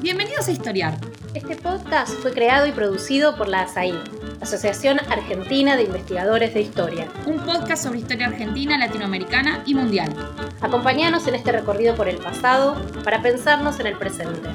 Bienvenidos 0.00 0.46
a 0.48 0.52
Historiar. 0.52 0.96
Este 1.34 1.56
podcast 1.56 2.12
fue 2.20 2.32
creado 2.32 2.66
y 2.66 2.72
producido 2.72 3.36
por 3.36 3.48
la 3.48 3.62
ASAI, 3.62 3.94
Asociación 4.40 5.00
Argentina 5.08 5.76
de 5.76 5.84
Investigadores 5.84 6.54
de 6.54 6.60
Historia. 6.60 7.08
Un 7.26 7.40
podcast 7.44 7.84
sobre 7.84 7.98
historia 7.98 8.28
argentina, 8.28 8.78
latinoamericana 8.78 9.62
y 9.66 9.74
mundial. 9.74 10.14
Acompáñanos 10.60 11.26
en 11.26 11.34
este 11.34 11.52
recorrido 11.52 11.96
por 11.96 12.08
el 12.08 12.18
pasado 12.18 12.80
para 13.02 13.22
pensarnos 13.22 13.80
en 13.80 13.86
el 13.86 13.98
presente. 13.98 14.50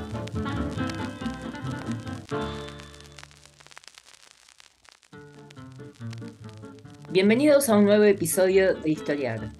Bienvenidos 7.09 7.69
a 7.69 7.77
un 7.77 7.85
nuevo 7.85 8.03
episodio 8.03 8.75
de 8.75 8.91
Historiar. 8.91 9.51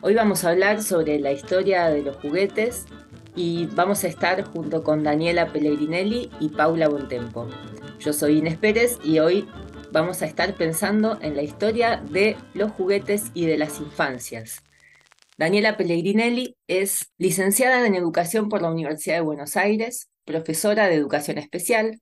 Hoy 0.00 0.14
vamos 0.14 0.44
a 0.44 0.50
hablar 0.50 0.82
sobre 0.82 1.18
la 1.18 1.32
historia 1.32 1.88
de 1.88 2.02
los 2.02 2.16
juguetes 2.16 2.86
y 3.38 3.66
vamos 3.66 4.02
a 4.02 4.08
estar 4.08 4.42
junto 4.42 4.82
con 4.82 5.04
Daniela 5.04 5.52
Pellegrinelli 5.52 6.28
y 6.40 6.48
Paula 6.48 6.88
Bontempo. 6.88 7.48
Yo 8.00 8.12
soy 8.12 8.38
Inés 8.38 8.58
Pérez 8.58 8.98
y 9.04 9.20
hoy 9.20 9.48
vamos 9.92 10.22
a 10.22 10.26
estar 10.26 10.56
pensando 10.56 11.20
en 11.22 11.36
la 11.36 11.42
historia 11.42 12.02
de 12.10 12.36
los 12.54 12.72
juguetes 12.72 13.30
y 13.34 13.46
de 13.46 13.56
las 13.56 13.78
infancias. 13.78 14.64
Daniela 15.36 15.76
Pellegrinelli 15.76 16.56
es 16.66 17.12
licenciada 17.16 17.86
en 17.86 17.94
Educación 17.94 18.48
por 18.48 18.60
la 18.60 18.72
Universidad 18.72 19.14
de 19.14 19.20
Buenos 19.20 19.56
Aires, 19.56 20.10
profesora 20.24 20.88
de 20.88 20.96
Educación 20.96 21.38
Especial, 21.38 22.00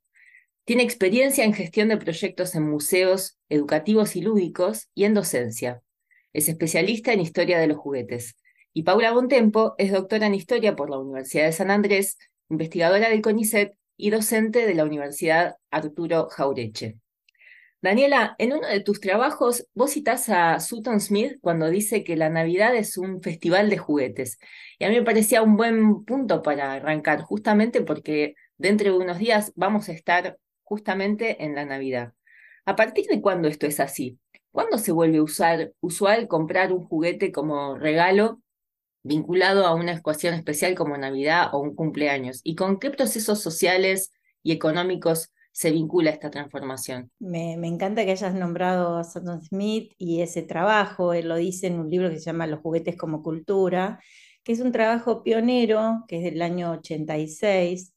tiene 0.64 0.84
experiencia 0.84 1.44
en 1.44 1.52
gestión 1.52 1.90
de 1.90 1.98
proyectos 1.98 2.54
en 2.54 2.68
museos 2.68 3.38
educativos 3.50 4.16
y 4.16 4.22
lúdicos 4.22 4.88
y 4.94 5.04
en 5.04 5.12
docencia. 5.12 5.82
Es 6.32 6.48
especialista 6.48 7.12
en 7.12 7.20
historia 7.20 7.58
de 7.58 7.66
los 7.66 7.76
juguetes 7.76 8.36
y 8.76 8.82
Paula 8.82 9.10
Bontempo 9.10 9.74
es 9.78 9.90
doctora 9.90 10.26
en 10.26 10.34
Historia 10.34 10.76
por 10.76 10.90
la 10.90 10.98
Universidad 10.98 11.46
de 11.46 11.52
San 11.52 11.70
Andrés, 11.70 12.18
investigadora 12.50 13.08
del 13.08 13.22
CONICET 13.22 13.72
y 13.96 14.10
docente 14.10 14.66
de 14.66 14.74
la 14.74 14.84
Universidad 14.84 15.56
Arturo 15.70 16.28
Jaureche. 16.28 16.98
Daniela, 17.80 18.34
en 18.36 18.52
uno 18.52 18.68
de 18.68 18.80
tus 18.80 19.00
trabajos 19.00 19.66
vos 19.72 19.92
citás 19.92 20.28
a 20.28 20.60
Sutton 20.60 21.00
Smith 21.00 21.38
cuando 21.40 21.70
dice 21.70 22.04
que 22.04 22.16
la 22.16 22.28
Navidad 22.28 22.76
es 22.76 22.98
un 22.98 23.22
festival 23.22 23.70
de 23.70 23.78
juguetes. 23.78 24.38
Y 24.78 24.84
a 24.84 24.90
mí 24.90 24.96
me 24.96 25.04
parecía 25.04 25.40
un 25.40 25.56
buen 25.56 26.04
punto 26.04 26.42
para 26.42 26.74
arrancar, 26.74 27.22
justamente 27.22 27.80
porque 27.80 28.34
dentro 28.58 28.92
de 28.92 28.98
unos 28.98 29.16
días 29.16 29.54
vamos 29.56 29.88
a 29.88 29.92
estar 29.92 30.36
justamente 30.64 31.42
en 31.42 31.54
la 31.54 31.64
Navidad. 31.64 32.12
¿A 32.66 32.76
partir 32.76 33.06
de 33.06 33.22
cuándo 33.22 33.48
esto 33.48 33.66
es 33.66 33.80
así? 33.80 34.18
¿Cuándo 34.52 34.76
se 34.76 34.92
vuelve 34.92 35.22
usar, 35.22 35.72
usual 35.80 36.28
comprar 36.28 36.74
un 36.74 36.84
juguete 36.84 37.32
como 37.32 37.74
regalo 37.78 38.42
vinculado 39.06 39.66
a 39.66 39.74
una 39.74 39.92
ecuación 39.92 40.34
especial 40.34 40.74
como 40.74 40.96
Navidad 40.96 41.48
o 41.52 41.60
un 41.60 41.74
cumpleaños? 41.74 42.40
¿Y 42.44 42.54
con 42.56 42.78
qué 42.78 42.90
procesos 42.90 43.40
sociales 43.40 44.10
y 44.42 44.52
económicos 44.52 45.32
se 45.52 45.70
vincula 45.70 46.10
esta 46.10 46.30
transformación? 46.30 47.10
Me, 47.18 47.54
encanta 47.54 48.04
que 48.04 48.10
hayas 48.10 48.34
nombrado 48.34 48.98
a 48.98 49.04
Sutton 49.04 49.40
Smith 49.42 49.92
y 49.96 50.20
ese 50.20 50.42
trabajo, 50.42 51.14
él 51.14 51.28
lo 51.28 51.36
dice 51.36 51.68
en 51.68 51.80
un 51.80 51.88
libro 51.88 52.10
que 52.10 52.18
se 52.18 52.26
llama 52.26 52.46
Los 52.46 52.60
juguetes 52.60 52.96
como 52.96 53.22
cultura, 53.22 53.98
que 54.44 54.52
es 54.52 54.60
un 54.60 54.70
trabajo 54.70 55.22
pionero, 55.22 56.04
que 56.08 56.18
es 56.18 56.24
del 56.24 56.42
año 56.42 56.72
86, 56.72 57.94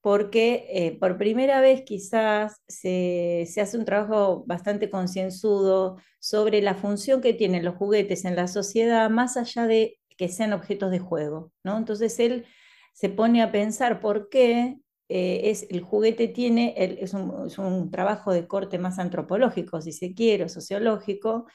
porque 0.00 0.66
eh, 0.70 0.98
por 0.98 1.16
primera 1.16 1.60
vez 1.60 1.82
quizás 1.82 2.60
se, 2.66 3.44
se 3.48 3.60
hace 3.60 3.78
un 3.78 3.84
trabajo 3.84 4.44
bastante 4.46 4.90
concienzudo 4.90 5.98
sobre 6.18 6.60
la 6.60 6.74
función 6.74 7.20
que 7.20 7.34
tienen 7.34 7.64
los 7.64 7.76
juguetes 7.76 8.24
en 8.24 8.34
la 8.34 8.48
sociedad, 8.48 9.10
más 9.10 9.36
allá 9.36 9.68
de 9.68 9.98
que 10.16 10.28
sean 10.28 10.52
objetos 10.52 10.90
de 10.90 10.98
juego, 10.98 11.52
¿no? 11.64 11.76
Entonces 11.76 12.18
él 12.20 12.46
se 12.92 13.08
pone 13.08 13.42
a 13.42 13.52
pensar 13.52 14.00
por 14.00 14.28
qué 14.28 14.78
eh, 15.08 15.50
es, 15.50 15.66
el 15.70 15.82
juguete 15.82 16.28
tiene, 16.28 16.74
es, 16.76 17.14
un, 17.14 17.90
trabajo 17.90 18.32
de 18.32 18.48
corte 18.48 18.78
más 18.78 18.98
antropológico, 18.98 19.80
si 19.80 19.92
se 19.92 20.14
quiere, 20.14 20.48
sociológico, 20.48 21.46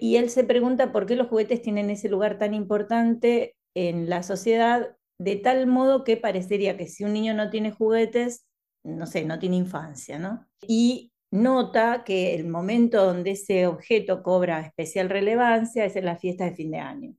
y 0.00 0.16
él 0.16 0.30
se 0.30 0.44
pregunta 0.44 0.90
por 0.90 1.06
qué 1.06 1.14
los 1.14 1.28
juguetes 1.28 1.62
tienen 1.62 1.90
ese 1.90 2.08
lugar 2.08 2.38
tan 2.38 2.52
importante 2.52 3.54
en 3.76 4.08
la 4.08 4.22
sociedad, 4.24 4.96
de 5.20 5.36
tal 5.36 5.66
modo 5.66 6.04
que 6.04 6.16
parecería 6.16 6.76
que 6.76 6.88
si 6.88 7.04
un 7.04 7.12
niño 7.12 7.34
no 7.34 7.50
tiene 7.50 7.70
juguetes, 7.70 8.46
no 8.82 9.06
sé, 9.06 9.24
no 9.24 9.38
tiene 9.38 9.56
infancia, 9.56 10.18
¿no? 10.18 10.46
Y 10.66 11.12
nota 11.30 12.02
que 12.04 12.34
el 12.34 12.48
momento 12.48 13.04
donde 13.04 13.32
ese 13.32 13.66
objeto 13.66 14.22
cobra 14.22 14.60
especial 14.60 15.10
relevancia 15.10 15.84
es 15.84 15.94
en 15.96 16.06
la 16.06 16.16
fiesta 16.16 16.44
de 16.44 16.54
fin 16.54 16.70
de 16.70 16.78
año. 16.78 17.14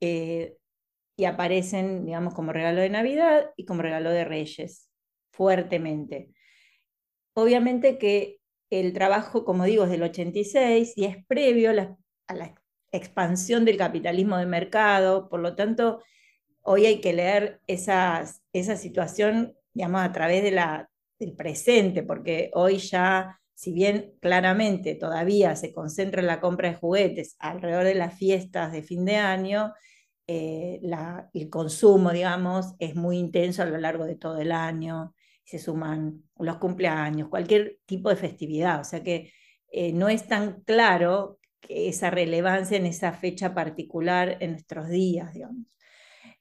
Eh, 0.00 0.56
y 1.16 1.26
aparecen, 1.26 2.06
digamos, 2.06 2.34
como 2.34 2.52
regalo 2.52 2.80
de 2.80 2.88
Navidad 2.88 3.50
y 3.56 3.66
como 3.66 3.82
regalo 3.82 4.10
de 4.10 4.24
Reyes, 4.24 4.90
fuertemente. 5.32 6.32
Obviamente 7.34 7.98
que 7.98 8.40
el 8.70 8.92
trabajo, 8.94 9.44
como 9.44 9.64
digo, 9.64 9.84
es 9.84 9.90
del 9.90 10.02
86 10.02 10.94
y 10.96 11.04
es 11.04 11.24
previo 11.26 11.70
a 11.70 11.74
la, 12.34 12.54
expansión 12.92 13.64
del 13.64 13.76
capitalismo 13.76 14.36
de 14.36 14.46
mercado, 14.46 15.28
por 15.28 15.38
lo 15.38 15.54
tanto, 15.54 16.02
hoy 16.62 16.86
hay 16.86 17.00
que 17.00 17.12
leer 17.12 17.60
esa 17.68 18.26
situación, 18.52 19.54
digamos, 19.74 20.00
a 20.00 20.10
través 20.10 20.42
de 20.42 20.50
la, 20.50 20.90
del 21.18 21.36
presente, 21.36 22.02
porque 22.02 22.50
hoy 22.52 22.78
ya 22.78 23.40
si 23.60 23.72
bien 23.72 24.14
claramente 24.20 24.94
todavía 24.94 25.54
se 25.54 25.74
concentra 25.74 26.22
en 26.22 26.28
la 26.28 26.40
compra 26.40 26.70
de 26.70 26.76
juguetes 26.76 27.36
alrededor 27.38 27.84
de 27.84 27.94
las 27.94 28.14
fiestas 28.14 28.72
de 28.72 28.82
fin 28.82 29.04
de 29.04 29.16
año, 29.16 29.74
eh, 30.26 30.80
el 31.32 31.50
consumo, 31.50 32.12
digamos, 32.12 32.74
es 32.78 32.94
muy 32.94 33.18
intenso 33.18 33.62
a 33.62 33.66
lo 33.66 33.78
largo 33.78 34.04
de 34.04 34.16
todo 34.16 34.38
el 34.38 34.52
año, 34.52 35.14
se 35.44 35.58
suman 35.58 36.22
los 36.38 36.58
cumpleaños, 36.58 37.28
cualquier 37.28 37.78
tipo 37.86 38.08
de 38.10 38.16
festividad, 38.16 38.80
o 38.80 38.84
sea 38.84 39.02
que 39.02 39.32
eh, 39.72 39.92
no 39.92 40.08
es 40.08 40.26
tan 40.28 40.62
claro 40.62 41.38
esa 41.68 42.10
relevancia 42.10 42.76
en 42.76 42.86
esa 42.86 43.12
fecha 43.12 43.54
particular 43.54 44.38
en 44.40 44.52
nuestros 44.52 44.88
días. 44.88 45.34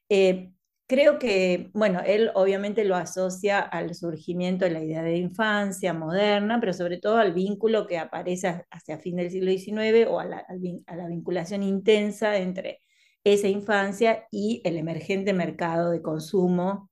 Eh, 0.10 0.52
Creo 0.90 1.20
que, 1.20 1.70
bueno, 1.74 2.02
él 2.04 2.32
obviamente 2.34 2.84
lo 2.84 2.96
asocia 2.96 3.60
al 3.60 3.94
surgimiento 3.94 4.66
de 4.66 4.72
la 4.72 4.84
idea 4.84 5.04
de 5.04 5.18
infancia 5.18 5.94
moderna, 5.94 6.60
pero 6.60 6.74
sobre 6.74 6.98
todo 6.98 7.18
al 7.18 7.32
vínculo 7.32 7.86
que 7.86 8.00
aparece 8.00 8.66
hacia 8.72 8.98
fin 8.98 9.18
del 9.18 9.30
siglo 9.30 9.52
XIX 9.52 10.08
o 10.10 10.20
a 10.20 10.26
la, 10.26 10.46
vinculación 11.08 11.62
intensa 11.62 12.38
entre 12.38 12.82
esa 13.24 13.48
infancia 13.48 14.28
y 14.32 14.62
el 14.64 14.78
emergente 14.78 15.34
mercado 15.34 15.92
de 15.92 16.02
consumo, 16.02 16.90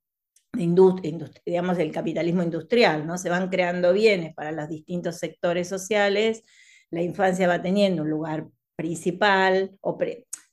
digamos, 0.53 1.77
del 1.77 1.91
capitalismo 1.91 2.43
industrial, 2.43 3.05
¿no? 3.05 3.17
Se 3.17 3.29
van 3.29 3.49
creando 3.49 3.93
bienes 3.93 4.33
para 4.33 4.51
los 4.51 4.69
distintos 4.69 5.17
sectores 5.17 5.67
sociales, 5.67 6.43
la 6.89 7.01
infancia 7.01 7.47
va 7.47 7.61
teniendo 7.61 8.03
un 8.03 8.09
lugar 8.09 8.47
principal 8.75 9.77
o 9.81 9.97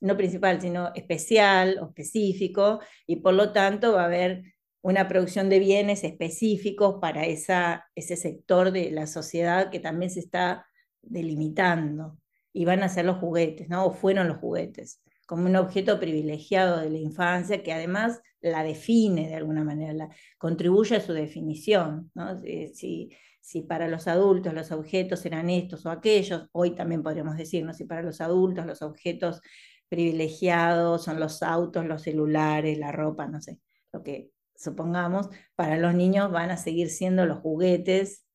no 0.01 0.17
principal, 0.17 0.61
sino 0.61 0.91
especial 0.93 1.79
o 1.81 1.87
específico, 1.87 2.79
y 3.07 3.17
por 3.17 3.33
lo 3.33 3.51
tanto 3.53 3.93
va 3.93 4.03
a 4.03 4.05
haber 4.05 4.43
una 4.81 5.07
producción 5.07 5.49
de 5.49 5.59
bienes 5.59 6.03
específicos 6.03 6.97
para 7.01 7.25
esa, 7.25 7.87
ese 7.95 8.15
sector 8.15 8.71
de 8.71 8.91
la 8.91 9.07
sociedad 9.07 9.71
que 9.71 9.79
también 9.79 10.11
se 10.11 10.19
está 10.19 10.67
delimitando. 11.01 12.17
Y 12.53 12.65
van 12.65 12.83
a 12.83 12.89
ser 12.89 13.05
los 13.05 13.17
juguetes, 13.17 13.67
¿no? 13.67 13.85
O 13.85 13.91
fueron 13.91 14.27
los 14.27 14.37
juguetes, 14.37 15.01
como 15.25 15.45
un 15.45 15.55
objeto 15.55 15.99
privilegiado 15.99 16.79
de 16.79 16.89
la 16.89 16.97
infancia 16.97 17.63
que 17.63 17.73
además 17.73 18.21
la 18.41 18.63
define 18.63 19.27
de 19.27 19.35
alguna 19.35 19.63
manera, 19.63 19.93
la, 19.93 20.09
contribuye 20.37 20.95
a 20.95 21.01
su 21.01 21.13
definición. 21.13 22.11
¿no? 22.13 22.39
Si, 22.39 23.09
si 23.41 23.61
para 23.61 23.87
los 23.87 24.07
adultos 24.07 24.53
los 24.53 24.71
objetos 24.71 25.25
eran 25.25 25.49
estos 25.49 25.85
o 25.85 25.91
aquellos, 25.91 26.47
hoy 26.51 26.75
también 26.75 27.03
podríamos 27.03 27.37
decir, 27.37 27.63
¿no? 27.63 27.73
si 27.73 27.85
para 27.85 28.01
los 28.01 28.21
adultos 28.21 28.65
los 28.65 28.81
objetos 28.81 29.41
privilegiados 29.87 31.03
son 31.03 31.19
los 31.19 31.41
autos, 31.43 31.85
los 31.85 32.01
celulares, 32.01 32.77
la 32.77 32.91
ropa, 32.91 33.27
no 33.27 33.41
sé, 33.41 33.59
lo 33.91 34.03
que 34.03 34.31
supongamos, 34.55 35.29
para 35.55 35.77
los 35.77 35.93
niños 35.93 36.31
van 36.31 36.51
a 36.51 36.57
seguir 36.57 36.89
siendo 36.89 37.25
los 37.25 37.39
juguetes 37.39 38.25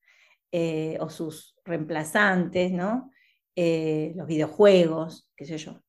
eh, 0.53 0.97
o 1.01 1.11
sus 1.11 1.57
reemplazantes, 1.65 2.73
¿no? 2.73 3.11
Eh, 3.57 4.13
los 4.17 4.27
videojuegos, 4.27 5.29
qué 5.37 5.45
sé 5.45 5.59
yo, 5.59 5.83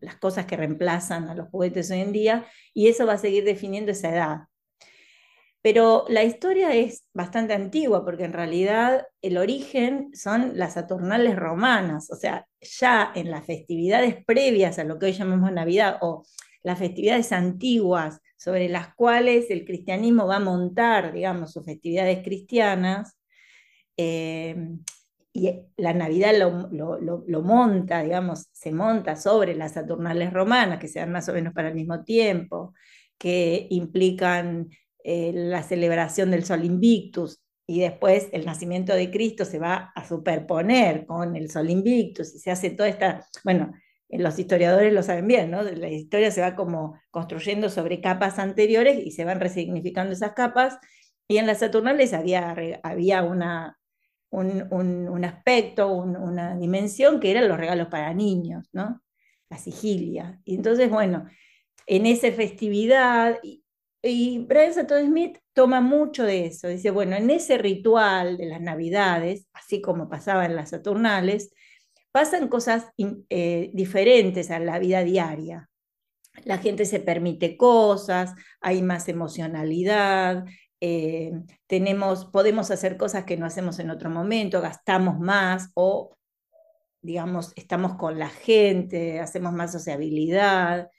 las 0.00 0.16
cosas 0.16 0.46
que 0.46 0.56
reemplazan 0.56 1.28
a 1.28 1.34
los 1.34 1.48
juguetes 1.48 1.90
hoy 1.90 2.00
en 2.00 2.12
día, 2.12 2.46
y 2.72 2.88
eso 2.88 3.06
va 3.06 3.14
a 3.14 3.18
seguir 3.18 3.44
definiendo 3.44 3.92
esa 3.92 4.10
edad. 4.10 4.38
Pero 5.66 6.04
la 6.08 6.22
historia 6.22 6.72
es 6.76 7.04
bastante 7.12 7.52
antigua 7.52 8.04
porque 8.04 8.22
en 8.22 8.32
realidad 8.32 9.04
el 9.20 9.36
origen 9.36 10.10
son 10.14 10.56
las 10.56 10.74
Saturnales 10.74 11.34
romanas, 11.34 12.08
o 12.12 12.14
sea, 12.14 12.46
ya 12.60 13.10
en 13.16 13.32
las 13.32 13.44
festividades 13.44 14.24
previas 14.24 14.78
a 14.78 14.84
lo 14.84 14.96
que 14.96 15.06
hoy 15.06 15.12
llamamos 15.12 15.50
Navidad 15.50 15.98
o 16.02 16.22
las 16.62 16.78
festividades 16.78 17.32
antiguas 17.32 18.20
sobre 18.36 18.68
las 18.68 18.94
cuales 18.94 19.50
el 19.50 19.64
cristianismo 19.64 20.28
va 20.28 20.36
a 20.36 20.40
montar, 20.40 21.12
digamos, 21.12 21.52
sus 21.52 21.64
festividades 21.64 22.22
cristianas, 22.22 23.18
eh, 23.96 24.54
y 25.36 25.66
la 25.76 25.92
Navidad 25.92 26.32
lo, 26.38 27.42
monta, 27.42 28.02
digamos, 28.02 28.48
se 28.52 28.72
monta 28.72 29.16
sobre 29.16 29.54
las 29.54 29.72
Saturnales 29.72 30.32
romanas, 30.32 30.78
que 30.78 30.88
se 30.88 30.98
dan 31.00 31.12
más 31.12 31.28
o 31.28 31.34
menos 31.34 31.52
para 31.52 31.68
el 31.68 31.74
mismo 31.74 32.04
tiempo, 32.04 32.72
que 33.18 33.66
implican 33.68 34.70
eh, 35.04 35.32
la 35.34 35.62
celebración 35.62 36.30
del 36.30 36.44
Sol 36.46 36.64
Invictus, 36.64 37.38
y 37.66 37.80
después 37.80 38.28
el 38.32 38.46
nacimiento 38.46 38.94
de 38.94 39.10
Cristo 39.10 39.44
se 39.44 39.58
va 39.58 39.92
a 39.94 40.08
superponer 40.08 41.04
con 41.04 41.36
el 41.36 41.50
Sol 41.50 41.68
Invictus 41.68 42.34
y 42.34 42.38
se 42.38 42.50
hace 42.50 42.70
toda 42.70 42.88
esta, 42.88 43.26
bueno, 43.44 43.74
eh, 44.08 44.18
los 44.18 44.38
historiadores 44.38 44.92
lo 44.94 45.02
saben 45.02 45.26
bien, 45.26 45.50
¿no? 45.50 45.62
La 45.62 45.90
historia 45.90 46.30
se 46.30 46.40
va 46.40 46.54
como 46.54 46.98
construyendo 47.10 47.68
sobre 47.68 48.00
capas 48.00 48.38
anteriores 48.38 49.04
y 49.04 49.10
se 49.10 49.26
van 49.26 49.40
resignificando 49.40 50.12
esas 50.14 50.32
capas. 50.32 50.78
Y 51.28 51.38
en 51.38 51.46
las 51.46 51.58
Saturnales 51.58 52.14
había, 52.14 52.54
había 52.82 53.22
una, 53.24 53.76
un, 54.40 55.24
aspecto, 55.24 55.88
una 55.92 56.56
dimensión 56.56 57.20
que 57.20 57.30
eran 57.30 57.48
los 57.48 57.58
regalos 57.58 57.88
para 57.88 58.12
niños, 58.12 58.68
¿no? 58.72 59.02
La 59.48 59.58
sigilia. 59.58 60.40
Y 60.44 60.56
entonces, 60.56 60.90
bueno, 60.90 61.26
en 61.86 62.06
esa 62.06 62.30
festividad, 62.32 63.38
y, 63.42 63.64
y 64.02 64.38
Brian 64.40 64.72
Smith 64.74 65.38
toma 65.52 65.80
mucho 65.80 66.24
de 66.24 66.46
eso. 66.46 66.68
Dice, 66.68 66.90
bueno, 66.90 67.16
en 67.16 67.30
ese 67.30 67.58
ritual 67.58 68.36
de 68.36 68.46
las 68.46 68.60
Navidades, 68.60 69.46
así 69.52 69.80
como 69.80 70.08
pasaba 70.08 70.44
en 70.44 70.56
las 70.56 70.70
Saturnales, 70.70 71.50
pasan 72.12 72.48
cosas 72.48 72.86
eh, 73.30 73.70
diferentes 73.72 74.50
a 74.50 74.58
la 74.58 74.78
vida 74.78 75.02
diaria. 75.04 75.68
La 76.44 76.58
gente 76.58 76.84
se 76.84 77.00
permite 77.00 77.56
cosas, 77.56 78.34
hay 78.60 78.82
más 78.82 79.08
emocionalidad, 79.08 80.44
eh, 80.80 81.32
tenemos, 81.66 82.26
podemos 82.26 82.70
hacer 82.70 82.96
cosas 82.96 83.24
que 83.24 83.36
no 83.36 83.46
hacemos 83.46 83.78
en 83.78 83.90
otro 83.90 84.10
momento, 84.10 84.60
gastamos 84.60 85.18
más 85.18 85.70
o, 85.74 86.16
digamos, 87.02 87.52
estamos 87.56 87.94
con 87.96 88.18
la 88.18 88.28
gente, 88.28 89.20
hacemos 89.20 89.52
más 89.52 89.72
sociabilidad. 89.72 90.90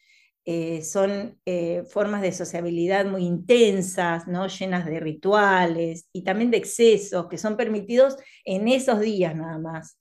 Eh, 0.50 0.82
son 0.82 1.42
formas 1.90 2.22
de 2.22 2.32
sociabilidad 2.32 3.06
muy 3.06 3.26
intensas, 3.26 4.28
¿no? 4.28 4.48
llenas 4.48 4.86
de 4.86 5.02
rituales 5.02 6.08
y 6.14 6.24
también 6.24 6.52
de 6.52 6.58
excesos 6.58 7.28
que 7.28 7.38
son 7.38 7.58
permitidos 7.58 8.16
en 8.46 8.70
esos 8.70 9.02
días 9.02 9.36
nada 9.36 9.60
más. 9.60 10.00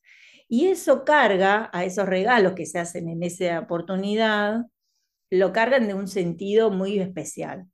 Y 0.49 0.69
eso 0.69 1.05
carga 1.05 1.69
a 1.73 1.85
esos 1.85 2.07
regalos 2.07 2.53
que 2.55 2.67
se 2.67 2.79
hacen 2.79 3.09
en 3.09 3.23
esa 3.23 3.59
oportunidad, 3.59 4.67
lo 5.31 5.53
cargan 5.53 5.89
de 5.89 5.95
un 5.95 6.07
sentido 6.07 6.71
muy 6.71 7.01
especial. 7.01 7.67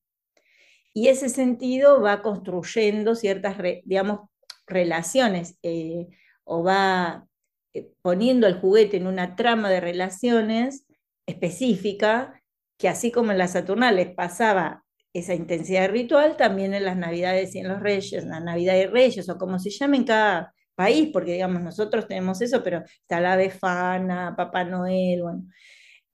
Y 0.95 1.09
ese 1.09 1.29
sentido 1.29 2.01
va 2.01 2.23
construyendo 2.23 3.15
ciertas, 3.15 3.57
digamos, 3.85 4.29
relaciones 4.67 5.59
eh, 5.63 6.09
o 6.45 6.63
va 6.63 7.27
eh, 7.75 7.91
poniendo 8.03 8.47
el 8.47 8.61
juguete 8.61 8.99
en 8.99 9.07
una 9.07 9.37
trama 9.37 9.71
de 9.71 9.81
relaciones 9.81 10.87
específica 11.27 12.41
que 12.79 12.89
así 12.89 13.13
como 13.13 13.33
en 13.33 13.39
las 13.39 13.53
Saturnales 13.53 14.13
pasaba 14.15 14.85
esa 15.13 15.35
intensidad 15.35 15.91
ritual, 15.91 16.37
también 16.37 16.75
en 16.75 16.85
las 16.85 16.97
Navidades 16.97 17.55
y 17.55 17.61
en 17.61 17.69
los 17.69 17.81
Reyes, 17.81 18.25
la 18.25 18.41
Navidad 18.41 18.75
de 18.75 18.87
Reyes 18.89 19.29
o 19.29 19.39
como 19.39 19.59
se 19.59 19.71
llamen 19.71 20.05
cada 20.05 20.55
país, 20.75 21.11
porque 21.13 21.33
digamos, 21.33 21.63
nosotros 21.63 22.09
tenemos 22.09 22.41
eso, 22.41 22.63
pero 22.63 22.83
está 22.85 23.21
la 23.21 23.37
Befana, 23.37 24.35
Papá 24.37 24.65
Noel, 24.65 25.23
bueno. 25.23 25.45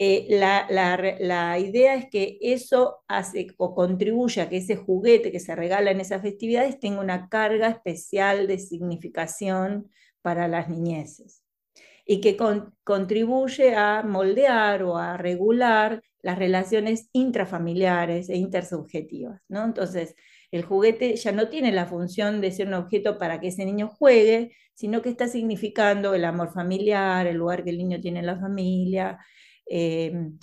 Eh, 0.01 0.27
la, 0.31 0.67
la, 0.71 1.59
idea 1.59 1.97
es 1.97 2.09
que 2.09 2.39
eso 2.41 3.03
hace 3.09 3.49
o 3.57 3.75
contribuye 3.75 4.41
a 4.41 4.49
que 4.49 4.59
ese 4.59 4.77
juguete 4.77 5.33
que 5.33 5.41
se 5.41 5.57
regala 5.57 5.91
en 5.91 6.01
esas 6.01 6.23
festividades 6.23 6.79
tenga 6.79 7.01
una 7.01 7.29
carga 7.29 7.69
especial 7.69 8.47
de 8.47 8.61
significación 8.61 9.91
para 10.23 10.47
las 10.47 10.69
niñeces 10.69 11.43
y 12.07 12.21
que 12.21 12.37
contribuye 12.85 13.75
a 13.75 14.03
moldear 14.03 14.83
o 14.83 14.97
a 14.97 15.17
regular 15.17 16.01
las 16.23 16.39
relaciones 16.39 17.11
intrafamiliares 17.13 18.31
e 18.31 18.37
intersubjetivas. 18.37 19.43
¿no? 19.49 19.65
Entonces, 19.65 20.15
el 20.51 20.63
juguete 20.63 21.17
ya 21.17 21.33
no 21.33 21.49
tiene 21.49 21.73
la 21.73 21.87
función 21.87 22.41
de 22.41 22.51
ser 22.53 22.69
un 22.69 22.75
objeto 22.75 23.19
para 23.19 23.41
que 23.41 23.49
ese 23.49 23.65
niño 23.65 23.89
juegue, 23.89 24.53
sino 24.75 25.03
que 25.03 25.11
está 25.11 25.29
significando 25.29 26.15
el 26.15 26.25
amor 26.25 26.53
familiar, 26.53 27.27
el 27.27 27.37
lugar 27.37 27.65
que 27.65 27.71
el 27.71 27.79
niño 27.79 28.01
tiene 28.01 28.21
en 28.21 28.27
la 28.27 28.39
familia, 28.39 29.19
em, 29.69 30.39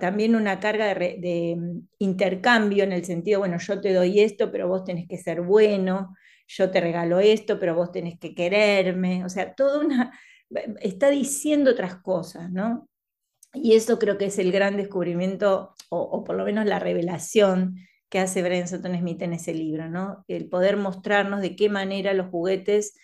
también 0.00 0.36
una 0.36 0.60
carga 0.60 0.94
de, 0.94 1.56
mm, 1.56 1.88
intercambio 1.98 2.84
en 2.84 2.92
el 2.92 3.04
sentido, 3.04 3.40
bueno, 3.40 3.58
yo 3.58 3.80
te 3.80 3.92
doy 3.92 4.20
esto, 4.20 4.52
pero 4.52 4.68
vos 4.68 4.84
tenés 4.84 5.08
que 5.08 5.18
ser 5.18 5.40
bueno, 5.42 6.14
yo 6.46 6.70
te 6.70 6.80
regalo 6.80 7.18
esto, 7.20 7.58
pero 7.58 7.74
vos 7.74 7.92
tenés 7.92 8.18
que 8.18 8.34
quererme, 8.34 9.24
o 9.24 9.28
sea, 9.28 9.54
toda 9.54 9.80
una, 9.84 10.12
está 10.80 11.10
diciendo 11.10 11.70
otras 11.72 11.96
cosas, 11.96 12.50
¿no? 12.52 12.88
Y 13.54 13.74
eso 13.74 13.98
creo 13.98 14.18
que 14.18 14.26
es 14.26 14.38
el 14.38 14.52
gran 14.52 14.76
descubrimiento, 14.76 15.74
o, 15.90 16.00
o 16.00 16.24
por 16.24 16.36
lo 16.36 16.44
menos 16.44 16.66
la 16.66 16.78
revelación 16.78 17.76
que 18.10 18.18
hace 18.20 18.42
Brian 18.42 18.68
Sutton 18.68 18.96
Smith 18.98 19.22
en 19.22 19.32
ese 19.32 19.54
libro, 19.54 19.88
¿no? 19.88 20.24
El 20.28 20.48
poder 20.48 20.76
mostrarnos 20.76 21.40
de 21.40 21.56
qué 21.56 21.68
manera 21.68 22.14
los 22.14 22.28
juguetes 22.28 22.94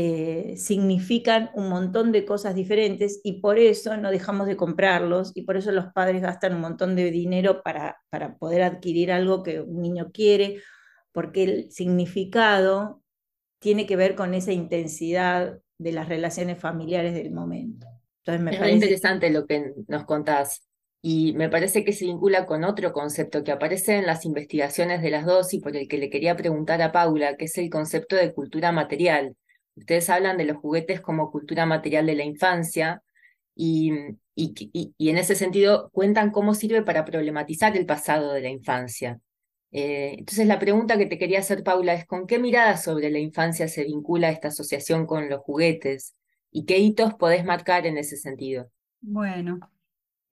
eh, 0.00 0.54
significan 0.56 1.50
un 1.54 1.68
montón 1.68 2.12
de 2.12 2.24
cosas 2.24 2.54
diferentes 2.54 3.20
y 3.24 3.40
por 3.40 3.58
eso 3.58 3.96
no 3.96 4.12
dejamos 4.12 4.46
de 4.46 4.56
comprarlos 4.56 5.32
y 5.34 5.42
por 5.42 5.56
eso 5.56 5.72
los 5.72 5.86
padres 5.86 6.22
gastan 6.22 6.54
un 6.54 6.60
montón 6.60 6.94
de 6.94 7.10
dinero 7.10 7.64
para, 7.64 8.00
para 8.08 8.36
poder 8.36 8.62
adquirir 8.62 9.10
algo 9.10 9.42
que 9.42 9.60
un 9.60 9.82
niño 9.82 10.12
quiere, 10.12 10.62
porque 11.10 11.42
el 11.42 11.72
significado 11.72 13.02
tiene 13.58 13.86
que 13.86 13.96
ver 13.96 14.14
con 14.14 14.34
esa 14.34 14.52
intensidad 14.52 15.58
de 15.78 15.90
las 15.90 16.08
relaciones 16.08 16.60
familiares 16.60 17.12
del 17.12 17.32
momento. 17.32 17.88
Entonces 18.18 18.44
me 18.44 18.52
es 18.52 18.56
parece... 18.56 18.74
interesante 18.76 19.30
lo 19.30 19.48
que 19.48 19.74
nos 19.88 20.04
contás. 20.04 20.64
Y 21.02 21.32
me 21.32 21.48
parece 21.48 21.84
que 21.84 21.92
se 21.92 22.04
vincula 22.04 22.46
con 22.46 22.62
otro 22.62 22.92
concepto 22.92 23.42
que 23.42 23.50
aparece 23.50 23.96
en 23.96 24.06
las 24.06 24.24
investigaciones 24.24 25.02
de 25.02 25.10
las 25.10 25.26
dos 25.26 25.52
y 25.54 25.58
por 25.58 25.76
el 25.76 25.88
que 25.88 25.98
le 25.98 26.08
quería 26.08 26.36
preguntar 26.36 26.82
a 26.82 26.92
Paula, 26.92 27.36
que 27.36 27.46
es 27.46 27.58
el 27.58 27.68
concepto 27.68 28.14
de 28.14 28.32
cultura 28.32 28.70
material. 28.70 29.34
Ustedes 29.78 30.10
hablan 30.10 30.36
de 30.36 30.44
los 30.44 30.58
juguetes 30.58 31.00
como 31.00 31.30
cultura 31.30 31.66
material 31.66 32.06
de 32.06 32.14
la 32.16 32.24
infancia 32.24 33.02
y, 33.54 33.92
y, 34.34 34.92
en 34.98 35.18
ese 35.18 35.34
sentido 35.34 35.90
cuentan 35.90 36.30
cómo 36.30 36.54
sirve 36.54 36.82
para 36.82 37.04
problematizar 37.04 37.76
el 37.76 37.86
pasado 37.86 38.32
de 38.32 38.40
la 38.40 38.50
infancia. 38.50 39.20
Eh, 39.70 40.16
entonces 40.18 40.46
la 40.46 40.58
pregunta 40.58 40.96
que 40.96 41.06
te 41.06 41.18
quería 41.18 41.40
hacer, 41.40 41.62
Paula, 41.62 41.94
es 41.94 42.06
¿con 42.06 42.26
qué 42.26 42.38
mirada 42.38 42.76
sobre 42.76 43.10
la 43.10 43.18
infancia 43.18 43.68
se 43.68 43.84
vincula 43.84 44.30
esta 44.30 44.48
asociación 44.48 45.06
con 45.06 45.28
los 45.28 45.40
juguetes? 45.40 46.14
¿Y 46.50 46.64
qué 46.64 46.78
hitos 46.78 47.14
podés 47.14 47.44
marcar 47.44 47.86
en 47.86 47.98
ese 47.98 48.16
sentido? 48.16 48.70
Bueno, 49.00 49.58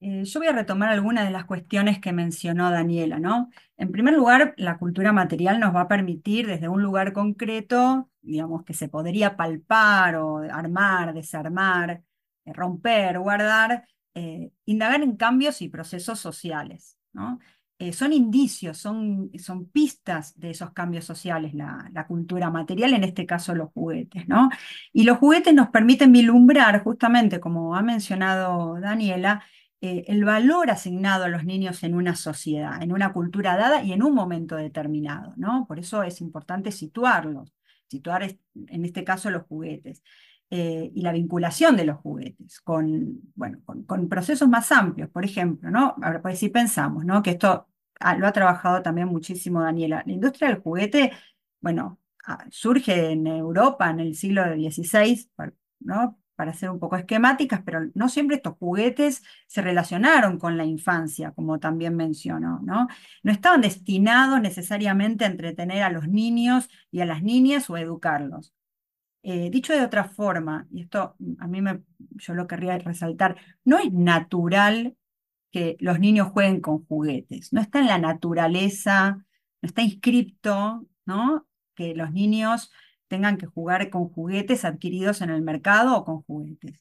eh, 0.08 0.24
yo 0.24 0.38
voy 0.38 0.46
a 0.46 0.52
retomar 0.52 0.90
algunas 0.90 1.24
de 1.24 1.32
las 1.32 1.46
cuestiones 1.46 1.98
que 1.98 2.12
mencionó 2.12 2.70
Daniela, 2.70 3.18
¿no? 3.18 3.50
En 3.76 3.90
primer 3.90 4.14
lugar, 4.14 4.54
la 4.56 4.78
cultura 4.78 5.12
material 5.12 5.58
nos 5.58 5.75
va 5.75 5.80
a 5.80 5.88
permitir 5.88 6.46
desde 6.46 6.68
un 6.68 6.80
lugar 6.80 7.12
concreto, 7.12 8.08
digamos, 8.22 8.62
que 8.64 8.72
se 8.72 8.88
podría 8.88 9.36
palpar 9.36 10.14
o 10.14 10.38
armar, 10.38 11.12
desarmar, 11.12 12.04
eh, 12.44 12.52
romper, 12.52 13.18
guardar, 13.18 13.88
eh, 14.14 14.52
indagar 14.64 15.02
en 15.02 15.16
cambios 15.16 15.60
y 15.60 15.68
procesos 15.68 16.20
sociales, 16.20 16.96
¿no? 17.12 17.40
son 17.92 18.14
indicios, 18.14 18.78
son, 18.78 19.30
son, 19.38 19.66
pistas 19.66 20.38
de 20.40 20.48
esos 20.48 20.70
cambios 20.72 21.04
sociales, 21.04 21.52
la, 21.52 22.06
cultura 22.08 22.48
material, 22.48 22.94
en 22.94 23.04
este 23.04 23.26
caso 23.26 23.54
los 23.54 23.70
juguetes, 23.72 24.26
¿no? 24.26 24.48
Y 24.94 25.02
los 25.04 25.18
juguetes 25.18 25.52
nos 25.52 25.68
permiten 25.68 26.10
vislumbrar, 26.10 26.82
justamente 26.82 27.38
como 27.38 27.76
ha 27.76 27.82
mencionado 27.82 28.80
Daniela, 28.80 29.44
eh, 29.80 30.04
el 30.09 30.25
valor 30.25 30.71
asignado 30.71 31.25
a 31.25 31.28
los 31.28 31.45
niños 31.45 31.83
en 31.83 31.95
una 31.95 32.16
sociedad, 32.16 32.83
en 32.83 32.92
una 32.92 33.12
cultura 33.12 33.56
dada 33.56 33.83
y 33.83 33.92
en 33.92 34.02
un 34.02 34.14
momento 34.14 34.56
determinado, 34.56 35.35
¿no? 35.37 35.66
Por 35.66 35.78
eso 35.78 36.02
es 36.02 36.21
importante 36.21 36.73
situarlos, 36.73 37.52
situar 37.87 38.23
en 38.23 38.85
este 38.85 39.04
caso 39.04 39.30
los 39.30 39.45
juguetes. 39.45 40.02
Eh, 40.49 40.92
y 40.95 41.02
la 41.02 41.11
vinculación 41.11 41.76
de 41.76 41.85
los 41.85 41.99
juguetes 41.99 42.61
con, 42.61 43.21
bueno, 43.35 43.59
con, 43.64 44.09
procesos 44.09 44.49
más 44.49 44.71
amplios, 44.71 45.11
por 45.11 45.25
ejemplo, 45.25 45.71
¿no? 45.71 45.97
Ahora, 46.00 46.23
pues 46.23 46.38
si 46.38 46.50
pensamos, 46.50 47.04
¿no? 47.04 47.21
Que 47.21 47.30
esto 47.30 47.66
lo 48.18 48.26
ha 48.26 48.33
trabajado 48.33 48.80
también 48.83 49.09
muchísimo 49.09 49.61
Daniela. 49.61 50.04
La 50.06 50.12
industria 50.12 50.49
del 50.49 50.61
juguete, 50.61 51.12
bueno, 51.61 51.99
surge 52.50 53.11
en 53.12 53.26
Europa 53.26 53.90
en 53.90 54.00
el 54.00 54.14
siglo 54.14 54.45
XVI, 54.45 55.28
¿no? 55.80 56.18
Para 56.37 56.52
ser 56.52 56.71
un 56.71 56.78
poco 56.78 56.97
esquemáticas, 56.97 57.62
pero 57.64 57.90
no 57.95 58.09
siempre 58.09 58.37
estos 58.37 58.57
juguetes 58.59 59.23
se 59.47 59.62
relacionaron 59.62 60.38
con 60.38 60.57
la 60.57 60.64
infancia, 60.64 61.33
como 61.33 61.59
también 61.59 61.97
mencionó, 61.97 62.61
¿no? 62.62 62.88
No 63.23 63.33
estaban 63.33 63.62
destinados 63.62 64.40
necesariamente 64.40 65.25
a 65.25 65.28
entretener 65.28 65.83
a 65.83 65.90
los 65.90 66.07
niños 66.09 66.69
y 66.90 67.00
a 67.00 67.07
las 67.07 67.23
niñas 67.23 67.69
o 67.71 67.75
a 67.75 67.81
educarlos. 67.81 68.52
Eh, 69.23 69.50
dicho 69.50 69.73
de 69.73 69.85
otra 69.85 70.05
forma, 70.05 70.69
y 70.71 70.83
esto 70.83 71.16
a 71.40 71.49
mí 71.49 71.61
me, 71.61 71.83
yo 72.11 72.35
lo 72.35 72.47
querría 72.47 72.78
resaltar, 72.78 73.37
no 73.64 73.78
es 73.78 73.93
natural 73.93 74.95
que 75.50 75.76
los 75.81 75.99
niños 75.99 76.28
jueguen 76.28 76.61
con 76.61 76.87
juguetes, 76.87 77.52
no 77.52 77.61
está 77.61 77.81
en 77.81 77.87
la 77.87 77.99
naturaleza, 77.99 79.25
no 79.62 79.66
está 79.66 79.83
inscripto, 79.83 80.87
¿no? 81.07 81.47
Que 81.75 81.95
los 81.95 82.12
niños 82.12 82.71
tengan 83.08 83.36
que 83.38 83.46
jugar 83.46 83.90
con 83.90 84.08
juguetes 84.08 84.64
adquiridos 84.64 85.20
en 85.22 85.30
el 85.30 85.42
mercado 85.42 85.96
o 85.96 86.04
con 86.04 86.22
juguetes. 86.22 86.80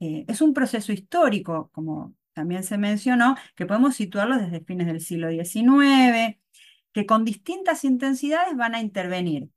Eh, 0.00 0.24
es 0.28 0.40
un 0.40 0.54
proceso 0.54 0.92
histórico, 0.92 1.70
como 1.72 2.14
también 2.32 2.64
se 2.64 2.78
mencionó, 2.78 3.36
que 3.54 3.66
podemos 3.66 3.96
situarlos 3.96 4.40
desde 4.40 4.64
fines 4.64 4.86
del 4.86 5.00
siglo 5.00 5.30
XIX, 5.30 6.38
que 6.92 7.06
con 7.06 7.24
distintas 7.24 7.84
intensidades 7.84 8.56
van 8.56 8.74
a 8.74 8.80
intervenir 8.80 9.50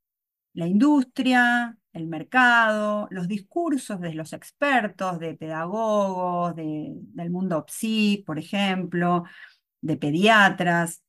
la 0.53 0.67
industria, 0.67 1.77
el 1.93 2.07
mercado, 2.07 3.07
los 3.11 3.27
discursos 3.27 3.99
de 4.01 4.13
los 4.13 4.33
expertos, 4.33 5.19
de 5.19 5.35
pedagogos, 5.35 6.55
del 6.55 7.29
mundo 7.29 7.65
psi, 7.67 8.23
por 8.25 8.39
ejemplo, 8.39 9.23
de 9.81 9.97
pediatras, 9.97 11.03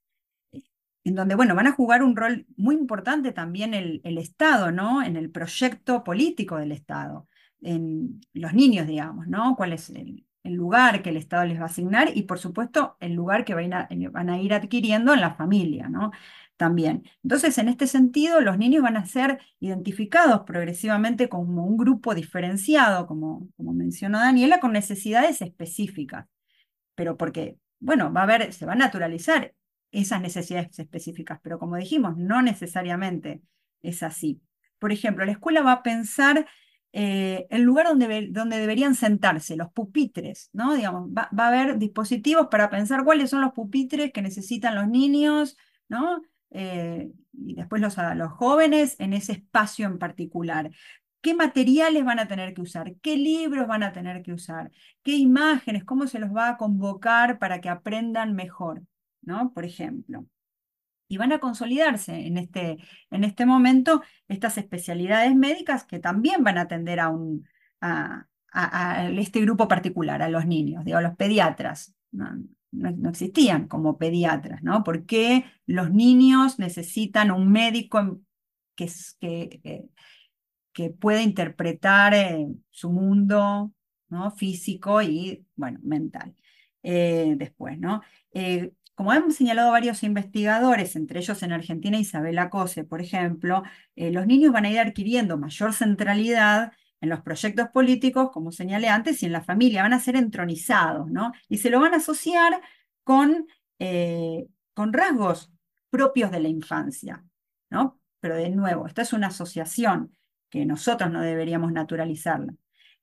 en 1.05 1.15
donde, 1.15 1.35
bueno, 1.35 1.55
van 1.55 1.67
a 1.67 1.73
jugar 1.73 2.03
un 2.03 2.17
rol 2.17 2.47
muy 2.57 2.75
importante 2.75 3.33
también 3.33 3.75
el, 3.75 4.01
Estado, 4.19 4.73
¿no? 4.73 5.03
En 5.03 5.17
el 5.17 5.31
proyecto 5.31 6.03
político 6.03 6.57
del 6.57 6.73
Estado, 6.73 7.29
en 7.61 8.21
los 8.33 8.55
niños, 8.55 8.87
digamos, 8.87 9.29
¿no? 9.29 9.55
¿Cuál 9.57 9.75
es 9.75 9.91
el, 9.91 10.25
lugar 10.45 11.03
que 11.03 11.11
el 11.11 11.17
Estado 11.17 11.47
les 11.47 11.59
va 11.59 11.65
a 11.65 11.67
asignar 11.67 12.11
y, 12.15 12.23
por 12.25 12.39
supuesto, 12.39 12.97
el 13.01 13.15
lugar 13.15 13.45
que 13.45 13.55
van 13.55 13.73
a, 13.73 13.89
van 14.13 14.31
a 14.31 14.39
ir 14.41 14.53
adquiriendo 14.55 15.15
en 15.15 15.21
la 15.21 15.35
familia, 15.35 15.89
¿no? 15.89 16.11
También. 16.57 17.05
Entonces, 17.23 17.57
en 17.59 17.69
este 17.69 17.87
sentido, 17.87 18.41
los 18.41 18.59
niños 18.59 18.83
van 18.83 18.97
a 18.97 19.07
ser 19.07 19.41
identificados 19.61 20.43
progresivamente 20.47 21.29
como 21.29 21.65
un 21.65 21.77
grupo 21.77 22.15
diferenciado, 22.15 23.07
como, 23.07 23.49
como 23.57 23.73
mencionó 23.73 24.19
Daniela, 24.19 24.61
con 24.61 24.73
necesidades 24.73 25.43
específicas. 25.43 26.27
Pero 26.95 27.17
porque, 27.17 27.59
bueno, 27.81 28.13
va 28.13 28.21
a 28.23 28.25
haber, 28.25 28.53
se 28.53 28.67
va 28.67 28.73
a 28.75 28.77
naturalizar 28.77 29.55
esas 29.95 30.21
necesidades 30.21 30.79
específicas, 30.79 31.41
pero 31.43 31.59
como 31.59 31.77
dijimos, 31.77 32.17
no 32.17 32.43
necesariamente 32.43 33.43
es 33.83 34.03
así. 34.03 34.41
Por 34.79 34.93
ejemplo, 34.93 35.25
la 35.25 35.33
escuela 35.33 35.63
va 35.63 35.73
a 35.73 35.83
pensar 35.83 36.47
eh, 36.93 37.47
el 37.51 37.63
lugar 37.63 37.87
donde, 37.87 38.29
donde, 38.31 38.59
deberían 38.59 38.95
sentarse, 38.95 39.57
los 39.57 39.73
pupitres, 39.73 40.51
¿no? 40.53 40.75
Digamos, 40.75 41.09
va, 41.11 41.29
a 41.37 41.49
haber 41.49 41.79
dispositivos 41.79 42.49
para 42.49 42.71
pensar 42.71 43.05
cuáles 43.05 43.31
son 43.31 43.41
los 43.41 43.53
pupitres 43.53 44.13
que 44.13 44.23
necesitan 44.23 44.75
los 44.75 44.89
niños, 44.89 45.57
¿no? 45.89 46.23
Eh, 46.51 47.11
y 47.33 47.55
después 47.55 47.83
los, 47.83 47.97
los 48.17 48.33
jóvenes 48.33 48.97
en 49.01 49.13
ese 49.13 49.33
espacio 49.33 49.87
en 49.87 49.99
particular. 49.99 50.71
¿Qué 51.21 51.35
materiales 51.35 52.05
van 52.05 52.19
a 52.19 52.29
tener 52.29 52.53
que 52.55 52.61
usar? 52.61 52.95
¿Qué 53.01 53.17
libros 53.17 53.67
van 53.67 53.83
a 53.83 53.93
tener 53.93 54.23
que 54.23 54.33
usar? 54.33 54.71
¿Qué 55.03 55.17
imágenes? 55.17 55.85
¿Cómo 55.85 56.07
se 56.07 56.19
los 56.19 56.31
va 56.31 56.51
a 56.51 56.57
convocar 56.59 57.39
para 57.39 57.61
que 57.61 57.71
aprendan 57.71 58.35
mejor? 58.35 58.83
¿No? 59.27 59.53
Por 59.53 59.65
ejemplo. 59.65 60.27
Y 61.09 61.17
van 61.17 61.33
a 61.33 61.39
consolidarse 61.39 62.27
en 62.27 62.39
este, 62.39 62.79
en 63.11 63.25
este 63.25 63.47
momento 63.47 64.03
estas 64.29 64.59
especialidades 64.59 65.35
médicas 65.37 65.85
que 65.85 65.99
también 65.99 66.43
van 66.43 66.59
a 66.59 66.63
atender 66.63 67.01
a, 67.01 67.13
este 69.19 69.41
grupo 69.41 69.69
particular, 69.69 70.23
a 70.23 70.29
los 70.29 70.47
niños, 70.47 70.85
digo, 70.85 70.99
a 70.99 71.03
los 71.03 71.17
pediatras. 71.17 71.95
No, 72.13 73.09
existían 73.09 73.69
como 73.69 73.99
pediatras, 73.99 74.63
¿no? 74.63 74.83
Porque 74.83 75.45
los 75.67 75.93
niños 75.93 76.59
necesitan 76.59 77.31
un 77.31 77.51
médico 77.53 78.21
que, 78.75 78.91
que, 79.21 79.61
eh, 79.63 79.89
que 80.73 80.91
pueda 80.91 81.23
interpretar 81.23 82.15
eh, 82.15 82.49
su 82.71 82.91
mundo 82.91 83.73
¿no? 84.09 84.31
físico 84.33 85.01
y, 85.01 85.47
bueno, 85.57 85.79
mental. 85.83 86.35
Eh, 86.83 87.35
después, 87.39 87.79
¿no? 87.79 88.03
Como 88.95 89.11
han 89.11 89.33
señalado 89.33 89.73
varios 89.73 90.03
investigadores, 90.05 90.95
entre 90.97 91.19
ellos 91.21 91.43
en 91.43 91.53
Argentina 91.53 91.99
Isabela 91.99 92.49
Cose, 92.51 92.85
por 92.85 93.01
ejemplo, 93.01 93.63
eh, 93.97 94.11
los 94.13 94.27
niños 94.27 94.53
van 94.53 94.67
a 94.67 94.71
ir 94.71 94.79
adquiriendo 94.79 95.37
mayor 95.37 95.73
centralidad 95.73 96.73
en 97.01 97.09
los 97.09 97.21
proyectos 97.23 97.69
políticos, 97.69 98.31
como 98.33 98.53
señalé 98.53 98.89
antes, 98.89 99.23
y 99.23 99.27
en 99.27 99.33
la 99.33 99.43
familia, 99.43 99.83
van 99.83 99.93
a 99.95 100.01
ser 100.01 100.17
entronizados, 100.17 101.11
¿no? 101.11 101.33
Y 101.49 101.59
se 101.59 101.71
lo 101.71 101.81
van 101.81 101.95
a 101.95 101.99
asociar 101.99 102.61
con, 103.03 103.47
eh, 103.79 104.47
con 104.75 104.93
rasgos 104.93 105.53
propios 105.91 106.31
de 106.31 106.41
la 106.41 106.49
infancia, 106.49 107.25
¿no? 107.71 108.01
Pero 108.21 108.37
de 108.37 108.51
nuevo, 108.51 108.87
esta 108.87 109.03
es 109.03 109.13
una 109.13 109.27
asociación 109.29 110.17
que 110.51 110.65
nosotros 110.67 111.11
no 111.11 111.21
deberíamos 111.21 111.73
naturalizarla. 111.73 112.55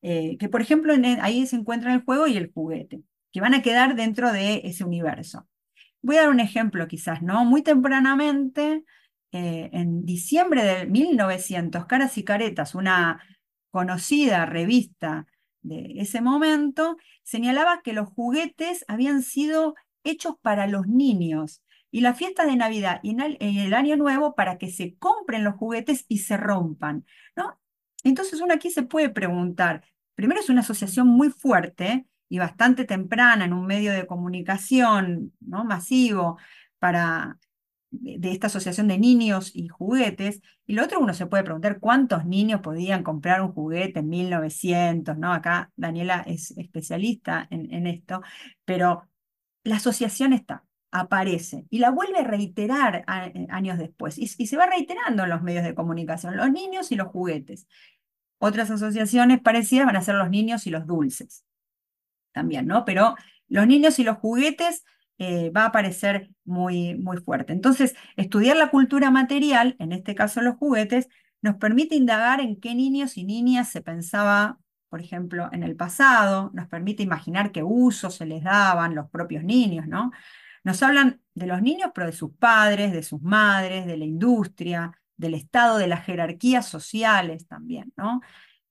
Eh, 0.01 0.37
que 0.39 0.49
por 0.49 0.61
ejemplo 0.61 0.93
ahí 1.21 1.45
se 1.45 1.55
encuentra 1.55 1.93
el 1.93 2.03
juego 2.03 2.25
y 2.27 2.35
el 2.37 2.51
juguete, 2.51 3.03
que 3.31 3.41
van 3.41 3.53
a 3.53 3.61
quedar 3.61 3.95
dentro 3.95 4.31
de 4.31 4.61
ese 4.63 4.83
universo. 4.83 5.47
Voy 6.01 6.17
a 6.17 6.21
dar 6.21 6.29
un 6.29 6.39
ejemplo 6.39 6.87
quizás, 6.87 7.21
¿no? 7.21 7.45
Muy 7.45 7.61
tempranamente, 7.61 8.83
eh, 9.31 9.69
en 9.73 10.05
diciembre 10.05 10.63
de 10.63 10.85
1900, 10.87 11.85
Caras 11.85 12.17
y 12.17 12.23
Caretas, 12.23 12.75
una 12.75 13.21
conocida 13.71 14.45
revista 14.45 15.27
de 15.61 15.93
ese 15.97 16.21
momento, 16.21 16.97
señalaba 17.23 17.81
que 17.83 17.93
los 17.93 18.09
juguetes 18.09 18.83
habían 18.87 19.21
sido 19.21 19.75
hechos 20.03 20.35
para 20.41 20.67
los 20.67 20.87
niños 20.87 21.61
y 21.91 22.01
la 22.01 22.13
fiesta 22.13 22.45
de 22.45 22.55
Navidad 22.55 22.99
y 23.03 23.15
el 23.59 23.73
Año 23.73 23.97
Nuevo 23.97 24.33
para 24.33 24.57
que 24.57 24.71
se 24.71 24.95
compren 24.97 25.43
los 25.43 25.55
juguetes 25.55 26.05
y 26.07 26.19
se 26.19 26.37
rompan, 26.37 27.05
¿no? 27.35 27.59
Entonces 28.03 28.41
uno 28.41 28.53
aquí 28.53 28.71
se 28.71 28.83
puede 28.83 29.09
preguntar, 29.09 29.83
primero 30.15 30.39
es 30.41 30.49
una 30.49 30.61
asociación 30.61 31.07
muy 31.07 31.29
fuerte 31.29 32.07
y 32.31 32.39
bastante 32.39 32.85
temprana 32.85 33.43
en 33.43 33.51
un 33.51 33.65
medio 33.67 33.91
de 33.91 34.07
comunicación 34.07 35.33
¿no? 35.41 35.65
masivo 35.65 36.37
para, 36.79 37.37
de 37.89 38.31
esta 38.31 38.47
asociación 38.47 38.87
de 38.87 38.97
niños 38.97 39.51
y 39.53 39.67
juguetes. 39.67 40.41
Y 40.65 40.73
lo 40.73 40.85
otro 40.85 41.01
uno 41.01 41.13
se 41.13 41.25
puede 41.25 41.43
preguntar 41.43 41.79
cuántos 41.79 42.25
niños 42.25 42.61
podían 42.61 43.03
comprar 43.03 43.41
un 43.41 43.51
juguete 43.51 43.99
en 43.99 44.07
1900, 44.07 45.17
¿no? 45.17 45.33
Acá 45.33 45.71
Daniela 45.75 46.23
es 46.25 46.51
especialista 46.51 47.47
en, 47.51 47.85
esto, 47.85 48.21
pero 48.63 49.09
la 49.65 49.75
asociación 49.75 50.31
está, 50.31 50.63
aparece 50.89 51.65
y 51.69 51.79
la 51.79 51.91
vuelve 51.91 52.19
a 52.19 52.23
reiterar 52.23 53.03
años 53.07 53.77
después 53.77 54.17
y, 54.17 54.23
y, 54.37 54.47
se 54.47 54.55
va 54.55 54.67
reiterando 54.67 55.23
en 55.25 55.29
los 55.29 55.43
medios 55.43 55.65
de 55.65 55.75
comunicación, 55.75 56.37
los 56.37 56.49
niños 56.49 56.93
y 56.93 56.95
los 56.95 57.09
juguetes. 57.09 57.67
Otras 58.37 58.71
asociaciones 58.71 59.41
parecidas 59.41 59.85
van 59.85 59.97
a 59.97 60.01
ser 60.01 60.15
los 60.15 60.29
niños 60.29 60.65
y 60.65 60.69
los 60.69 60.87
dulces 60.87 61.43
también, 62.31 62.67
¿no? 62.67 62.85
Pero 62.85 63.15
los 63.47 63.67
niños 63.67 63.99
y 63.99 64.03
los 64.03 64.17
juguetes 64.17 64.83
eh, 65.17 65.51
va 65.51 65.63
a 65.63 65.65
aparecer 65.67 66.31
muy, 66.45 66.95
muy 66.95 67.17
fuerte. 67.17 67.53
Entonces, 67.53 67.95
estudiar 68.15 68.57
la 68.57 68.71
cultura 68.71 69.11
material, 69.11 69.75
en 69.77 69.91
este 69.91 70.15
caso 70.15 70.41
los 70.41 70.55
juguetes, 70.55 71.09
nos 71.41 71.57
permite 71.57 71.95
indagar 71.95 72.39
en 72.41 72.59
qué 72.59 72.73
niños 72.75 73.17
y 73.17 73.23
niñas 73.23 73.69
se 73.69 73.81
pensaba, 73.81 74.59
por 74.89 75.01
ejemplo, 75.01 75.49
en 75.51 75.63
el 75.63 75.75
pasado, 75.75 76.51
nos 76.53 76.67
permite 76.67 77.03
imaginar 77.03 77.51
qué 77.51 77.61
usos 77.63 78.15
se 78.15 78.25
les 78.25 78.43
daban 78.43 78.95
los 78.95 79.09
propios 79.09 79.43
niños, 79.43 79.87
¿no? 79.87 80.11
Nos 80.63 80.81
hablan 80.83 81.21
de 81.33 81.47
los 81.47 81.61
niños, 81.61 81.91
pero 81.93 82.07
de 82.07 82.13
sus 82.13 82.33
padres, 82.33 82.91
de 82.91 83.03
sus 83.03 83.21
madres, 83.21 83.85
de 83.85 83.97
la 83.97 84.05
industria, 84.05 84.91
del 85.17 85.35
estado 85.35 85.77
de 85.77 85.87
las 85.87 86.05
jerarquías 86.05 86.67
sociales 86.67 87.47
también, 87.47 87.93
¿no? 87.95 88.21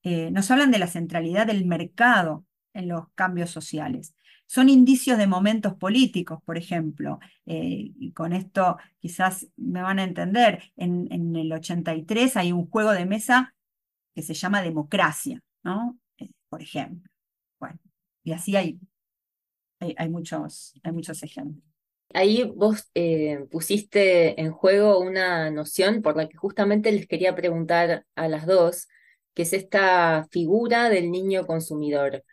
Eh, 0.03 0.31
nos 0.31 0.51
hablan 0.51 0.71
de 0.71 0.79
la 0.79 0.87
centralidad 0.87 1.47
del 1.47 1.65
mercado 1.65 2.45
en 2.73 2.87
los 2.87 3.09
cambios 3.15 3.49
sociales. 3.49 4.15
Son 4.51 4.67
indicios 4.67 5.17
de 5.17 5.27
momentos 5.27 5.75
políticos, 5.75 6.39
por 6.43 6.57
ejemplo, 6.57 7.19
eh, 7.45 7.93
y 7.97 8.11
con 8.11 8.33
esto 8.33 8.77
quizás 8.99 9.47
me 9.55 9.81
van 9.81 9.99
a 9.99 10.03
entender, 10.03 10.73
en, 10.75 11.35
el 11.35 11.53
83 11.53 12.35
hay 12.35 12.51
un 12.51 12.69
juego 12.69 12.91
de 12.91 13.05
mesa 13.05 13.55
que 14.13 14.21
se 14.21 14.33
llama 14.33 14.61
democracia, 14.61 15.41
¿no? 15.63 15.97
Eh, 16.17 16.31
por 16.49 16.61
ejemplo. 16.61 17.09
Bueno, 17.61 17.79
y 18.23 18.33
así 18.33 18.57
hay, 18.57 18.77
hay, 19.79 20.09
muchos, 20.09 20.73
hay 20.83 20.91
muchos 20.91 21.23
ejemplos. 21.23 21.63
Ahí 22.13 22.43
vos 22.43 22.89
eh, 22.93 23.45
pusiste 23.49 24.41
en 24.41 24.51
juego 24.51 24.99
una 24.99 25.49
noción 25.49 26.01
por 26.01 26.17
la 26.17 26.27
que 26.27 26.35
justamente 26.35 26.91
les 26.91 27.07
quería 27.07 27.35
preguntar 27.35 28.05
a 28.15 28.27
las 28.27 28.45
dos, 28.45 28.89
que 29.33 29.43
es 29.43 29.53
esta 29.53 30.27
figura 30.29 30.89
del 30.89 31.09
niño 31.09 31.47
consumidor 31.47 32.25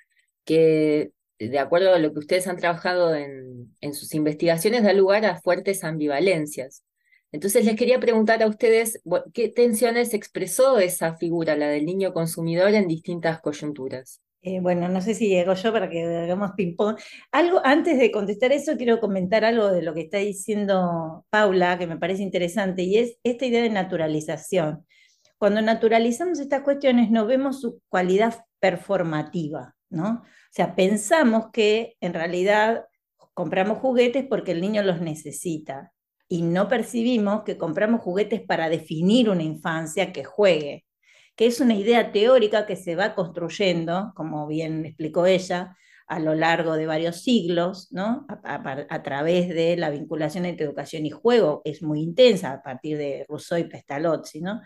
que 0.49 1.13
de 1.39 1.59
acuerdo 1.59 1.95
a 1.95 1.99
lo 1.99 2.13
que 2.13 2.21
ustedes 2.21 2.49
han 2.49 2.57
trabajado 2.57 3.15
en, 3.15 3.93
sus 3.93 4.15
investigaciones, 4.15 4.83
da 4.83 4.95
lugar 4.95 5.27
a 5.27 5.41
fuertes 5.41 5.85
ambivalencias. 5.85 6.85
Entonces 7.33 7.67
les 7.67 7.77
quería 7.77 8.01
preguntar 8.01 8.43
a 8.43 8.47
ustedes 8.47 9.03
qué 9.35 9.49
tensiones 9.49 10.15
expresó 10.15 10.79
esa 10.79 11.17
figura, 11.17 11.55
la 11.55 11.69
del 11.69 11.85
niño 11.85 12.15
consumidor, 12.15 12.75
en 12.75 12.89
distintas 12.89 13.41
coyunturas. 13.41 14.23
Eh, 14.41 14.61
bueno, 14.61 14.89
no 14.89 15.03
sé 15.03 15.15
si 15.15 15.29
llego 15.29 15.53
yo 15.53 15.73
para 15.73 15.91
que 15.91 16.03
hagamos 16.03 16.53
ping-pong. 16.57 16.97
Algo, 17.31 17.61
antes 17.63 17.99
de 17.99 18.11
contestar 18.11 18.53
eso, 18.53 18.77
quiero 18.77 18.99
comentar 18.99 19.45
algo 19.45 19.71
de 19.71 19.83
lo 19.83 19.93
que 19.95 20.03
está 20.03 20.19
diciendo 20.19 21.27
Paula, 21.29 21.79
que 21.79 21.87
me 21.87 21.99
parece 21.99 22.23
interesante, 22.23 22.83
y 22.83 22.97
es 22.97 23.19
esta 23.23 23.45
idea 23.45 23.63
de 23.63 23.71
naturalización. 23.71 24.87
Cuando 25.37 25.61
naturalizamos 25.61 26.41
estas 26.41 26.63
cuestiones, 26.63 27.11
no 27.11 27.27
vemos 27.27 27.61
su 27.61 27.81
cualidad 27.89 28.45
performativa, 28.59 29.77
¿no? 29.91 30.25
O 30.49 30.51
sea, 30.51 30.75
pensamos 30.75 31.51
que 31.53 31.97
en 32.01 32.15
realidad 32.15 32.87
compramos 33.35 33.79
juguetes 33.79 34.25
porque 34.29 34.53
el 34.53 34.61
niño 34.61 34.83
los 34.83 35.01
necesita 35.01 35.93
y 36.29 36.43
no 36.43 36.69
percibimos 36.69 37.45
que 37.45 37.57
compramos 37.57 38.01
juguetes 38.01 38.41
para 38.41 38.69
definir 38.69 39.31
una 39.31 39.43
infancia 39.43 40.13
que 40.13 40.25
juegue, 40.25 40.87
que 41.37 41.47
es 41.47 41.61
una 41.61 41.75
idea 41.75 42.13
teórica 42.13 42.67
que 42.67 42.77
se 42.77 42.97
va 42.97 43.15
construyendo, 43.15 44.13
como 44.15 44.47
bien 44.47 44.85
explicó 44.87 45.27
ella, 45.27 45.77
a 46.07 46.19
lo 46.21 46.35
largo 46.35 46.75
de 46.75 46.87
varios 46.87 47.23
siglos, 47.23 47.93
¿no? 47.93 48.27
a, 48.43 49.03
través 49.03 49.49
de 49.51 49.77
la 49.77 49.91
vinculación 49.91 50.47
entre 50.47 50.65
educación 50.65 51.05
y 51.05 51.11
juego, 51.11 51.61
es 51.65 51.83
muy 51.83 52.01
intensa 52.01 52.53
a 52.53 52.63
partir 52.63 52.97
de 52.97 53.27
Rousseau 53.29 53.59
y 53.59 53.65
Pestalozzi, 53.65 54.41
¿no? 54.41 54.63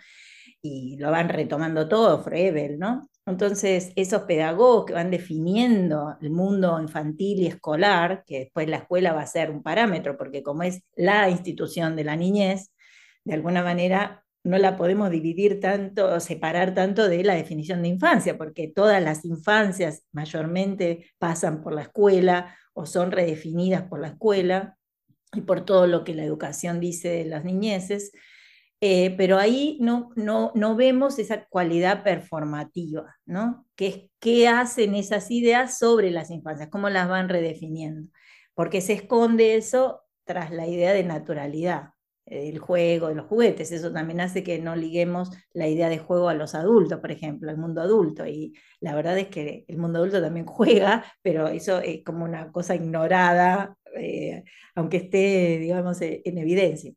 y 0.62 0.96
lo 0.98 1.10
van 1.10 1.28
retomando 1.28 1.88
todo, 1.88 2.22
Frebel, 2.22 2.78
¿no? 2.78 3.08
Entonces, 3.24 3.92
esos 3.94 4.22
pedagogos 4.22 4.86
que 4.86 4.94
van 4.94 5.10
definiendo 5.10 6.16
el 6.20 6.30
mundo 6.30 6.80
infantil 6.80 7.40
y 7.40 7.46
escolar, 7.46 8.24
que 8.26 8.40
después 8.40 8.68
la 8.68 8.78
escuela 8.78 9.12
va 9.12 9.22
a 9.22 9.26
ser 9.26 9.50
un 9.50 9.62
parámetro, 9.62 10.16
porque 10.18 10.42
como 10.42 10.64
es 10.64 10.82
la 10.96 11.30
institución 11.30 11.94
de 11.94 12.04
la 12.04 12.16
niñez, 12.16 12.72
de 13.24 13.34
alguna 13.34 13.62
manera 13.62 14.24
no 14.44 14.58
la 14.58 14.76
podemos 14.76 15.10
dividir 15.10 15.60
tanto, 15.60 16.18
separar 16.18 16.74
tanto 16.74 17.08
de 17.08 17.22
la 17.22 17.34
definición 17.34 17.82
de 17.82 17.88
infancia, 17.88 18.36
porque 18.36 18.66
todas 18.66 19.00
las 19.00 19.24
infancias 19.24 20.02
mayormente 20.10 21.06
pasan 21.18 21.62
por 21.62 21.74
la 21.74 21.82
escuela 21.82 22.56
o 22.74 22.86
son 22.86 23.12
redefinidas 23.12 23.82
por 23.84 24.00
la 24.00 24.08
escuela 24.08 24.76
y 25.32 25.42
por 25.42 25.64
todo 25.64 25.86
lo 25.86 26.02
que 26.02 26.14
la 26.14 26.24
educación 26.24 26.80
dice 26.80 27.08
de 27.08 27.24
las 27.24 27.44
niñeces. 27.44 28.12
Eh, 28.84 29.14
pero 29.16 29.38
ahí 29.38 29.78
no, 29.80 30.10
no, 30.16 30.50
no, 30.56 30.74
vemos 30.74 31.20
esa 31.20 31.44
cualidad 31.46 32.02
performativa, 32.02 33.14
¿no? 33.24 33.64
Que 33.76 33.86
es 33.86 34.00
qué 34.18 34.48
hacen 34.48 34.96
esas 34.96 35.30
ideas 35.30 35.78
sobre 35.78 36.10
las 36.10 36.32
infancias, 36.32 36.68
cómo 36.68 36.90
las 36.90 37.08
van 37.08 37.28
redefiniendo, 37.28 38.10
porque 38.54 38.80
se 38.80 38.94
esconde 38.94 39.54
eso 39.54 40.02
tras 40.24 40.50
la 40.50 40.66
idea 40.66 40.92
de 40.94 41.04
naturalidad, 41.04 41.90
el 42.26 42.58
juego, 42.58 43.10
los 43.12 43.26
juguetes, 43.26 43.70
eso 43.70 43.92
también 43.92 44.20
hace 44.20 44.42
que 44.42 44.58
no 44.58 44.74
liguemos 44.74 45.30
la 45.52 45.68
idea 45.68 45.88
de 45.88 45.98
juego 45.98 46.28
a 46.28 46.34
los 46.34 46.56
adultos, 46.56 46.98
por 46.98 47.12
ejemplo, 47.12 47.50
al 47.50 47.58
mundo 47.58 47.82
adulto, 47.82 48.26
y 48.26 48.52
la 48.80 48.96
verdad 48.96 49.16
es 49.16 49.28
que 49.28 49.64
el 49.68 49.78
mundo 49.78 50.00
adulto 50.00 50.20
también 50.20 50.46
juega, 50.46 51.04
pero 51.22 51.46
eso 51.46 51.78
es 51.80 52.02
como 52.04 52.24
una 52.24 52.50
cosa 52.50 52.74
ignorada, 52.74 53.76
eh, 53.96 54.42
aunque 54.74 54.96
esté, 54.96 55.58
digamos, 55.60 55.98
en 56.00 56.38
evidencia. 56.38 56.92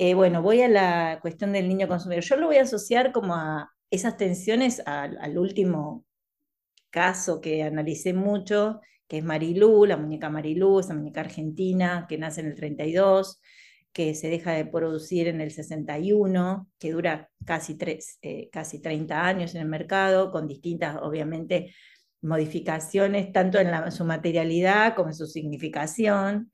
Eh, 0.00 0.14
bueno, 0.14 0.42
voy 0.42 0.62
a 0.62 0.68
la 0.68 1.18
cuestión 1.20 1.52
del 1.52 1.68
niño 1.68 1.88
consumidor. 1.88 2.22
Yo 2.22 2.36
lo 2.36 2.46
voy 2.46 2.56
a 2.56 2.62
asociar 2.62 3.10
como 3.12 3.34
a 3.34 3.72
esas 3.90 4.16
tensiones 4.16 4.80
al, 4.86 5.38
último 5.38 6.04
caso 6.90 7.40
que 7.40 7.64
analicé 7.64 8.12
mucho, 8.14 8.80
que 9.08 9.18
es 9.18 9.24
Marilú, 9.24 9.86
la 9.86 9.96
muñeca 9.96 10.30
Marilú, 10.30 10.78
esa 10.80 10.94
muñeca 10.94 11.22
argentina 11.22 12.06
que 12.08 12.16
nace 12.16 12.42
en 12.42 12.48
el 12.48 12.54
32, 12.54 13.40
que 13.92 14.14
se 14.14 14.28
deja 14.28 14.52
de 14.52 14.66
producir 14.66 15.26
en 15.26 15.40
el 15.40 15.50
61, 15.50 16.68
que 16.78 16.92
dura 16.92 17.30
casi, 17.44 17.76
eh, 18.22 18.48
casi 18.52 18.80
30 18.80 19.26
años 19.26 19.54
en 19.56 19.62
el 19.62 19.68
mercado, 19.68 20.30
con 20.30 20.46
distintas, 20.46 20.96
obviamente, 21.02 21.74
modificaciones, 22.22 23.32
tanto 23.32 23.58
en 23.58 23.90
su 23.92 24.04
materialidad 24.04 24.94
como 24.94 25.08
en 25.08 25.14
su 25.14 25.26
significación. 25.26 26.52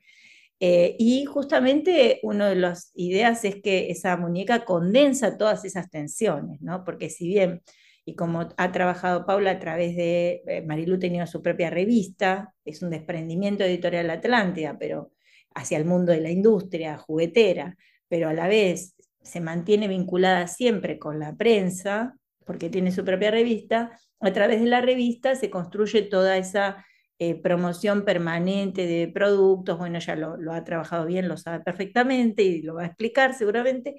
Eh, 0.67 0.97
y 0.99 1.27
justamente 1.27 2.21
una 2.23 2.49
de 2.49 2.55
las 2.55 2.91
ideas 2.95 3.45
es 3.45 3.57
que 3.57 3.91
esa 3.91 4.17
muñeca 4.17 4.65
condensa 4.65 5.37
todas 5.37 5.63
esas 5.67 5.91
tensiones, 5.91 6.63
¿no? 6.63 6.85
Porque 6.85 7.11
si 7.11 7.29
bien, 7.29 7.61
y 8.07 8.15
como 8.15 8.49
ha 8.57 8.73
trabajado 8.73 9.27
Paula 9.27 9.51
a 9.51 9.59
través 9.59 9.95
de, 9.95 10.43
eh, 10.47 10.63
Marilu 10.63 10.99
tenía 10.99 11.27
su 11.27 11.43
propia 11.43 11.69
revista, 11.69 12.55
es 12.65 12.81
un 12.81 12.89
desprendimiento 12.89 13.63
editorial 13.63 14.09
Atlántida, 14.09 14.79
pero 14.79 15.13
hacia 15.55 15.77
el 15.77 15.85
mundo 15.85 16.13
de 16.13 16.23
la 16.23 16.31
industria 16.31 16.97
juguetera, 16.97 17.77
pero 18.09 18.31
a 18.31 18.33
la 18.33 18.49
vez 18.49 18.95
se 19.21 19.43
mantiene 19.43 19.87
vinculada 19.87 20.47
siempre 20.47 20.99
con 20.99 21.19
la 21.19 21.37
prensa, 21.37 22.17
porque 22.47 22.71
tiene 22.71 22.91
su 22.91 23.05
propia 23.05 23.31
revista, 23.31 24.01
a 24.19 24.33
través 24.33 24.61
de 24.61 24.67
la 24.69 24.81
revista 24.81 25.35
se 25.35 25.51
construye 25.51 26.01
toda 26.01 26.39
esa 26.39 26.87
eh, 27.31 27.41
promoción 27.43 28.05
permanente 28.05 28.87
de 28.87 29.09
productos, 29.09 29.79
bueno, 29.79 29.99
ya 29.99 30.17
lo, 30.17 30.53
ha 30.53 30.65
trabajado 30.65 31.07
bien, 31.07 31.29
lo 31.29 31.37
sabe 31.37 31.61
perfectamente 31.61 32.43
y 32.43 32.63
lo 32.63 32.75
va 32.75 32.83
a 32.83 32.87
explicar 32.87 33.35
seguramente, 33.35 33.97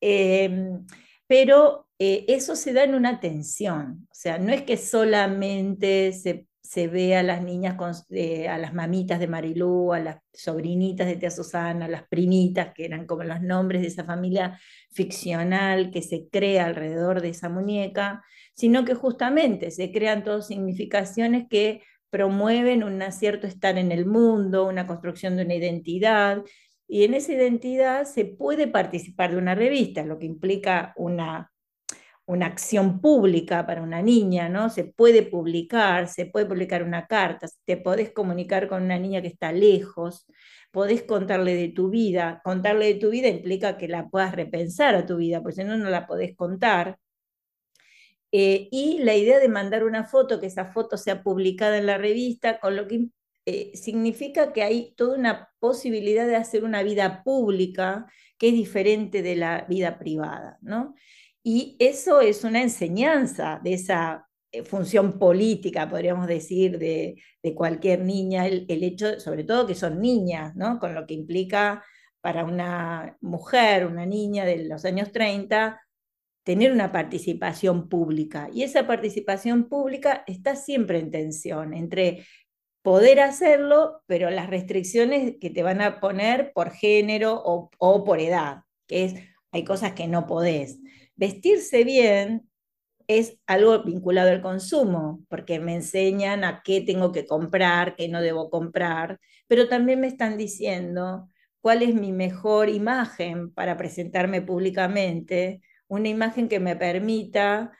em, 0.00 0.84
pero 1.26 1.88
eh, 1.98 2.24
eso 2.28 2.56
se 2.56 2.72
da 2.72 2.84
en 2.84 2.94
una 2.94 3.20
tensión, 3.20 4.08
o 4.10 4.14
sea, 4.14 4.38
no 4.38 4.52
es 4.52 4.62
que 4.62 4.76
solamente 4.76 6.12
se, 6.12 6.48
se 6.62 6.88
ve 6.88 7.14
a 7.14 7.22
las 7.22 7.42
niñas, 7.42 7.76
eh, 8.10 8.48
a 8.48 8.58
las 8.58 8.74
mamitas 8.74 9.20
de 9.20 9.28
Marilú, 9.28 9.92
a 9.92 10.00
las 10.00 10.16
sobrinitas 10.32 11.06
de 11.06 11.16
tía 11.16 11.30
Susana, 11.30 11.84
a 11.84 11.88
las 11.88 12.08
primitas, 12.08 12.74
que 12.74 12.86
eran 12.86 13.06
como 13.06 13.22
los 13.22 13.40
nombres 13.42 13.82
de 13.82 13.88
esa 13.88 14.04
familia 14.04 14.58
ficcional 14.90 15.90
que 15.92 16.02
se 16.02 16.28
crea 16.28 16.66
alrededor 16.66 17.20
de 17.20 17.28
esa 17.28 17.48
muñeca, 17.48 18.24
sino 18.54 18.84
que 18.84 18.94
justamente 18.94 19.70
se 19.70 19.92
crean 19.92 20.24
todas 20.24 20.48
significaciones 20.48 21.46
que 21.48 21.82
promueven 22.14 22.84
un 22.84 23.02
cierto 23.10 23.48
estar 23.48 23.76
en 23.76 23.90
el 23.90 24.06
mundo, 24.06 24.68
una 24.68 24.86
construcción 24.86 25.36
de 25.36 25.42
una 25.42 25.56
identidad, 25.56 26.44
y 26.86 27.02
en 27.02 27.12
esa 27.12 27.32
identidad 27.32 28.04
se 28.04 28.24
puede 28.24 28.68
participar 28.68 29.32
de 29.32 29.38
una 29.38 29.56
revista, 29.56 30.04
lo 30.04 30.20
que 30.20 30.26
implica 30.26 30.92
una, 30.96 31.50
una 32.24 32.46
acción 32.46 33.00
pública 33.00 33.66
para 33.66 33.82
una 33.82 34.00
niña, 34.00 34.48
¿no? 34.48 34.70
Se 34.70 34.84
puede 34.84 35.24
publicar, 35.24 36.06
se 36.06 36.26
puede 36.26 36.46
publicar 36.46 36.84
una 36.84 37.08
carta, 37.08 37.48
te 37.64 37.78
podés 37.78 38.12
comunicar 38.12 38.68
con 38.68 38.84
una 38.84 38.96
niña 38.96 39.20
que 39.20 39.26
está 39.26 39.50
lejos, 39.50 40.24
podés 40.70 41.02
contarle 41.02 41.56
de 41.56 41.70
tu 41.70 41.90
vida. 41.90 42.40
Contarle 42.44 42.94
de 42.94 43.00
tu 43.00 43.10
vida 43.10 43.26
implica 43.26 43.76
que 43.76 43.88
la 43.88 44.08
puedas 44.08 44.36
repensar 44.36 44.94
a 44.94 45.04
tu 45.04 45.16
vida, 45.16 45.42
porque 45.42 45.56
si 45.56 45.64
no, 45.64 45.76
no 45.76 45.90
la 45.90 46.06
podés 46.06 46.36
contar. 46.36 46.96
Eh, 48.36 48.66
y 48.72 48.98
la 48.98 49.14
idea 49.14 49.38
de 49.38 49.48
mandar 49.48 49.84
una 49.84 50.02
foto, 50.02 50.40
que 50.40 50.46
esa 50.46 50.72
foto 50.72 50.96
sea 50.96 51.22
publicada 51.22 51.78
en 51.78 51.86
la 51.86 51.98
revista, 51.98 52.58
con 52.58 52.74
lo 52.74 52.88
que 52.88 53.06
eh, 53.46 53.70
significa 53.76 54.52
que 54.52 54.64
hay 54.64 54.92
toda 54.96 55.16
una 55.16 55.50
posibilidad 55.60 56.26
de 56.26 56.34
hacer 56.34 56.64
una 56.64 56.82
vida 56.82 57.22
pública 57.22 58.06
que 58.36 58.48
es 58.48 58.54
diferente 58.54 59.22
de 59.22 59.36
la 59.36 59.66
vida 59.68 60.00
privada, 60.00 60.58
¿no? 60.62 60.96
Y 61.44 61.76
eso 61.78 62.20
es 62.20 62.42
una 62.42 62.60
enseñanza 62.60 63.60
de 63.62 63.74
esa 63.74 64.26
eh, 64.50 64.64
función 64.64 65.16
política, 65.20 65.88
podríamos 65.88 66.26
decir, 66.26 66.76
de, 66.78 67.14
cualquier 67.54 68.00
niña, 68.00 68.48
el, 68.48 68.66
el, 68.68 68.82
hecho, 68.82 69.20
sobre 69.20 69.44
todo 69.44 69.64
que 69.64 69.76
son 69.76 70.00
niñas, 70.00 70.56
¿no? 70.56 70.80
Con 70.80 70.92
lo 70.96 71.06
que 71.06 71.14
implica 71.14 71.84
para 72.20 72.44
una 72.44 73.16
mujer, 73.20 73.86
una 73.86 74.06
niña 74.06 74.44
de 74.44 74.64
los 74.64 74.84
años 74.84 75.12
30, 75.12 75.80
tener 76.44 76.72
una 76.72 76.92
participación 76.92 77.88
pública. 77.88 78.48
Y 78.52 78.62
esa 78.62 78.86
participación 78.86 79.68
pública 79.68 80.22
está 80.26 80.54
siempre 80.56 80.98
en 80.98 81.10
tensión 81.10 81.74
entre 81.74 82.24
poder 82.82 83.20
hacerlo, 83.20 84.02
pero 84.06 84.30
las 84.30 84.50
restricciones 84.50 85.36
que 85.40 85.48
te 85.48 85.62
van 85.62 85.80
a 85.80 86.00
poner 86.00 86.52
por 86.52 86.70
género 86.70 87.42
o, 87.42 88.04
por 88.04 88.20
edad, 88.20 88.58
que 88.86 89.04
es, 89.04 89.14
hay 89.52 89.64
cosas 89.64 89.92
que 89.94 90.06
no 90.06 90.26
podés. 90.26 90.80
Vestirse 91.16 91.82
bien 91.84 92.48
es 93.06 93.38
algo 93.46 93.82
vinculado 93.84 94.30
al 94.30 94.42
consumo, 94.42 95.24
porque 95.28 95.60
me 95.60 95.74
enseñan 95.74 96.44
a 96.44 96.62
qué 96.62 96.82
tengo 96.82 97.10
que 97.10 97.26
comprar, 97.26 97.96
qué 97.96 98.08
no 98.08 98.20
debo 98.20 98.50
comprar, 98.50 99.18
pero 99.46 99.66
también 99.68 100.00
me 100.00 100.06
están 100.06 100.36
diciendo 100.36 101.30
cuál 101.62 101.82
es 101.82 101.94
mi 101.94 102.12
mejor 102.12 102.68
imagen 102.68 103.50
para 103.52 103.78
presentarme 103.78 104.42
públicamente, 104.42 105.62
una 105.88 106.08
imagen 106.08 106.48
que 106.48 106.60
me 106.60 106.76
permita 106.76 107.72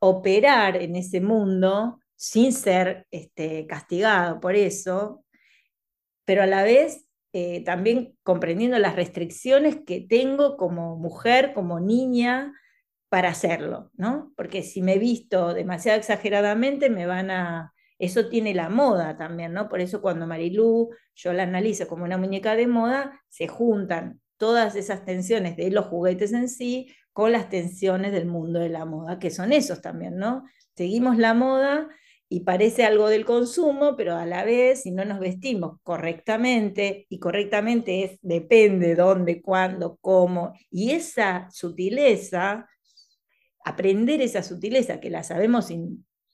operar 0.00 0.76
en 0.76 0.96
ese 0.96 1.20
mundo 1.20 2.00
sin 2.14 2.52
ser 2.52 3.06
este, 3.10 3.66
castigado 3.66 4.40
por 4.40 4.54
eso, 4.56 5.24
pero 6.24 6.42
a 6.42 6.46
la 6.46 6.62
vez 6.62 7.06
eh, 7.32 7.62
también 7.64 8.16
comprendiendo 8.22 8.78
las 8.78 8.96
restricciones 8.96 9.76
que 9.86 10.00
tengo 10.00 10.56
como 10.56 10.96
mujer, 10.96 11.52
como 11.54 11.80
niña, 11.80 12.54
para 13.08 13.28
hacerlo, 13.28 13.90
¿no? 13.94 14.32
Porque 14.36 14.62
si 14.62 14.82
me 14.82 14.98
visto 14.98 15.54
demasiado 15.54 15.98
exageradamente, 15.98 16.90
me 16.90 17.06
van 17.06 17.30
a... 17.30 17.72
Eso 17.98 18.28
tiene 18.28 18.52
la 18.52 18.68
moda 18.68 19.16
también, 19.16 19.52
¿no? 19.52 19.68
Por 19.68 19.80
eso 19.80 20.02
cuando 20.02 20.26
Marilú, 20.26 20.90
yo 21.14 21.32
la 21.32 21.44
analizo 21.44 21.88
como 21.88 22.04
una 22.04 22.18
muñeca 22.18 22.56
de 22.56 22.66
moda, 22.66 23.22
se 23.28 23.48
juntan 23.48 24.20
todas 24.36 24.76
esas 24.76 25.04
tensiones 25.04 25.56
de 25.56 25.70
los 25.70 25.86
juguetes 25.86 26.32
en 26.32 26.48
sí 26.48 26.88
con 27.12 27.32
las 27.32 27.48
tensiones 27.48 28.12
del 28.12 28.26
mundo 28.26 28.60
de 28.60 28.68
la 28.68 28.84
moda, 28.84 29.18
que 29.18 29.30
son 29.30 29.52
esos 29.52 29.80
también, 29.80 30.16
¿no? 30.16 30.44
Seguimos 30.76 31.16
la 31.16 31.32
moda 31.32 31.88
y 32.28 32.40
parece 32.40 32.84
algo 32.84 33.08
del 33.08 33.24
consumo, 33.24 33.96
pero 33.96 34.16
a 34.16 34.26
la 34.26 34.44
vez, 34.44 34.82
si 34.82 34.90
no 34.90 35.04
nos 35.04 35.20
vestimos 35.20 35.78
correctamente, 35.82 37.06
y 37.08 37.18
correctamente 37.18 38.04
es 38.04 38.18
depende 38.20 38.94
dónde, 38.96 39.40
cuándo, 39.40 39.96
cómo, 40.00 40.52
y 40.70 40.90
esa 40.90 41.48
sutileza, 41.50 42.68
aprender 43.64 44.20
esa 44.20 44.42
sutileza, 44.42 45.00
que 45.00 45.10
la 45.10 45.22
sabemos 45.22 45.70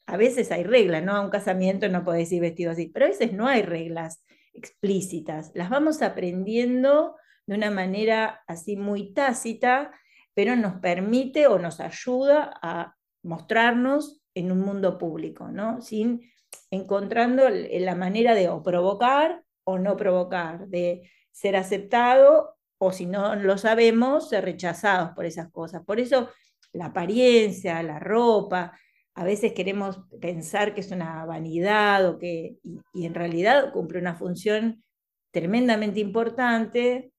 a 0.06 0.16
veces 0.16 0.50
hay 0.50 0.64
reglas, 0.64 1.04
¿no? 1.04 1.12
A 1.12 1.20
un 1.20 1.30
casamiento 1.30 1.88
no 1.88 2.04
podés 2.04 2.32
ir 2.32 2.40
vestido 2.40 2.72
así, 2.72 2.86
pero 2.86 3.06
a 3.06 3.10
veces 3.10 3.32
no 3.32 3.46
hay 3.46 3.62
reglas 3.62 4.24
explícitas, 4.54 5.52
las 5.54 5.70
vamos 5.70 6.02
aprendiendo 6.02 7.14
de 7.46 7.54
una 7.54 7.70
manera 7.70 8.42
así 8.46 8.76
muy 8.76 9.12
tácita, 9.12 9.92
pero 10.34 10.56
nos 10.56 10.74
permite 10.80 11.46
o 11.46 11.58
nos 11.58 11.80
ayuda 11.80 12.52
a 12.62 12.96
mostrarnos 13.22 14.22
en 14.34 14.52
un 14.52 14.60
mundo 14.60 14.98
público, 14.98 15.48
¿no? 15.48 15.80
Sin 15.82 16.22
encontrando 16.70 17.48
la 17.48 17.94
manera 17.94 18.34
de 18.34 18.48
o 18.48 18.62
provocar 18.62 19.42
o 19.64 19.78
no 19.78 19.96
provocar, 19.96 20.68
de 20.68 21.10
ser 21.30 21.56
aceptado 21.56 22.56
o 22.78 22.92
si 22.92 23.06
no 23.06 23.36
lo 23.36 23.58
sabemos, 23.58 24.28
ser 24.28 24.44
rechazados 24.44 25.10
por 25.10 25.24
esas 25.24 25.50
cosas. 25.50 25.84
Por 25.84 26.00
eso 26.00 26.30
la 26.72 26.86
apariencia, 26.86 27.82
la 27.82 27.98
ropa, 27.98 28.72
a 29.14 29.24
veces 29.24 29.52
queremos 29.52 30.00
pensar 30.20 30.74
que 30.74 30.80
es 30.80 30.90
una 30.90 31.24
vanidad 31.26 32.08
o 32.08 32.18
que, 32.18 32.56
y, 32.62 33.06
en 33.06 33.14
realidad 33.14 33.72
cumple 33.72 33.98
una 33.98 34.14
función 34.14 34.82
tremendamente 35.30 36.00
importante 36.00 37.11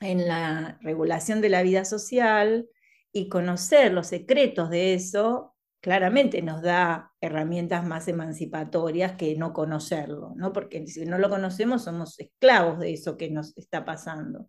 en 0.00 0.28
la 0.28 0.78
regulación 0.80 1.40
de 1.40 1.48
la 1.48 1.62
vida 1.62 1.84
social 1.84 2.68
y 3.12 3.28
conocer 3.28 3.92
los 3.92 4.08
secretos 4.08 4.70
de 4.70 4.94
eso 4.94 5.54
claramente 5.80 6.42
nos 6.42 6.62
da 6.62 7.12
herramientas 7.20 7.86
más 7.86 8.08
emancipatorias 8.08 9.12
que 9.12 9.36
no 9.36 9.52
conocerlo, 9.52 10.34
¿no? 10.36 10.52
Porque 10.52 10.86
si 10.86 11.06
no 11.06 11.18
lo 11.18 11.28
conocemos 11.28 11.84
somos 11.84 12.18
esclavos 12.18 12.80
de 12.80 12.92
eso 12.92 13.16
que 13.16 13.30
nos 13.30 13.56
está 13.56 13.84
pasando. 13.84 14.48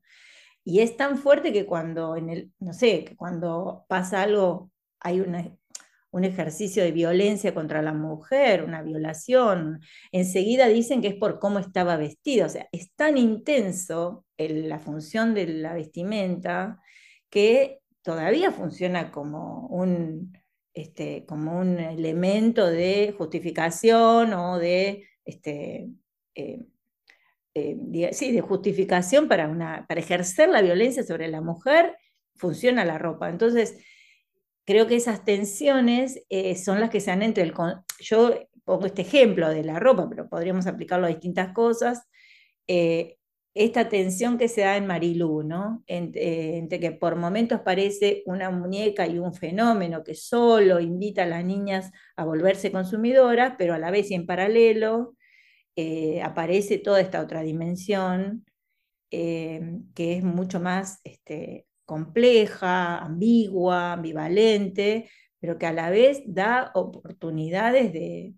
Y 0.64 0.80
es 0.82 0.98
tan 0.98 1.18
fuerte 1.18 1.54
que 1.54 1.66
cuando 1.66 2.16
en 2.16 2.30
el, 2.30 2.52
no 2.60 2.74
sé, 2.74 3.06
que 3.06 3.16
cuando 3.16 3.86
pasa 3.88 4.24
algo, 4.24 4.72
hay 5.00 5.22
un 5.22 6.24
ejercicio 6.24 6.84
de 6.84 6.92
violencia 6.92 7.54
contra 7.54 7.82
la 7.82 7.94
mujer, 7.94 8.64
una 8.64 8.82
violación, 8.82 9.80
enseguida 10.12 10.68
dicen 10.68 11.02
que 11.02 11.10
es 11.10 11.16
por 11.16 11.40
cómo 11.40 11.60
estaba 11.60 11.96
vestida. 11.96 12.46
O 12.46 12.50
sea, 12.50 12.68
es 12.72 12.94
tan 12.96 13.18
intenso 13.18 14.26
la 14.47 14.80
función 14.80 15.34
de 15.34 15.47
la 15.47 15.73
vestimenta 15.73 16.82
que 17.30 17.80
todavía 18.02 18.52
funciona 18.52 19.12
como 19.12 19.67
un, 19.67 20.38
este, 20.73 21.25
como 21.25 21.60
un 21.60 21.80
elemento 21.80 22.67
de 22.67 23.13
justificación 23.17 24.34
o 24.34 24.58
de, 24.58 25.08
este, 25.25 25.89
eh, 26.36 26.65
eh, 27.54 28.10
sí, 28.13 28.32
de 28.32 28.41
justificación 28.41 29.28
para, 29.28 29.47
una, 29.49 29.86
para 29.88 29.99
ejercer 29.99 30.49
la 30.49 30.62
violencia 30.62 31.04
sobre 31.04 31.28
la 31.28 31.41
mujer, 31.41 31.97
funciona 32.36 32.86
la 32.86 32.97
ropa. 32.97 33.30
Entonces, 33.30 33.84
creo 34.65 34.88
que 34.88 34.95
esas 34.95 35.25
tensiones 35.25 36.23
eh, 36.30 36.56
son 36.56 36.80
las 36.80 36.89
que 36.89 37.02
se 37.02 37.12
dan 37.12 37.23
entre 37.23 37.43
el... 37.43 37.54
Yo 37.99 38.34
pongo 38.63 38.86
este 38.86 39.02
ejemplo 39.02 39.49
de 39.49 39.63
la 39.63 39.80
ropa, 39.80 40.08
pero 40.10 40.30
podríamos 40.30 40.67
aplicarlo 40.67 41.08
a 41.08 41.10
distintas 41.10 41.54
cosas 41.54 42.08
esta 43.54 43.90
tensión 43.90 44.38
que 44.38 44.48
se 44.48 44.62
da 44.62 44.78
en 44.78 44.88
Marilú, 44.88 45.44
¿no? 45.44 45.84
Eh, 45.88 46.58
entre, 46.58 46.80
que 46.80 46.92
por 46.92 47.16
momentos 47.16 47.62
parece 47.62 48.24
una 48.26 48.50
muñeca 48.52 49.08
y 49.08 49.20
un 49.20 49.34
fenómeno 49.34 50.04
que 50.04 50.16
solo 50.16 50.80
invita 50.80 51.24
a 51.24 51.28
las 51.28 51.44
niñas 51.44 51.92
a 52.16 52.26
volverse 52.26 52.72
consumidoras, 52.72 53.56
pero 53.58 53.74
a 53.74 53.80
la 53.80 53.92
vez 53.92 54.12
y 54.12 54.16
en 54.16 54.26
paralelo 54.26 55.16
eh, 55.76 56.22
aparece 56.22 56.78
toda 56.78 57.02
esta 57.02 57.22
otra 57.22 57.42
dimensión 57.42 58.46
eh, 59.12 59.62
que 59.96 60.18
es 60.18 60.24
mucho 60.24 60.60
más 60.60 61.00
este, 61.04 61.66
compleja, 61.86 63.00
ambigua, 63.00 63.94
ambivalente, 63.94 65.10
pero 65.40 65.58
que 65.58 65.66
a 65.66 65.74
la 65.74 65.90
vez 65.90 66.22
da 66.26 66.72
oportunidades 66.76 67.94
de, 67.94 68.36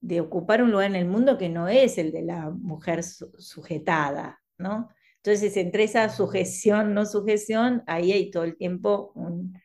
de 0.00 0.20
ocupar 0.20 0.62
un 0.62 0.70
lugar 0.70 0.86
en 0.86 0.96
el 0.96 1.06
mundo 1.06 1.38
que 1.38 1.48
no 1.48 1.68
es 1.68 1.98
el 1.98 2.12
de 2.12 2.22
la 2.22 2.50
mujer 2.50 3.02
sujetada, 3.02 4.40
¿no? 4.58 4.88
Entonces, 5.16 5.56
entre 5.56 5.84
esa 5.84 6.08
sujeción, 6.08 6.94
no 6.94 7.04
sujeción, 7.04 7.82
ahí 7.86 8.12
hay 8.12 8.30
todo 8.30 8.44
el 8.44 8.56
tiempo 8.56 9.12
un, 9.14 9.60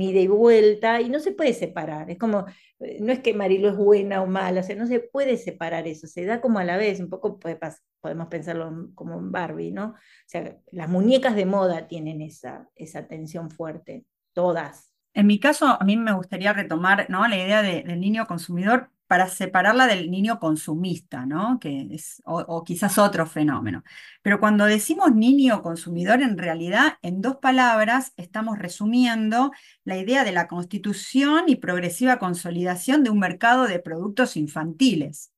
ida 0.00 0.20
y 0.20 0.26
vuelta 0.26 1.00
y 1.00 1.08
no 1.08 1.18
se 1.18 1.32
puede 1.32 1.54
separar. 1.54 2.10
Es 2.10 2.18
como, 2.18 2.44
eh, 2.78 2.98
no 3.00 3.10
es 3.10 3.20
que 3.20 3.32
Marilo 3.32 3.70
es 3.70 3.76
buena 3.76 4.20
o 4.20 4.26
mala, 4.26 4.60
o 4.60 4.62
sea, 4.62 4.76
no 4.76 4.86
se 4.86 5.00
puede 5.00 5.38
separar 5.38 5.88
eso, 5.88 6.06
se 6.06 6.26
da 6.26 6.42
como 6.42 6.58
a 6.58 6.64
la 6.64 6.76
vez, 6.76 7.00
un 7.00 7.08
poco 7.08 7.38
podemos 7.38 8.28
pensarlo 8.28 8.90
como 8.94 9.18
en 9.18 9.32
Barbie, 9.32 9.72
¿no? 9.72 9.86
O 9.86 9.96
sea, 10.26 10.58
las 10.72 10.90
muñecas 10.90 11.34
de 11.34 11.46
moda 11.46 11.88
tienen 11.88 12.20
esa, 12.20 12.68
esa 12.76 13.08
tensión 13.08 13.50
fuerte, 13.50 14.04
todas. 14.34 14.92
En 15.14 15.26
mi 15.26 15.40
caso, 15.40 15.66
a 15.66 15.82
mí 15.84 15.96
me 15.96 16.12
gustaría 16.12 16.52
retomar 16.52 17.06
¿no? 17.08 17.26
la 17.26 17.36
idea 17.36 17.62
del 17.62 17.98
niño 17.98 18.26
consumidor 18.26 18.90
para 19.08 19.28
separarla 19.28 19.86
del 19.86 20.10
niño 20.10 20.38
consumista, 20.38 21.24
¿no? 21.26 21.58
Que 21.58 21.88
es, 21.90 22.22
o, 22.26 22.62
quizás 22.62 22.98
otro 22.98 23.26
fenómeno. 23.26 23.82
Pero 24.22 24.38
cuando 24.38 24.66
decimos 24.66 25.14
niño 25.14 25.62
consumidor, 25.62 26.22
en 26.22 26.36
realidad, 26.36 26.98
en 27.02 27.22
dos 27.22 27.38
palabras, 27.38 28.12
estamos 28.16 28.58
resumiendo 28.58 29.50
la 29.84 29.96
idea 29.96 30.24
de 30.24 30.32
la 30.32 30.46
constitución 30.46 31.44
y 31.48 31.56
progresiva 31.56 32.18
consolidación 32.18 33.02
de 33.02 33.10
un 33.10 33.18
mercado 33.18 33.66
de 33.66 33.80
productos 33.80 34.36
infantiles, 34.36 35.32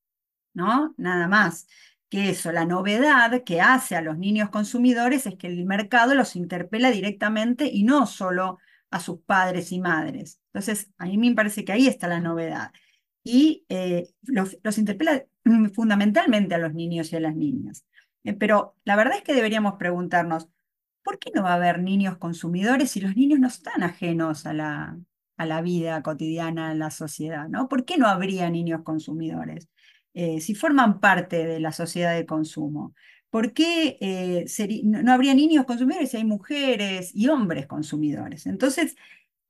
¿no? 0.52 0.92
Nada 0.98 1.28
más 1.28 1.68
que 2.08 2.30
eso. 2.30 2.50
La 2.52 2.66
novedad 2.66 3.44
que 3.44 3.60
hace 3.60 3.94
a 3.96 4.02
los 4.02 4.18
niños 4.18 4.50
consumidores 4.50 5.26
es 5.26 5.36
que 5.36 5.46
el 5.46 5.64
mercado 5.64 6.14
los 6.14 6.34
interpela 6.36 6.90
directamente 6.90 7.70
y 7.72 7.84
no 7.84 8.06
solo 8.06 8.58
a 8.90 8.98
sus 8.98 9.20
padres 9.20 9.70
y 9.70 9.80
madres. 9.80 10.40
Entonces, 10.46 10.90
a 10.98 11.06
mí 11.06 11.16
me 11.18 11.32
parece 11.36 11.64
que 11.64 11.72
ahí 11.72 11.86
está 11.86 12.08
la 12.08 12.20
novedad 12.20 12.72
y 13.24 13.64
eh, 13.68 14.08
los, 14.22 14.78
interpela 14.78 15.24
fundamentalmente 15.74 16.54
a 16.54 16.58
los 16.58 16.74
niños 16.74 17.12
y 17.12 17.16
a 17.16 17.20
las 17.20 17.36
niñas. 17.36 17.84
Eh, 18.24 18.34
pero 18.34 18.76
la 18.84 18.96
verdad 18.96 19.16
es 19.18 19.22
que 19.22 19.34
deberíamos 19.34 19.74
preguntarnos, 19.74 20.48
¿por 21.02 21.18
qué 21.18 21.30
no 21.34 21.42
va 21.42 21.52
a 21.52 21.54
haber 21.56 21.80
niños 21.80 22.18
consumidores 22.18 22.92
si 22.92 23.00
los 23.00 23.16
niños 23.16 23.40
no 23.40 23.48
están 23.48 23.82
ajenos 23.82 24.46
a 24.46 24.52
la, 24.52 24.98
a 25.36 25.46
la 25.46 25.62
vida 25.62 26.02
cotidiana 26.02 26.72
en 26.72 26.78
la 26.78 26.90
sociedad? 26.90 27.48
¿no? 27.48 27.68
¿Por 27.68 27.84
qué 27.84 27.98
no 27.98 28.06
habría 28.06 28.50
niños 28.50 28.82
consumidores 28.82 29.68
eh, 30.14 30.40
si 30.40 30.54
forman 30.54 31.00
parte 31.00 31.46
de 31.46 31.60
la 31.60 31.72
sociedad 31.72 32.14
de 32.14 32.26
consumo? 32.26 32.94
¿Por 33.30 33.52
qué 33.52 33.96
no 34.82 35.12
habría 35.12 35.34
niños 35.34 35.64
consumidores 35.64 36.10
si 36.10 36.16
hay 36.16 36.24
mujeres 36.24 37.12
y 37.14 37.28
hombres 37.28 37.68
consumidores? 37.68 38.46
Entonces, 38.46 38.96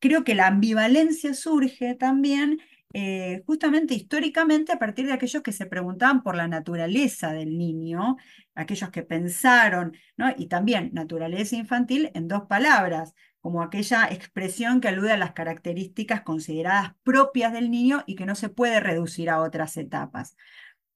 creo 0.01 0.23
que 0.23 0.35
la 0.35 0.49
ambivalencia 0.49 1.33
surge 1.33 1.95
también 1.95 2.61
eh, 2.93 3.43
justamente 3.47 3.95
históricamente 3.95 4.73
a 4.73 4.79
partir 4.79 5.07
de 5.07 5.13
aquellos 5.13 5.43
que 5.43 5.53
se 5.53 5.67
preguntaban 5.67 6.23
por 6.23 6.35
la 6.37 6.49
naturaleza 6.49 7.33
del 7.33 7.57
niño, 7.57 8.17
aquellos 8.55 8.91
que 8.91 9.03
pensaron, 9.03 9.97
y 10.37 10.47
también 10.47 10.91
naturaleza 10.93 11.57
infantil 11.57 12.11
en 12.15 12.29
dos 12.29 12.43
palabras, 12.49 13.15
como 13.41 13.63
aquella 13.63 14.07
expresión 14.07 14.81
que 14.81 14.89
alude 14.89 15.13
a 15.13 15.17
las 15.17 15.33
características 15.33 16.23
consideradas 16.23 16.95
propias 17.03 17.53
del 17.53 17.71
niño 17.71 18.03
y 18.07 18.17
que 18.17 18.27
no 18.27 18.35
se 18.35 18.49
puede 18.51 18.81
reducir 18.81 19.31
a 19.31 19.41
otras 19.41 19.77
etapas. 19.77 20.37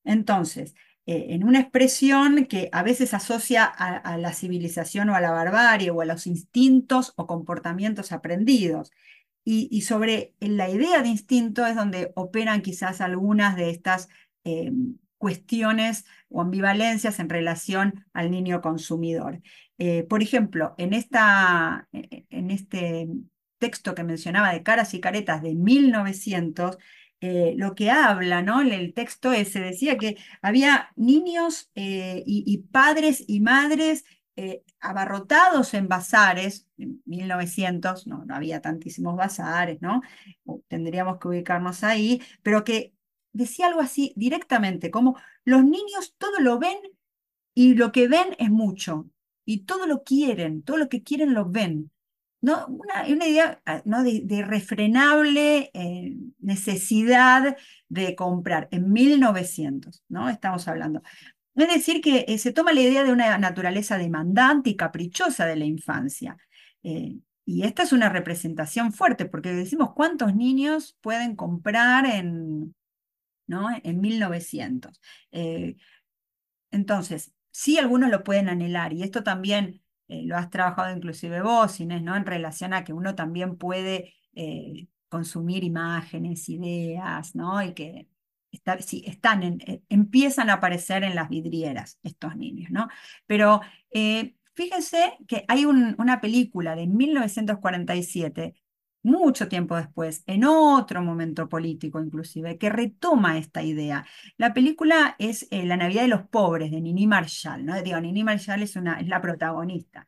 Entonces, 0.04 0.74
eh, 1.06 1.26
en 1.34 1.44
una 1.44 1.60
expresión 1.60 2.46
que 2.46 2.70
a 2.72 2.82
veces 2.82 3.12
asocia 3.12 3.64
a, 3.64 4.16
la 4.16 4.32
civilización 4.32 5.10
o 5.10 5.14
a 5.14 5.20
la 5.20 5.32
barbarie 5.32 5.90
o 5.90 6.00
a 6.00 6.06
los 6.06 6.26
instintos 6.26 7.12
o 7.16 7.26
comportamientos 7.26 8.10
aprendidos. 8.12 8.90
Y, 9.46 9.82
sobre 9.82 10.32
la 10.40 10.70
idea 10.70 11.02
de 11.02 11.08
instinto 11.08 11.66
es 11.66 11.76
donde 11.76 12.12
operan 12.14 12.62
quizás 12.62 13.02
algunas 13.02 13.56
de 13.56 13.68
estas 13.68 14.08
eh, 14.44 14.72
cuestiones 15.18 16.06
o 16.30 16.40
ambivalencias 16.40 17.18
en 17.18 17.28
relación 17.28 18.06
al 18.14 18.30
niño 18.30 18.62
consumidor. 18.62 19.42
Eh, 19.76 20.04
por 20.04 20.22
ejemplo, 20.22 20.74
en, 20.78 20.94
esta, 20.94 21.88
e, 21.92 22.24
en 22.30 22.50
este 22.50 23.08
texto 23.58 23.94
que 23.94 24.04
mencionaba 24.04 24.52
de 24.52 24.62
Caras 24.62 24.94
y 24.94 25.00
Caretas 25.00 25.42
de 25.42 25.54
1900, 25.54 26.78
eh, 27.20 27.54
lo 27.56 27.74
que 27.74 27.90
habla, 27.90 28.42
¿no? 28.42 28.62
El 28.62 28.94
texto 28.94 29.32
ese 29.32 29.60
decía 29.60 29.98
que 29.98 30.16
había 30.40 30.90
niños 30.96 31.70
y, 31.74 32.58
padres 32.70 33.24
y 33.26 33.40
madres 33.40 34.04
eh, 34.36 34.64
abarrotados 34.80 35.74
en 35.74 35.88
bazares, 35.88 36.66
en 36.76 37.02
1900 37.06 38.06
no, 38.06 38.24
no 38.24 38.34
había 38.34 38.60
tantísimos 38.60 39.16
bazares, 39.16 39.80
¿no? 39.80 40.02
Tendríamos 40.68 41.18
que 41.18 41.28
ubicarnos 41.28 41.84
ahí, 41.84 42.20
pero 42.42 42.64
que 42.64 42.94
decía 43.32 43.66
algo 43.66 43.80
así 43.80 44.12
directamente, 44.16 44.90
como 44.90 45.16
los 45.44 45.64
niños 45.64 46.14
todo 46.18 46.40
lo 46.40 46.58
ven 46.58 46.78
y 47.54 47.74
lo 47.74 47.92
que 47.92 48.08
ven 48.08 48.34
es 48.38 48.50
mucho, 48.50 49.08
y 49.44 49.64
todo 49.64 49.86
lo 49.86 50.02
quieren, 50.02 50.62
todo 50.62 50.78
lo 50.78 50.88
que 50.88 51.02
quieren 51.02 51.34
lo 51.34 51.48
ven. 51.48 51.90
¿no? 52.40 52.66
Una, 52.66 53.06
una 53.08 53.26
idea 53.26 53.62
ah, 53.64 53.80
¿no? 53.86 54.02
de, 54.04 54.20
de 54.22 54.42
refrenable 54.42 55.70
eh, 55.72 56.14
necesidad 56.40 57.56
de 57.88 58.14
comprar 58.14 58.68
en 58.70 58.92
1900, 58.92 60.04
¿no? 60.08 60.28
Estamos 60.28 60.68
hablando. 60.68 61.00
Es 61.54 61.68
decir, 61.68 62.00
que 62.00 62.24
eh, 62.26 62.38
se 62.38 62.52
toma 62.52 62.72
la 62.72 62.80
idea 62.80 63.04
de 63.04 63.12
una 63.12 63.38
naturaleza 63.38 63.96
demandante 63.96 64.70
y 64.70 64.76
caprichosa 64.76 65.46
de 65.46 65.56
la 65.56 65.64
infancia. 65.64 66.36
Eh, 66.82 67.18
y 67.44 67.62
esta 67.62 67.82
es 67.84 67.92
una 67.92 68.08
representación 68.08 68.92
fuerte, 68.92 69.26
porque 69.26 69.52
decimos 69.52 69.92
cuántos 69.94 70.34
niños 70.34 70.96
pueden 71.00 71.36
comprar 71.36 72.06
en, 72.06 72.74
¿no? 73.46 73.68
en 73.82 74.00
1900. 74.00 75.00
Eh, 75.30 75.76
entonces, 76.70 77.32
sí 77.50 77.78
algunos 77.78 78.10
lo 78.10 78.24
pueden 78.24 78.48
anhelar, 78.48 78.92
y 78.92 79.02
esto 79.02 79.22
también 79.22 79.80
lo 80.08 80.36
has 80.36 80.50
trabajado 80.50 80.94
inclusive 80.94 81.40
vos, 81.40 81.80
Inés, 81.80 82.02
¿no? 82.02 82.14
en 82.14 82.26
relación 82.26 82.74
a 82.74 82.84
que 82.84 82.92
uno 82.92 83.14
también 83.14 83.56
puede 83.56 84.14
consumir 85.08 85.64
imágenes, 85.64 86.48
ideas, 86.48 87.34
¿no? 87.34 87.62
y 87.62 87.72
que 87.74 88.08
sí, 88.80 89.04
están 89.06 89.42
eh, 89.42 89.82
empiezan 89.88 90.50
a 90.50 90.54
aparecer 90.54 91.04
en 91.04 91.14
las 91.14 91.28
vidrieras 91.28 91.98
estos 92.02 92.36
niños, 92.36 92.70
¿no? 92.70 92.88
Pero 93.26 93.60
eh, 93.90 94.34
fíjense 94.54 95.16
que 95.28 95.44
hay 95.48 95.64
una 95.64 96.20
película 96.20 96.76
de 96.76 96.86
1947, 96.86 98.54
mucho 99.02 99.48
tiempo 99.48 99.76
después, 99.76 100.22
en 100.26 100.44
otro 100.44 101.02
momento 101.02 101.48
político 101.48 102.00
inclusive, 102.00 102.58
que 102.58 102.70
retoma 102.70 103.38
esta 103.38 103.62
idea. 103.62 104.06
La 104.38 104.54
película 104.54 105.16
es 105.18 105.46
eh, 105.50 105.64
La 105.64 105.76
Navidad 105.76 106.02
de 106.02 106.08
los 106.08 106.22
Pobres, 106.28 106.70
de 106.70 106.80
Nini 106.80 107.06
Marshall, 107.06 107.64
¿no? 107.64 107.80
Digo, 107.82 108.00
Nini 108.00 108.24
Marshall 108.24 108.62
es, 108.62 108.76
una, 108.76 109.00
es 109.00 109.08
la 109.08 109.20
protagonista. 109.20 110.06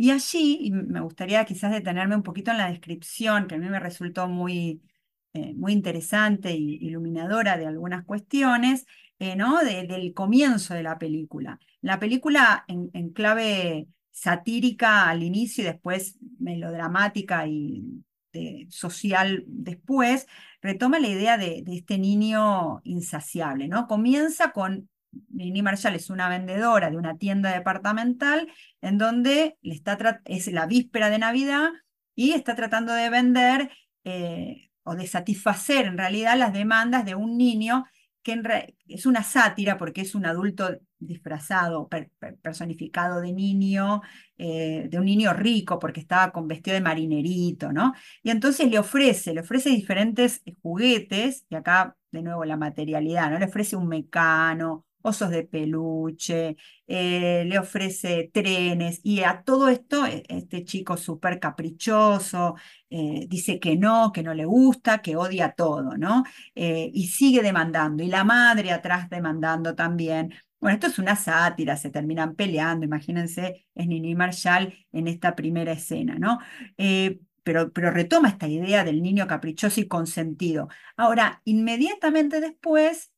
Y 0.00 0.12
allí, 0.12 0.70
me 0.72 1.00
gustaría 1.00 1.44
quizás 1.44 1.72
detenerme 1.72 2.14
un 2.14 2.22
poquito 2.22 2.52
en 2.52 2.58
la 2.58 2.70
descripción, 2.70 3.48
que 3.48 3.56
a 3.56 3.58
mí 3.58 3.68
me 3.68 3.80
resultó 3.80 4.28
muy, 4.28 4.80
eh, 5.38 5.54
muy 5.54 5.72
interesante 5.72 6.50
e 6.50 6.56
iluminadora 6.56 7.56
de 7.56 7.66
algunas 7.66 8.04
cuestiones, 8.04 8.86
eh, 9.18 9.36
¿no? 9.36 9.58
del 9.60 10.12
comienzo 10.14 10.74
de 10.74 10.82
la 10.82 10.98
película. 10.98 11.58
La 11.80 11.98
película 11.98 12.64
en, 12.68 13.10
clave 13.10 13.88
satírica 14.10 15.08
al 15.08 15.22
inicio 15.22 15.62
y 15.62 15.66
después 15.66 16.18
melodramática 16.38 17.46
y 17.46 18.04
social 18.68 19.42
después, 19.46 20.26
retoma 20.62 21.00
la 21.00 21.08
idea 21.08 21.38
de, 21.38 21.64
este 21.66 21.98
niño 21.98 22.80
insaciable, 22.84 23.68
¿no? 23.68 23.86
Comienza 23.86 24.52
con 24.52 24.88
Nini 25.30 25.62
Marshall 25.62 25.94
es 25.94 26.10
una 26.10 26.28
vendedora 26.28 26.90
de 26.90 26.96
una 26.96 27.16
tienda 27.16 27.52
departamental 27.52 28.48
en 28.80 28.98
donde 28.98 29.56
le 29.62 29.74
está 29.74 30.20
es 30.26 30.46
la 30.52 30.66
víspera 30.66 31.10
de 31.10 31.18
Navidad 31.18 31.70
y 32.14 32.32
está 32.32 32.54
tratando 32.54 32.92
de 32.92 33.10
vender 33.10 33.70
eh, 34.04 34.67
o 34.88 34.94
de 34.96 35.06
satisfacer 35.06 35.86
en 35.86 35.98
realidad 35.98 36.38
las 36.38 36.52
demandas 36.52 37.04
de 37.04 37.14
un 37.14 37.36
niño 37.36 37.84
que 38.22 38.40
es 38.88 39.06
una 39.06 39.22
sátira 39.22 39.78
porque 39.78 40.02
es 40.02 40.14
un 40.14 40.26
adulto 40.26 40.78
disfrazado, 40.98 41.88
personificado 42.42 43.20
de 43.20 43.32
niño, 43.32 44.02
eh, 44.36 44.86
de 44.90 44.98
un 44.98 45.04
niño 45.06 45.32
rico 45.32 45.78
porque 45.78 46.00
estaba 46.00 46.32
con 46.32 46.48
vestido 46.48 46.74
de 46.74 46.80
marinerito, 46.80 47.72
¿no? 47.72 47.94
Y 48.22 48.30
entonces 48.30 48.70
le 48.70 48.78
ofrece, 48.78 49.32
le 49.32 49.40
ofrece 49.40 49.70
diferentes 49.70 50.42
juguetes, 50.62 51.46
y 51.48 51.54
acá 51.54 51.96
de 52.10 52.22
nuevo 52.22 52.44
la 52.44 52.56
materialidad, 52.56 53.30
¿no? 53.30 53.38
Le 53.38 53.46
ofrece 53.46 53.76
un 53.76 53.88
mecano, 53.88 54.84
osos 55.08 55.30
de 55.30 55.44
peluche, 55.44 56.56
eh, 56.86 57.44
le 57.46 57.58
ofrece 57.58 58.30
trenes 58.32 59.00
y 59.02 59.22
a 59.22 59.42
todo 59.42 59.68
esto 59.68 60.06
e, 60.06 60.24
este 60.28 60.64
chico 60.64 60.96
súper 60.96 61.40
caprichoso 61.40 62.54
eh, 62.90 63.26
dice 63.28 63.58
que 63.60 63.76
no, 63.76 64.12
que 64.12 64.22
no 64.22 64.34
le 64.34 64.44
gusta, 64.44 64.98
que 65.02 65.16
odia 65.16 65.52
todo, 65.52 65.96
¿no? 65.96 66.24
Eh, 66.54 66.90
y 66.92 67.08
sigue 67.08 67.42
demandando 67.42 68.02
y 68.02 68.08
la 68.08 68.24
madre 68.24 68.72
atrás 68.72 69.10
demandando 69.10 69.74
también. 69.74 70.34
Bueno, 70.60 70.74
esto 70.74 70.88
es 70.88 70.98
una 70.98 71.14
sátira, 71.16 71.76
se 71.76 71.90
terminan 71.90 72.34
peleando, 72.34 72.84
imagínense, 72.84 73.66
es 73.74 73.86
Nini 73.86 74.14
Marshall 74.14 74.74
en 74.92 75.06
esta 75.08 75.36
primera 75.36 75.72
escena, 75.72 76.16
¿no? 76.18 76.38
pero, 77.48 77.72
pero 77.72 77.90
retoma 77.90 78.28
esta 78.28 78.46
idea 78.46 78.84
del 78.84 79.02
niño 79.02 79.26
caprichoso 79.26 79.80
y 79.80 79.88
consentido. 79.88 80.68
Ahora, 80.96 81.40
inmediatamente 81.44 82.40
después 82.42 83.10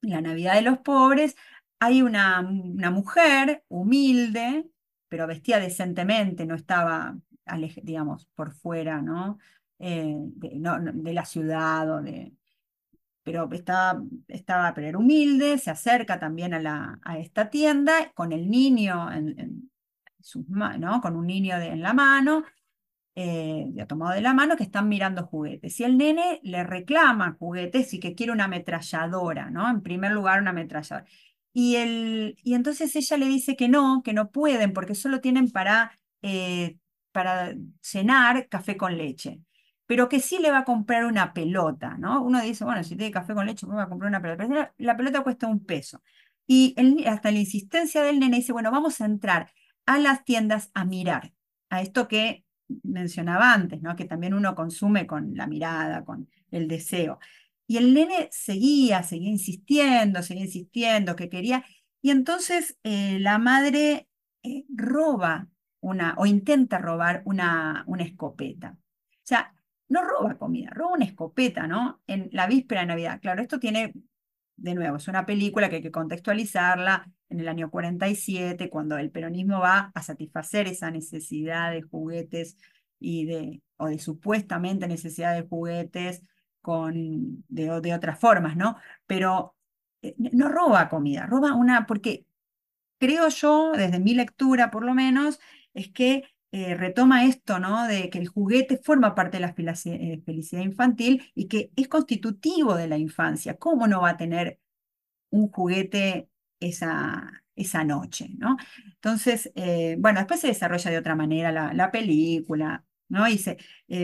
la 0.00 0.20
Navidad 0.20 0.54
de 0.54 0.62
los 0.62 0.78
pobres, 0.78 1.36
hay 1.78 2.02
una, 2.02 2.40
una 2.40 2.90
mujer 2.90 3.64
humilde, 3.68 4.66
pero 5.08 5.26
vestida 5.26 5.58
decentemente, 5.58 6.46
no 6.46 6.54
estaba, 6.54 7.16
digamos, 7.82 8.26
por 8.34 8.52
fuera, 8.52 9.00
¿no? 9.00 9.38
Eh, 9.78 10.16
de, 10.16 11.12
la 11.12 11.24
ciudad 11.24 11.88
o 11.98 12.02
de, 12.02 12.32
pero 13.22 13.48
estaba, 13.52 14.02
estaba 14.26 14.74
pero 14.74 14.88
era 14.88 14.98
humilde, 14.98 15.58
se 15.58 15.70
acerca 15.70 16.18
también 16.18 16.52
a, 16.54 16.60
la, 16.60 16.98
a 17.04 17.18
esta 17.18 17.48
tienda 17.48 18.12
con 18.14 18.32
el 18.32 18.50
niño 18.50 19.12
en, 19.12 19.70
sus 20.20 20.48
manos, 20.48 21.00
con 21.00 21.16
un 21.16 21.26
niño 21.26 21.56
en 21.56 21.80
la 21.80 21.94
mano, 21.94 22.44
eh, 23.20 23.72
ha 23.80 23.86
tomado 23.86 24.14
de 24.14 24.20
la 24.20 24.32
mano, 24.32 24.56
que 24.56 24.62
están 24.62 24.88
mirando 24.88 25.26
juguetes. 25.26 25.80
Y 25.80 25.84
el 25.84 25.98
nene 25.98 26.38
le 26.44 26.62
reclama 26.62 27.36
juguetes 27.36 27.92
y 27.92 27.98
que 27.98 28.14
quiere 28.14 28.30
una 28.30 28.44
ametralladora, 28.44 29.50
¿no? 29.50 29.68
En 29.68 29.82
primer 29.82 30.12
lugar, 30.12 30.40
una 30.40 30.50
ametralladora. 30.50 31.04
Y, 31.52 31.74
el, 31.76 32.36
y 32.44 32.54
entonces 32.54 32.94
ella 32.94 33.16
le 33.16 33.26
dice 33.26 33.56
que 33.56 33.68
no, 33.68 34.02
que 34.04 34.12
no 34.12 34.30
pueden, 34.30 34.72
porque 34.72 34.94
solo 34.94 35.20
tienen 35.20 35.50
para, 35.50 35.98
eh, 36.22 36.78
para 37.10 37.56
cenar 37.82 38.48
café 38.48 38.76
con 38.76 38.96
leche. 38.96 39.40
Pero 39.86 40.08
que 40.08 40.20
sí 40.20 40.38
le 40.38 40.52
va 40.52 40.58
a 40.58 40.64
comprar 40.64 41.04
una 41.04 41.32
pelota, 41.32 41.96
¿no? 41.98 42.22
Uno 42.22 42.40
dice, 42.40 42.64
bueno, 42.64 42.84
si 42.84 42.94
tiene 42.96 43.10
café 43.10 43.34
con 43.34 43.46
leche, 43.46 43.66
me 43.66 43.74
va 43.74 43.84
a 43.84 43.88
comprar 43.88 44.10
una 44.10 44.22
pelota. 44.22 44.46
Pero 44.46 44.70
la 44.78 44.96
pelota 44.96 45.24
cuesta 45.24 45.48
un 45.48 45.64
peso. 45.64 46.02
Y 46.46 46.76
hasta 47.06 47.32
la 47.32 47.38
insistencia 47.40 48.04
del 48.04 48.20
nene 48.20 48.36
dice, 48.36 48.52
bueno, 48.52 48.70
vamos 48.70 49.00
a 49.00 49.06
entrar 49.06 49.50
a 49.86 49.98
las 49.98 50.24
tiendas 50.24 50.70
a 50.74 50.84
mirar 50.84 51.32
a 51.70 51.82
esto 51.82 52.06
que 52.08 52.44
mencionaba 52.82 53.52
antes, 53.52 53.82
¿no? 53.82 53.96
que 53.96 54.04
también 54.04 54.34
uno 54.34 54.54
consume 54.54 55.06
con 55.06 55.34
la 55.34 55.46
mirada, 55.46 56.04
con 56.04 56.28
el 56.50 56.68
deseo. 56.68 57.18
Y 57.66 57.76
el 57.76 57.92
nene 57.94 58.28
seguía, 58.32 59.02
seguía 59.02 59.30
insistiendo, 59.30 60.22
seguía 60.22 60.44
insistiendo, 60.44 61.16
que 61.16 61.28
quería. 61.28 61.64
Y 62.00 62.10
entonces 62.10 62.78
eh, 62.82 63.18
la 63.20 63.38
madre 63.38 64.08
eh, 64.42 64.64
roba 64.74 65.48
una, 65.80 66.14
o 66.18 66.26
intenta 66.26 66.78
robar 66.78 67.22
una, 67.24 67.84
una 67.86 68.04
escopeta. 68.04 68.76
O 68.78 69.20
sea, 69.22 69.54
no 69.88 70.02
roba 70.02 70.38
comida, 70.38 70.70
roba 70.70 70.94
una 70.94 71.04
escopeta, 71.04 71.66
¿no? 71.66 72.00
En 72.06 72.28
la 72.32 72.46
víspera 72.46 72.82
de 72.82 72.88
Navidad. 72.88 73.20
Claro, 73.20 73.42
esto 73.42 73.58
tiene, 73.58 73.94
de 74.58 74.74
nuevo, 74.74 74.96
es 74.96 75.08
una 75.08 75.24
película 75.24 75.68
que 75.68 75.76
hay 75.76 75.82
que 75.82 75.90
contextualizarla 75.92 77.10
en 77.30 77.40
el 77.40 77.48
año 77.48 77.70
47, 77.70 78.68
cuando 78.68 78.98
el 78.98 79.10
peronismo 79.10 79.60
va 79.60 79.92
a 79.94 80.02
satisfacer 80.02 80.66
esa 80.66 80.90
necesidad 80.90 81.70
de 81.70 81.82
juguetes 81.82 82.56
y 82.98 83.24
de, 83.26 83.62
o 83.76 83.86
de 83.86 83.98
supuestamente 83.98 84.88
necesidad 84.88 85.34
de 85.34 85.46
juguetes 85.46 86.22
con, 86.60 87.44
de, 87.48 87.80
de 87.80 87.94
otras 87.94 88.18
formas, 88.18 88.56
¿no? 88.56 88.76
Pero 89.06 89.54
eh, 90.02 90.14
no 90.18 90.48
roba 90.48 90.88
comida, 90.88 91.26
roba 91.26 91.54
una, 91.54 91.86
porque 91.86 92.26
creo 92.98 93.28
yo, 93.28 93.72
desde 93.76 94.00
mi 94.00 94.14
lectura 94.14 94.70
por 94.70 94.84
lo 94.84 94.94
menos, 94.94 95.38
es 95.74 95.90
que 95.90 96.24
eh, 96.50 96.74
retoma 96.74 97.26
esto, 97.26 97.58
¿no? 97.58 97.86
De 97.86 98.08
que 98.08 98.18
el 98.18 98.28
juguete 98.28 98.78
forma 98.78 99.14
parte 99.14 99.36
de 99.36 99.40
la 99.42 99.54
eh, 99.84 100.22
felicidad 100.24 100.62
infantil 100.62 101.30
y 101.34 101.46
que 101.46 101.70
es 101.76 101.88
constitutivo 101.88 102.74
de 102.74 102.88
la 102.88 102.96
infancia. 102.96 103.58
¿Cómo 103.58 103.86
no 103.86 104.00
va 104.02 104.10
a 104.10 104.16
tener 104.16 104.58
un 105.30 105.50
juguete 105.50 106.30
esa, 106.60 107.44
esa 107.54 107.84
noche, 107.84 108.30
¿no? 108.38 108.56
Entonces, 108.94 109.52
eh, 109.56 109.96
bueno, 109.98 110.20
después 110.20 110.40
se 110.40 110.48
desarrolla 110.48 110.90
de 110.90 110.98
otra 110.98 111.14
manera 111.14 111.52
la, 111.74 111.90
película, 111.90 112.84
¿no? 113.08 113.28
Y 113.28 113.38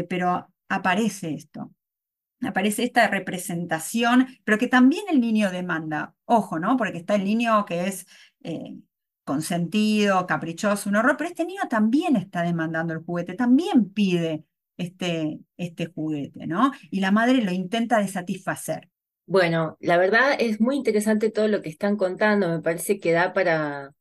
pero 0.09 0.53
aparece 0.69 1.35
esto, 1.35 1.73
aparece 2.43 2.85
esta 2.85 3.09
representación, 3.09 4.27
pero 4.45 4.59
que 4.59 4.69
también 4.69 5.05
el 5.11 5.21
niño 5.21 5.51
demanda, 5.51 6.15
ojo, 6.27 6.59
¿no? 6.59 6.77
Porque 6.77 6.99
está 6.99 7.15
el 7.15 7.25
niño 7.25 7.65
que 7.65 7.87
es 7.89 8.07
consentido, 9.25 10.27
caprichoso, 10.27 10.89
un 10.89 10.97
horror, 10.97 11.17
pero 11.17 11.31
este 11.31 11.45
niño 11.45 11.63
también 11.69 12.17
está 12.17 12.43
demandando 12.43 12.93
el 12.93 13.01
juguete, 13.01 13.35
también 13.35 13.91
pide 13.93 14.45
este, 14.77 15.41
este 15.57 15.87
juguete, 15.87 16.47
¿no? 16.47 16.73
Y 16.91 17.01
la 17.01 17.11
madre 17.11 17.43
lo 17.43 17.53
intenta 17.53 17.99
de 17.99 18.09
satisfacer. 18.09 18.89
Bueno, 19.27 19.77
la 19.81 19.97
verdad 19.97 20.37
es 20.39 20.61
muy 20.61 20.77
interesante 20.77 21.31
todo 21.31 21.49
lo 21.49 21.63
que 21.63 21.71
están 21.71 21.97
contando, 21.97 22.49
me 22.49 22.61
parece 22.61 23.01
que 23.01 23.13
da 23.13 23.33
para, 23.33 23.93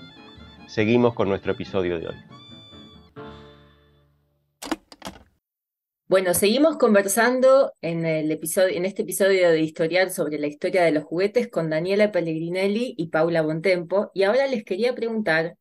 Seguimos 0.67 1.15
con 1.15 1.27
nuestro 1.27 1.51
episodio 1.51 1.99
de 1.99 2.07
hoy. 2.07 2.15
Bueno, 6.13 6.35
seguimos 6.35 6.77
conversando 6.77 7.73
en, 7.81 8.05
el 8.05 8.31
episodio, 8.31 8.77
en 8.77 8.85
este 8.85 9.01
episodio 9.01 9.49
de 9.49 9.61
Historiar 9.61 10.11
sobre 10.11 10.37
la 10.37 10.45
historia 10.45 10.83
de 10.83 10.91
los 10.91 11.05
juguetes 11.05 11.47
con 11.47 11.71
Daniela 11.71 12.11
Pellegrinelli 12.11 12.93
y 12.95 13.07
Paula 13.07 13.41
Bontempo. 13.41 14.11
Y 14.13 14.21
ahora 14.21 14.45
les 14.45 14.63
quería 14.63 14.93
preguntar, 14.93 15.57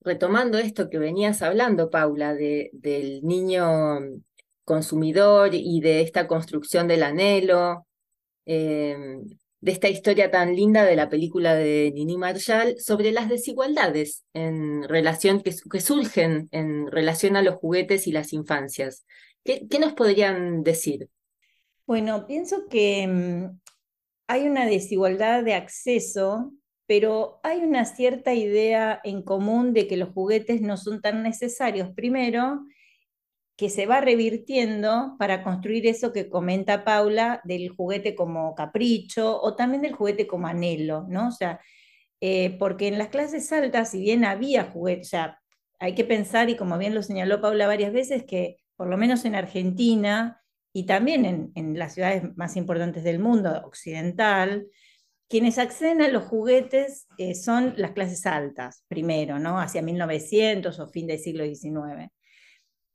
retomando 0.00 0.58
esto 0.58 0.90
que 0.90 0.98
venías 1.00 1.42
hablando, 1.42 1.90
Paula, 1.90 2.34
de, 2.34 2.70
del 2.72 3.24
niño 3.24 3.98
consumidor 4.64 5.50
y 5.54 5.80
de 5.80 6.02
esta 6.02 6.28
construcción 6.28 6.86
del 6.86 7.02
anhelo, 7.02 7.84
em, 8.46 9.24
de 9.60 9.72
esta 9.72 9.88
historia 9.88 10.30
tan 10.30 10.54
linda 10.54 10.84
de 10.84 10.94
la 10.94 11.08
película 11.08 11.56
de 11.56 11.90
Nini 11.92 12.16
Marshall 12.16 12.76
sobre 12.78 13.10
las 13.10 13.28
desigualdades 13.28 14.22
en 14.34 14.84
relación, 14.84 15.42
que 15.42 15.80
surgen 15.80 16.48
en 16.52 16.86
relación 16.86 17.36
a 17.36 17.42
los 17.42 17.56
juguetes 17.56 18.06
y 18.06 18.12
las 18.12 18.32
infancias. 18.32 19.04
¿Qué, 19.44 19.66
nos 19.78 19.94
podrían 19.94 20.62
decir? 20.62 21.08
Bueno, 21.86 22.26
pienso 22.26 22.68
que 22.68 23.06
mm, 23.06 23.60
hay 24.28 24.46
una 24.46 24.66
desigualdad 24.66 25.42
de 25.42 25.54
acceso, 25.54 26.52
pero 26.86 27.40
hay 27.42 27.60
una 27.60 27.84
cierta 27.84 28.34
idea 28.34 29.00
en 29.04 29.22
común 29.22 29.72
de 29.72 29.86
que 29.86 29.96
los 29.96 30.10
juguetes 30.10 30.60
no 30.60 30.76
son 30.76 31.00
tan 31.00 31.22
necesarios. 31.22 31.90
Primero, 31.94 32.64
que 33.56 33.68
se 33.68 33.86
va 33.86 34.00
revirtiendo 34.00 35.16
para 35.18 35.42
construir 35.42 35.86
eso 35.86 36.12
que 36.12 36.30
comenta 36.30 36.82
Paula 36.82 37.42
del 37.44 37.68
juguete 37.68 38.14
como 38.14 38.54
capricho 38.54 39.38
o 39.40 39.54
también 39.54 39.82
del 39.82 39.92
juguete 39.92 40.26
como 40.26 40.46
anhelo, 40.46 41.06
¿no? 41.08 41.28
O 41.28 41.30
sea, 41.30 41.60
eh, 42.20 42.56
porque 42.58 42.88
en 42.88 42.96
las 42.96 43.08
clases 43.08 43.52
altas, 43.52 43.90
si 43.90 44.00
bien 44.00 44.24
había 44.24 44.64
juguetes, 44.64 45.12
hay 45.78 45.94
que 45.94 46.04
pensar, 46.04 46.48
y 46.50 46.56
como 46.56 46.78
bien 46.78 46.94
lo 46.94 47.02
señaló 47.02 47.40
Paula 47.40 47.66
varias 47.66 47.92
veces, 47.92 48.24
que 48.24 48.56
por 48.80 48.88
lo 48.88 48.96
menos 48.96 49.26
en 49.26 49.34
Argentina 49.34 50.42
y 50.72 50.86
también 50.86 51.52
en, 51.54 51.78
las 51.78 51.92
ciudades 51.92 52.34
más 52.38 52.56
importantes 52.56 53.04
del 53.04 53.18
mundo 53.18 53.60
occidental, 53.66 54.68
quienes 55.28 55.58
acceden 55.58 56.00
a 56.00 56.08
los 56.08 56.24
juguetes 56.24 57.06
eh, 57.18 57.34
son 57.34 57.74
las 57.76 57.90
clases 57.90 58.24
altas, 58.24 58.82
primero, 58.88 59.38
¿no? 59.38 59.60
Hacia 59.60 59.82
1900 59.82 60.80
o 60.80 60.88
fin 60.88 61.06
del 61.08 61.18
siglo 61.18 61.44
XIX. 61.44 62.10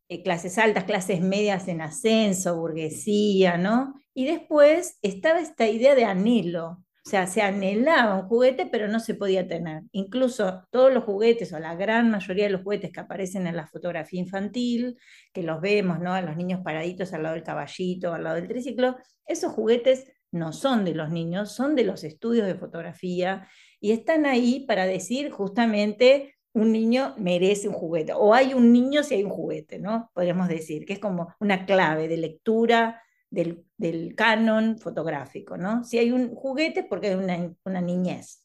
Eh, 0.10 0.24
clases 0.24 0.58
altas, 0.58 0.86
clases 0.86 1.22
medias 1.22 1.68
en 1.68 1.82
ascenso, 1.82 2.58
burguesía, 2.58 3.60
¿no? 3.60 3.94
Y 4.16 4.26
después 4.26 4.98
estaba 5.04 5.40
esta 5.40 5.68
idea 5.68 5.94
de 5.94 6.06
anhelo, 6.06 6.84
o 7.06 7.10
sea, 7.10 7.28
se 7.28 7.44
anhelaba 7.44 8.16
un 8.16 8.28
juguete, 8.28 8.66
pero 8.66 8.88
no 8.88 9.00
se 9.00 9.14
podía 9.14 9.48
tener. 9.48 9.84
Incluso 9.92 10.64
todos 10.72 10.92
los 10.92 11.04
juguetes, 11.04 11.54
o 11.54 11.60
la 11.60 11.76
gran 11.76 12.10
mayoría 12.10 12.46
de 12.46 12.50
los 12.50 12.64
juguetes 12.64 12.92
que 12.92 13.00
aparecen 13.00 13.46
en 13.46 13.56
la 13.56 13.68
fotografía 13.68 14.20
infantil, 14.20 14.98
que 15.32 15.44
los 15.44 15.62
vemos, 15.62 16.00
¿no? 16.00 16.14
A 16.16 16.22
los 16.24 16.36
niños 16.36 16.62
paraditos 16.64 17.14
al 17.14 17.22
lado 17.22 17.36
del 17.36 17.44
caballito, 17.44 18.12
al 18.12 18.24
lado 18.24 18.38
del 18.38 18.48
triciclo, 18.48 18.98
esos 19.28 19.54
juguetes 19.54 20.12
no 20.32 20.52
son 20.52 20.84
de 20.84 20.96
los 20.96 21.12
niños, 21.12 21.52
son 21.52 21.76
de 21.76 21.84
los 21.84 22.04
estudios 22.04 22.48
de 22.48 22.56
fotografía 22.56 23.48
y 23.80 23.92
están 23.92 24.26
ahí 24.26 24.66
para 24.66 24.88
decir 24.88 25.30
justamente 25.30 26.36
un 26.54 26.72
niño 26.72 27.14
merece 27.18 27.68
un 27.68 27.76
juguete, 27.76 28.14
o 28.14 28.34
hay 28.34 28.56
un 28.56 28.74
niño 28.74 29.04
si 29.04 29.14
hay 29.16 29.24
un 29.24 29.30
juguete, 29.30 29.78
¿no? 29.78 30.10
Podríamos 30.14 30.48
decir, 30.48 30.86
que 30.86 30.94
es 30.94 31.00
como 31.00 31.36
una 31.40 31.66
clave 31.68 32.08
de 32.08 32.18
lectura 32.18 33.04
del, 33.36 34.16
canon 34.16 34.78
fotográfico, 34.80 35.58
¿no? 35.58 35.84
Si 35.84 35.98
hay 35.98 36.12
un 36.12 36.34
juguete 36.34 36.84
porque 36.84 37.10
hay 37.10 37.16
una, 37.16 37.54
una 37.64 37.82
niñez. 37.82 38.44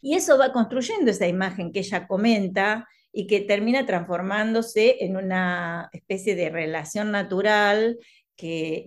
Y 0.00 0.14
eso 0.14 0.38
va 0.38 0.52
construyendo 0.52 1.10
esa 1.10 1.26
imagen 1.26 1.72
que 1.72 1.80
ella 1.80 2.06
comenta 2.06 2.86
y 3.12 3.26
que 3.26 3.40
termina 3.40 3.86
transformándose 3.86 5.04
en 5.04 5.16
una 5.16 5.88
especie 5.92 6.34
de 6.34 6.50
relación 6.50 7.10
natural 7.10 7.98
que, 8.36 8.84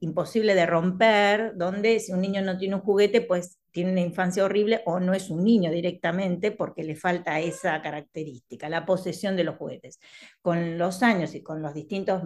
imposible 0.00 0.54
de 0.54 0.66
romper, 0.66 1.52
donde 1.56 2.00
si 2.00 2.12
un 2.12 2.22
niño 2.22 2.42
no 2.42 2.56
tiene 2.56 2.76
un 2.76 2.80
juguete, 2.80 3.20
pues 3.20 3.58
tiene 3.70 3.92
una 3.92 4.00
infancia 4.00 4.44
horrible 4.44 4.80
o 4.86 4.98
no 4.98 5.12
es 5.12 5.28
un 5.28 5.44
niño 5.44 5.70
directamente 5.70 6.50
porque 6.50 6.82
le 6.82 6.96
falta 6.96 7.38
esa 7.38 7.82
característica, 7.82 8.70
la 8.70 8.86
posesión 8.86 9.36
de 9.36 9.44
los 9.44 9.56
juguetes. 9.56 10.00
Con 10.40 10.78
los 10.78 11.02
años 11.02 11.34
y 11.34 11.42
con 11.42 11.60
los 11.60 11.74
distintos 11.74 12.22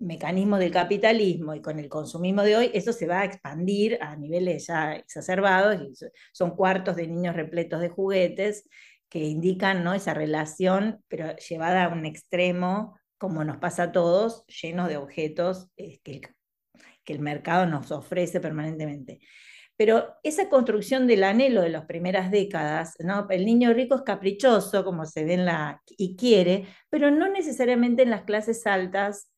mecanismo 0.00 0.58
del 0.58 0.72
capitalismo 0.72 1.54
y 1.54 1.60
con 1.60 1.78
el 1.78 1.88
consumismo 1.88 2.42
de 2.42 2.56
hoy, 2.56 2.70
eso 2.74 2.92
se 2.92 3.06
va 3.06 3.20
a 3.20 3.24
expandir 3.24 3.98
a 4.00 4.16
niveles 4.16 4.66
ya 4.66 4.94
exacerbados, 4.94 5.80
y 5.80 5.92
son 6.32 6.56
cuartos 6.56 6.96
de 6.96 7.06
niños 7.06 7.36
repletos 7.36 7.80
de 7.80 7.90
juguetes 7.90 8.68
que 9.08 9.20
indican 9.20 9.84
¿no? 9.84 9.92
esa 9.92 10.14
relación, 10.14 11.02
pero 11.08 11.36
llevada 11.36 11.84
a 11.84 11.88
un 11.88 12.06
extremo, 12.06 12.98
como 13.18 13.44
nos 13.44 13.58
pasa 13.58 13.84
a 13.84 13.92
todos, 13.92 14.46
llenos 14.46 14.88
de 14.88 14.96
objetos 14.96 15.68
eh, 15.76 16.00
que, 16.02 16.22
que 17.04 17.12
el 17.12 17.20
mercado 17.20 17.66
nos 17.66 17.92
ofrece 17.92 18.40
permanentemente. 18.40 19.20
Pero 19.76 20.14
esa 20.22 20.48
construcción 20.48 21.06
del 21.06 21.24
anhelo 21.24 21.62
de 21.62 21.70
las 21.70 21.86
primeras 21.86 22.30
décadas, 22.30 22.94
¿no? 23.00 23.26
el 23.30 23.44
niño 23.44 23.72
rico 23.72 23.96
es 23.96 24.02
caprichoso, 24.02 24.84
como 24.84 25.04
se 25.06 25.24
ve 25.24 25.34
en 25.34 25.46
la, 25.46 25.82
y 25.86 26.16
quiere, 26.16 26.66
pero 26.88 27.10
no 27.10 27.28
necesariamente 27.28 28.02
en 28.02 28.10
las 28.10 28.22
clases 28.22 28.66
altas 28.66 29.30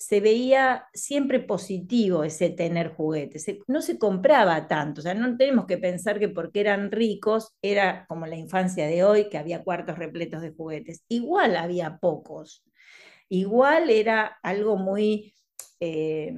se 0.00 0.20
veía 0.20 0.86
siempre 0.94 1.40
positivo 1.40 2.24
ese 2.24 2.48
tener 2.48 2.94
juguetes, 2.94 3.44
no 3.68 3.82
se 3.82 3.98
compraba 3.98 4.66
tanto, 4.66 5.00
o 5.00 5.02
sea, 5.02 5.12
no 5.12 5.36
tenemos 5.36 5.66
que 5.66 5.76
pensar 5.76 6.18
que 6.18 6.30
porque 6.30 6.60
eran 6.60 6.90
ricos 6.90 7.54
era 7.60 8.06
como 8.08 8.26
la 8.26 8.36
infancia 8.36 8.86
de 8.86 9.04
hoy, 9.04 9.28
que 9.28 9.36
había 9.36 9.62
cuartos 9.62 9.98
repletos 9.98 10.40
de 10.40 10.52
juguetes, 10.52 11.04
igual 11.08 11.54
había 11.54 11.98
pocos, 11.98 12.64
igual 13.28 13.90
era 13.90 14.38
algo 14.42 14.78
muy 14.78 15.34
eh, 15.80 16.32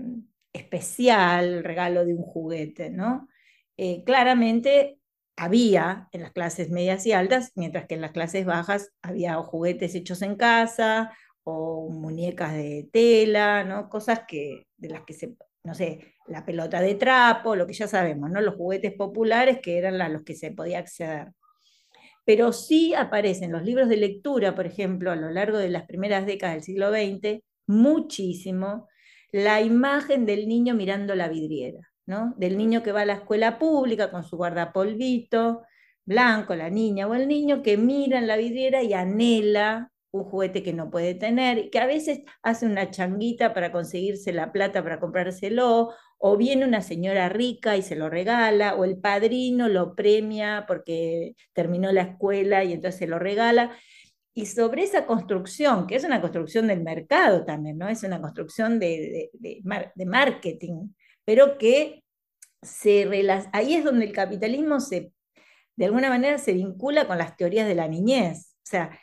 especial 0.53 1.45
el 1.45 1.65
regalo 1.65 2.05
de 2.05 2.15
un 2.15 2.25
juguete, 2.25 2.91
¿no? 2.91 3.29
Eh, 3.77 4.03
claramente 4.05 4.99
había 5.37 6.09
en 6.11 6.23
las 6.23 6.33
clases 6.33 6.69
medias 6.71 7.07
y 7.07 7.13
altas, 7.13 7.53
mientras 7.55 7.87
que 7.87 7.95
en 7.95 8.01
las 8.01 8.11
clases 8.11 8.45
bajas 8.45 8.91
había 9.03 9.37
juguetes 9.37 9.95
hechos 9.95 10.21
en 10.23 10.35
casa 10.35 11.13
o 11.45 11.89
muñecas 11.91 12.55
de 12.55 12.89
tela, 12.93 13.65
¿no? 13.65 13.89
Cosas 13.89 14.23
que, 14.29 14.67
de 14.77 14.89
las 14.89 15.03
que 15.03 15.15
se, 15.15 15.37
no 15.65 15.75
sé, 15.75 16.15
la 16.27 16.45
pelota 16.45 16.81
de 16.81 16.95
trapo, 16.95 17.57
lo 17.57 17.67
que 17.67 17.73
ya 17.73 17.89
sabemos, 17.89 18.31
¿no? 18.31 18.41
Los 18.41 18.57
juguetes 18.57 18.93
populares 18.95 19.61
que 19.63 19.79
eran 19.79 20.01
a 20.01 20.09
los 20.09 20.23
que 20.23 20.35
se 20.35 20.53
podía 20.53 20.79
acceder. 20.79 21.33
Pero 22.25 22.53
sí 22.53 22.95
aparecen 22.95 23.53
los 23.53 23.65
libros 23.65 23.89
de 23.89 23.97
lectura, 23.97 24.55
por 24.55 24.67
ejemplo, 24.67 25.11
a 25.11 25.17
lo 25.17 25.31
largo 25.31 25.59
de 25.59 25.71
las 25.71 25.87
primeras 25.87 26.27
décadas 26.27 26.55
del 26.57 26.63
siglo 26.63 26.91
XX, 26.91 27.41
muchísimo, 27.67 28.89
la 29.33 29.61
imagen 29.61 30.27
del 30.27 30.47
niño 30.49 30.75
mirando 30.75 31.15
la 31.15 31.29
vidriera, 31.29 31.81
¿no? 32.07 32.35
Del 32.37 32.57
niño 32.59 32.83
que 32.83 32.93
va 32.93 33.03
a 33.03 33.07
la 33.07 33.15
escuela 33.15 33.59
pública 33.59 34.11
con 34.11 34.25
su 34.25 34.37
guardapolvito 34.37 35.63
blanco, 36.05 36.55
la 36.55 36.71
niña 36.71 37.07
o 37.07 37.15
el 37.15 37.29
niño 37.29 37.63
que 37.63 37.77
mira 37.77 38.19
en 38.19 38.27
la 38.27 38.37
vidriera 38.37 38.83
y 38.83 38.93
anhela 38.93 39.92
un 40.13 40.25
juguete 40.25 40.63
que 40.63 40.75
no 40.75 40.91
puede 40.91 41.15
tener, 41.15 41.71
que 41.71 41.79
a 41.79 41.87
veces 41.87 42.21
hace 42.43 42.67
una 42.67 42.91
changuita 42.91 43.55
para 43.55 43.73
conseguirse 43.73 44.33
la 44.33 44.53
plata 44.53 44.83
para 44.83 45.01
comprárselo, 45.01 45.91
o 46.19 46.37
viene 46.37 46.65
una 46.67 46.83
señora 46.83 47.29
rica 47.31 47.77
y 47.77 47.83
se 47.83 47.97
lo 47.97 48.11
regala, 48.11 48.77
o 48.77 48.85
el 48.85 48.99
padrino 48.99 49.69
lo 49.69 49.95
premia 49.95 50.65
porque 50.69 51.35
terminó 51.55 51.91
la 51.93 52.03
escuela 52.03 52.63
y 52.63 52.73
entonces 52.73 52.99
se 53.01 53.07
lo 53.07 53.19
regala. 53.19 53.77
Y 54.35 54.47
sobre 54.47 54.83
esa 54.85 55.07
construcción, 55.07 55.87
que 55.87 55.97
es 55.97 56.05
una 56.05 56.21
construcción 56.21 56.69
del 56.69 56.83
mercado 56.83 57.45
también, 57.45 57.79
¿no? 57.79 57.89
Es 57.89 58.03
una 58.03 58.21
construcción 58.21 58.79
de, 58.79 59.31
de, 59.33 60.07
marketing, 60.07 60.91
pero 61.25 61.59
que 61.59 62.05
se 62.63 63.09
ahí 63.53 63.75
es 63.75 63.85
donde 63.85 64.07
el 64.07 64.13
capitalismo 64.13 64.81
se, 64.81 65.13
de 65.77 65.85
alguna 65.87 66.09
manera 66.09 66.39
se 66.39 66.53
vincula 66.53 67.07
con 67.07 67.19
las 67.19 67.37
teorías 67.37 67.67
de 67.67 67.75
la 67.75 67.89
niñez. 67.89 68.55
O 68.59 68.71
sea, 68.71 68.99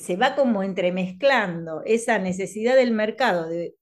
se 0.00 0.16
va 0.16 0.34
como 0.34 0.62
entremezclando 0.62 1.82
esa 1.84 2.18
necesidad 2.18 2.76
del 2.76 2.92
mercado 2.92 3.48
de, 3.48 3.74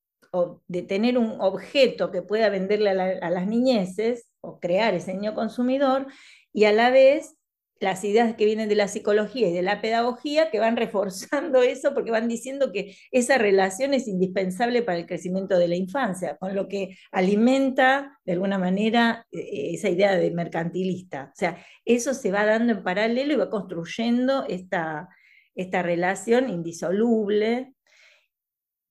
de 0.67 0.83
tener 0.83 1.19
un 1.19 1.41
objeto 1.41 2.11
que 2.11 2.23
pueda 2.23 2.49
venderle 2.49 2.91
a, 2.91 3.31
las 3.31 3.47
niñeces 3.47 4.29
o 4.41 4.59
crear 4.61 4.95
ese 4.95 5.15
niño 5.15 5.35
consumidor 5.35 6.07
y 6.53 6.65
a 6.65 6.73
la 6.73 6.91
vez 6.91 7.37
las 7.81 8.05
ideas 8.05 8.37
que 8.37 8.45
vienen 8.45 8.69
de 8.69 8.77
la 8.77 8.87
psicología 8.87 9.49
y 9.49 9.53
de 9.53 9.63
la 9.63 9.83
pedagogía 9.83 10.51
que 10.51 10.61
van 10.61 10.77
reforzando 10.79 11.63
eso 11.63 11.93
porque 11.93 12.11
van 12.11 12.29
diciendo 12.29 12.73
que 12.73 12.97
esa 13.11 13.39
relación 13.39 13.93
es 13.93 14.09
indispensable 14.09 14.83
para 14.83 14.99
el 14.99 15.07
crecimiento 15.07 15.59
de 15.59 15.69
la 15.69 15.77
infancia, 15.77 16.37
con 16.39 16.55
lo 16.55 16.69
que 16.69 16.97
alimenta 17.11 18.19
de 18.25 18.33
alguna 18.33 18.57
manera 18.57 19.27
e, 19.33 19.75
esa 19.75 19.91
idea 19.91 20.15
de 20.17 20.31
mercantilista. 20.31 21.31
O 21.33 21.37
sea, 21.37 21.59
eso 21.85 22.15
se 22.15 22.31
va 22.31 22.47
dando 22.47 22.73
en 22.73 22.85
paralelo 22.85 23.35
y 23.35 23.37
va 23.37 23.51
construyendo 23.51 24.47
esta, 24.49 25.09
esta 25.55 25.83
relación 25.83 26.51
indisoluble. 26.51 27.75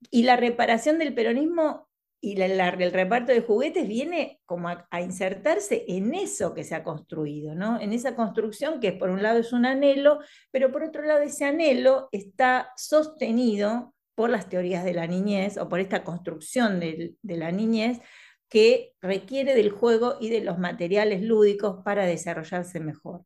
Y 0.09 0.23
la 0.23 0.35
reparación 0.35 0.97
del 0.99 1.13
peronismo 1.13 1.87
y 2.23 2.39
el 2.39 2.91
reparto 2.91 3.31
de 3.31 3.41
juguetes 3.41 3.87
viene 3.87 4.39
como 4.45 4.69
a, 4.69 5.01
insertarse 5.01 5.85
en 5.87 6.13
eso 6.13 6.53
que 6.53 6.63
se 6.63 6.75
ha 6.75 6.83
construido, 6.83 7.55
¿no? 7.55 7.81
En 7.81 7.93
esa 7.93 8.15
construcción 8.15 8.79
que 8.79 8.93
por 8.93 9.09
un 9.09 9.23
lado 9.23 9.39
es 9.39 9.53
un 9.53 9.65
anhelo, 9.65 10.19
pero 10.51 10.71
por 10.71 10.83
otro 10.83 11.01
lado 11.01 11.21
ese 11.21 11.45
anhelo 11.45 12.09
está 12.11 12.71
sostenido 12.77 13.95
por 14.13 14.29
las 14.29 14.49
teorías 14.49 14.83
de 14.83 14.93
la 14.93 15.07
niñez 15.07 15.57
o 15.57 15.67
por 15.67 15.79
esta 15.79 16.03
construcción 16.03 16.79
de 16.79 17.15
la 17.23 17.51
niñez 17.51 18.01
que 18.47 18.93
requiere 19.01 19.55
del 19.55 19.71
juego 19.71 20.17
y 20.19 20.29
de 20.29 20.41
los 20.41 20.59
materiales 20.59 21.23
lúdicos 21.23 21.81
para 21.83 22.05
desarrollarse 22.05 22.79
mejor. 22.79 23.23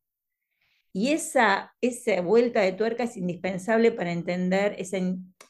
Y 0.97 1.11
esa, 1.11 1.75
esa 1.81 2.21
vuelta 2.21 2.61
de 2.61 2.71
tuerca 2.71 3.03
es 3.03 3.17
indispensable 3.17 3.91
para 3.91 4.13
entender 4.13 4.77
esa, 4.77 4.97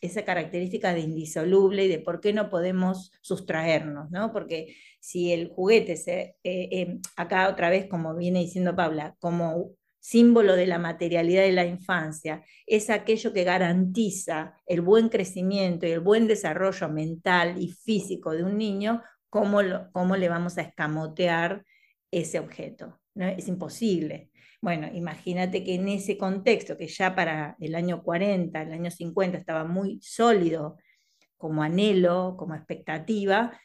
esa 0.02 0.26
característica 0.26 0.92
de 0.92 1.02
indisoluble 1.02 1.86
y 1.86 1.88
de 1.88 2.00
por 2.00 2.20
qué 2.20 2.34
no 2.34 2.50
podemos 2.50 3.12
sustraernos, 3.22 4.10
¿no? 4.10 4.34
Porque 4.34 4.76
si 5.00 5.32
el 5.34 5.50
juguete, 5.50 5.98
se, 5.98 6.36
eh, 6.44 6.70
em, 6.72 7.00
acá 7.16 7.48
otra 7.48 7.70
vez, 7.70 7.86
como 7.88 8.16
viene 8.16 8.40
diciendo 8.40 8.76
Paula, 8.76 9.16
como 9.20 9.70
símbolo 10.00 10.56
de 10.56 10.66
la 10.66 10.80
materialidad 10.80 11.44
de 11.44 11.52
la 11.52 11.68
infancia, 11.68 12.44
es 12.66 12.90
aquello 12.90 13.32
que 13.32 13.44
garantiza 13.44 14.56
el 14.66 14.82
buen 14.82 15.10
crecimiento 15.10 15.86
y 15.86 15.92
el 15.92 16.00
buen 16.00 16.26
desarrollo 16.26 16.90
mental 16.90 17.62
y 17.62 17.70
físico 17.70 18.32
de 18.32 18.44
un 18.44 18.58
niño, 18.58 19.04
¿cómo, 19.30 19.60
cómo 19.92 20.16
le 20.16 20.28
vamos 20.28 20.58
a 20.58 20.64
escamotear 20.64 21.64
ese 22.10 22.40
objeto? 22.40 23.00
¿No? 23.16 23.28
Es 23.28 23.48
imposible. 23.48 24.30
Bueno, 24.62 24.88
imagínate 24.94 25.64
que 25.64 25.76
en 25.76 25.88
ese 25.90 26.18
contexto, 26.18 26.78
que 26.78 26.88
ya 26.88 27.16
para 27.16 27.56
el 27.60 27.76
año 27.76 28.04
40, 28.04 28.62
el 28.62 28.74
año 28.74 28.92
50 28.92 29.38
estaba 29.38 29.64
muy 29.64 30.00
sólido 30.02 30.78
como 31.38 31.64
anhelo, 31.64 32.36
como 32.38 32.56
expectativa, 32.56 33.60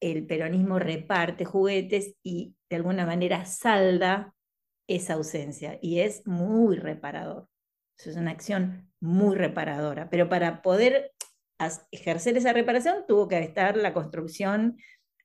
el 0.00 0.26
peronismo 0.26 0.78
reparte 0.78 1.44
juguetes 1.44 2.14
y 2.22 2.54
de 2.68 2.76
alguna 2.76 3.06
manera 3.06 3.44
salda 3.46 4.34
esa 4.86 5.14
ausencia 5.14 5.78
y 5.82 6.00
es 6.00 6.26
muy 6.26 6.76
reparador. 6.76 7.48
es 7.98 8.16
una 8.16 8.30
acción 8.30 8.90
muy 9.00 9.36
reparadora, 9.36 10.08
pero 10.10 10.28
para 10.28 10.62
poder 10.62 11.12
ejercer 11.90 12.36
esa 12.36 12.52
reparación 12.52 13.04
tuvo 13.06 13.28
que 13.28 13.38
estar 13.38 13.76
la 13.76 13.92
construcción 13.92 14.76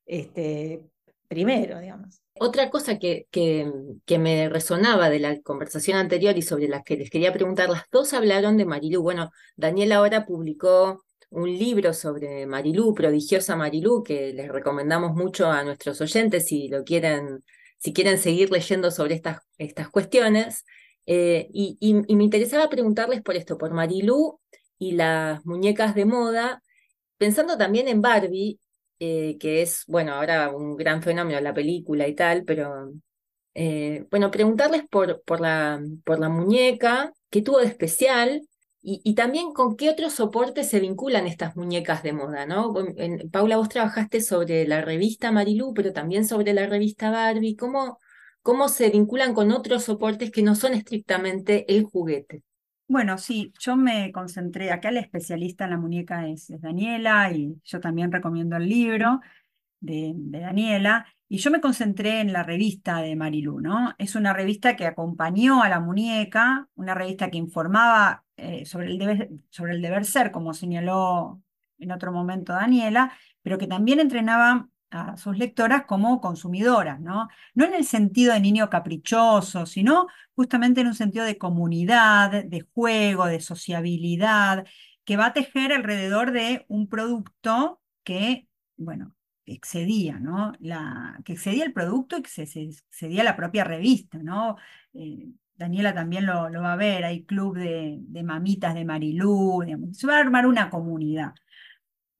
este, 0.06 0.84
primero, 1.28 1.78
digamos. 1.80 2.23
Otra 2.36 2.68
cosa 2.68 2.98
que, 2.98 3.26
que, 3.30 4.18
me 4.18 4.48
resonaba 4.48 5.08
de 5.08 5.20
la 5.20 5.40
conversación 5.42 5.96
anterior 5.96 6.36
y 6.36 6.42
sobre 6.42 6.66
la 6.66 6.82
que 6.82 6.96
les 6.96 7.08
quería 7.08 7.32
preguntar, 7.32 7.70
las 7.70 7.84
dos 7.92 8.12
hablaron 8.12 8.56
de 8.56 8.64
Marilú. 8.64 9.02
Bueno, 9.02 9.30
Daniel 9.56 9.92
ahora 9.92 10.26
publicó 10.26 11.04
un 11.30 11.48
libro 11.56 11.92
sobre 11.94 12.46
Marilú, 12.46 12.92
prodigiosa 12.92 13.54
Marilú, 13.54 14.02
que 14.02 14.32
les 14.32 14.48
recomendamos 14.50 15.14
mucho 15.14 15.46
a 15.50 15.62
nuestros 15.62 16.00
oyentes 16.00 16.46
si 16.46 16.68
lo 16.68 16.82
quieren, 16.82 17.44
si 17.78 17.92
quieren 17.92 18.18
seguir 18.18 18.50
leyendo 18.50 18.90
sobre 18.90 19.14
estas, 19.14 19.38
estas 19.56 19.88
cuestiones. 19.90 20.64
Eh, 21.06 21.48
y, 21.52 21.76
y, 21.80 22.16
me 22.16 22.24
interesaba 22.24 22.68
preguntarles 22.68 23.22
por 23.22 23.36
esto, 23.36 23.58
por 23.58 23.72
Marilú 23.72 24.40
y 24.78 24.92
las 24.92 25.44
muñecas 25.46 25.94
de 25.94 26.04
moda, 26.04 26.62
pensando 27.16 27.56
también 27.56 27.86
en 27.86 28.02
Barbie 28.02 28.58
eh, 28.98 29.36
que 29.38 29.62
es, 29.62 29.84
bueno, 29.86 30.14
ahora 30.14 30.50
un 30.50 30.76
gran 30.76 31.02
fenómeno 31.02 31.40
la 31.40 31.54
película 31.54 32.06
y 32.08 32.14
tal, 32.14 32.44
pero 32.44 32.92
eh, 33.54 34.06
bueno, 34.10 34.30
preguntarles 34.30 34.84
por, 34.88 35.22
por, 35.22 35.40
la, 35.40 35.80
por 36.04 36.18
la 36.18 36.28
muñeca, 36.28 37.12
qué 37.30 37.42
tuvo 37.42 37.58
de 37.60 37.66
especial 37.66 38.42
y, 38.86 39.14
también 39.14 39.54
con 39.54 39.76
qué 39.76 39.88
otros 39.88 40.12
soportes 40.12 40.68
se 40.68 40.78
vinculan 40.78 41.26
estas 41.26 41.56
muñecas 41.56 42.02
de 42.02 42.12
moda, 42.12 42.44
¿no? 42.44 42.74
Paula, 43.32 43.56
vos 43.56 43.70
trabajaste 43.70 44.20
sobre 44.20 44.68
la 44.68 44.82
revista 44.82 45.32
Marilú, 45.32 45.72
pero 45.72 45.94
también 45.94 46.26
sobre 46.26 46.52
la 46.52 46.66
revista 46.66 47.10
Barbie, 47.10 47.56
¿cómo, 47.56 47.98
cómo 48.42 48.68
se 48.68 48.90
vinculan 48.90 49.32
con 49.32 49.52
otros 49.52 49.84
soportes 49.84 50.30
que 50.30 50.42
no 50.42 50.54
son 50.54 50.74
estrictamente 50.74 51.64
el 51.74 51.84
juguete? 51.84 52.42
Bueno, 52.94 53.18
sí, 53.18 53.52
yo 53.58 53.74
me 53.76 54.12
concentré, 54.12 54.70
acá 54.70 54.92
la 54.92 55.00
especialista 55.00 55.64
en 55.64 55.70
la 55.70 55.78
muñeca 55.78 56.28
es, 56.28 56.46
Daniela 56.60 57.32
y 57.32 57.60
yo 57.64 57.80
también 57.80 58.12
recomiendo 58.12 58.56
el 58.56 58.68
libro 58.68 59.20
de, 59.80 60.12
Daniela 60.14 61.04
y 61.28 61.38
yo 61.38 61.50
me 61.50 61.60
concentré 61.60 62.20
en 62.20 62.32
la 62.32 62.44
revista 62.44 63.00
de 63.02 63.16
Marilú, 63.16 63.58
¿no? 63.58 63.94
Es 63.98 64.14
una 64.14 64.32
revista 64.32 64.76
que 64.76 64.86
acompañó 64.86 65.64
a 65.64 65.68
la 65.68 65.80
muñeca, 65.80 66.68
una 66.76 66.94
revista 66.94 67.32
que 67.32 67.38
informaba 67.38 68.24
eh, 68.36 68.64
sobre, 68.64 68.86
el 68.86 68.98
deber, 68.98 69.30
sobre 69.50 69.72
el 69.72 69.82
deber 69.82 70.04
ser, 70.04 70.30
como 70.30 70.54
señaló 70.54 71.42
en 71.78 71.90
otro 71.90 72.12
momento 72.12 72.52
Daniela, 72.52 73.12
pero 73.42 73.58
que 73.58 73.66
también 73.66 73.98
entrenaba 73.98 74.68
a 74.94 75.16
sus 75.16 75.36
lectoras 75.36 75.84
como 75.86 76.20
consumidoras, 76.20 77.00
¿no? 77.00 77.28
No 77.54 77.64
en 77.64 77.74
el 77.74 77.84
sentido 77.84 78.32
de 78.32 78.40
niño 78.40 78.70
caprichoso, 78.70 79.66
sino 79.66 80.06
justamente 80.34 80.80
en 80.80 80.88
un 80.88 80.94
sentido 80.94 81.24
de 81.24 81.38
comunidad, 81.38 82.44
de 82.44 82.60
juego, 82.74 83.26
de 83.26 83.40
sociabilidad, 83.40 84.66
que 85.04 85.16
va 85.16 85.26
a 85.26 85.32
tejer 85.32 85.72
alrededor 85.72 86.32
de 86.32 86.64
un 86.68 86.88
producto 86.88 87.82
que, 88.04 88.48
bueno, 88.76 89.14
excedía, 89.46 90.18
¿no? 90.20 90.52
La, 90.60 91.20
que 91.24 91.34
excedía 91.34 91.64
el 91.64 91.72
producto 91.72 92.18
y 92.18 92.22
que 92.22 92.30
se, 92.30 92.42
excedía 92.62 93.24
la 93.24 93.36
propia 93.36 93.64
revista, 93.64 94.18
¿no? 94.18 94.56
Eh, 94.94 95.28
Daniela 95.56 95.94
también 95.94 96.26
lo, 96.26 96.50
va 96.50 96.72
a 96.72 96.76
ver, 96.76 97.04
hay 97.04 97.24
club 97.24 97.56
de, 97.56 98.00
mamitas 98.24 98.74
de 98.74 98.84
Marilú, 98.84 99.62
se 99.92 100.06
va 100.06 100.16
a 100.16 100.20
armar 100.20 100.46
una 100.46 100.70
comunidad. 100.70 101.34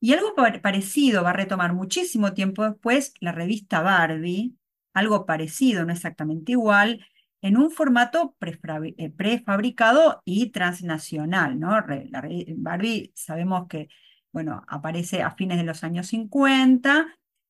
Y 0.04 0.12
algo 0.12 0.34
parecido 0.34 1.22
va 1.22 1.30
a 1.30 1.32
retomar 1.32 1.72
muchísimo 1.72 2.34
tiempo 2.34 2.62
después 2.62 3.14
la 3.20 3.32
revista 3.32 3.80
Barbie, 3.80 4.54
algo 4.92 5.24
parecido, 5.24 5.86
no 5.86 5.94
exactamente 5.94 6.52
igual, 6.52 7.06
en 7.40 7.56
un 7.56 7.70
formato 7.70 8.36
eh, 8.38 9.08
prefabricado 9.08 10.20
y 10.26 10.50
transnacional. 10.50 11.58
¿no? 11.58 11.70
La 11.70 12.22
Barbie 12.54 13.12
sabemos 13.14 13.66
que 13.66 13.88
bueno, 14.30 14.62
aparece 14.68 15.22
a 15.22 15.30
fines 15.30 15.56
de 15.56 15.64
los 15.64 15.82
años 15.84 16.08
50 16.08 17.06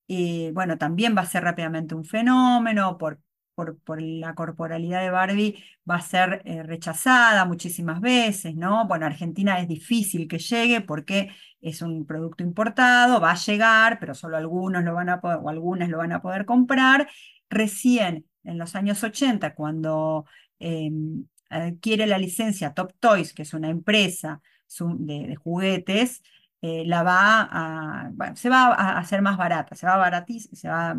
y 0.07 0.53
bueno, 0.53 0.79
también 0.79 1.17
va 1.17 1.23
a 1.23 1.27
ser 1.27 1.43
rápidamente 1.43 1.97
un 1.97 2.05
fenómeno 2.05 2.99
por 2.99 3.19
por, 3.55 4.03
la 4.03 4.35
corporalidad 4.35 5.03
de 5.03 5.11
Barbie 5.11 5.65
va 5.89 5.97
a 5.97 6.01
ser 6.01 6.43
eh, 6.45 6.63
rechazada 6.63 7.45
muchísimas 7.45 8.01
veces, 8.01 8.55
¿no? 8.55 8.87
Bueno, 8.87 9.07
Argentina 9.07 9.61
es 9.61 9.69
difícil 9.69 10.29
que 10.29 10.39
llegue 10.39 10.81
porque 10.81 11.31
es 11.61 11.83
un 11.83 12.07
producto 12.07 12.43
importado, 12.43 13.21
va 13.21 13.33
a 13.33 13.37
llegar, 13.37 13.99
pero 13.99 14.15
solo 14.15 14.37
algunos 14.37 14.85
lo 14.85 14.95
van 14.95 15.09
a 15.09 15.21
poder, 15.21 15.39
o 15.43 15.49
algunas 15.49 15.89
lo 15.89 15.99
van 15.99 16.13
a 16.13 16.23
poder 16.23 16.45
comprar. 16.45 17.09
Recién 17.49 18.27
en 18.45 18.59
los 18.59 18.75
años 18.75 19.03
80, 19.03 19.55
cuando 19.55 20.27
em, 20.59 21.27
adquiere 21.49 22.07
la 22.07 22.19
licencia 22.19 22.75
Top 22.75 22.93
Toys, 23.01 23.33
que 23.33 23.43
es 23.43 23.55
una 23.55 23.71
empresa 23.71 24.43
de 24.99 25.37
juguetes, 25.37 26.23
eh, 26.67 26.83
la 26.87 27.03
va 27.03 28.11
se 28.37 28.49
va 28.49 28.73
a 28.73 28.99
hacer 28.99 29.21
más 29.21 29.37
barata, 29.37 29.75
se 29.77 29.87
va 29.87 29.95
a 29.95 29.99
baratis, 29.99 30.49
se 30.53 30.69
va 30.69 30.93
a 30.93 30.97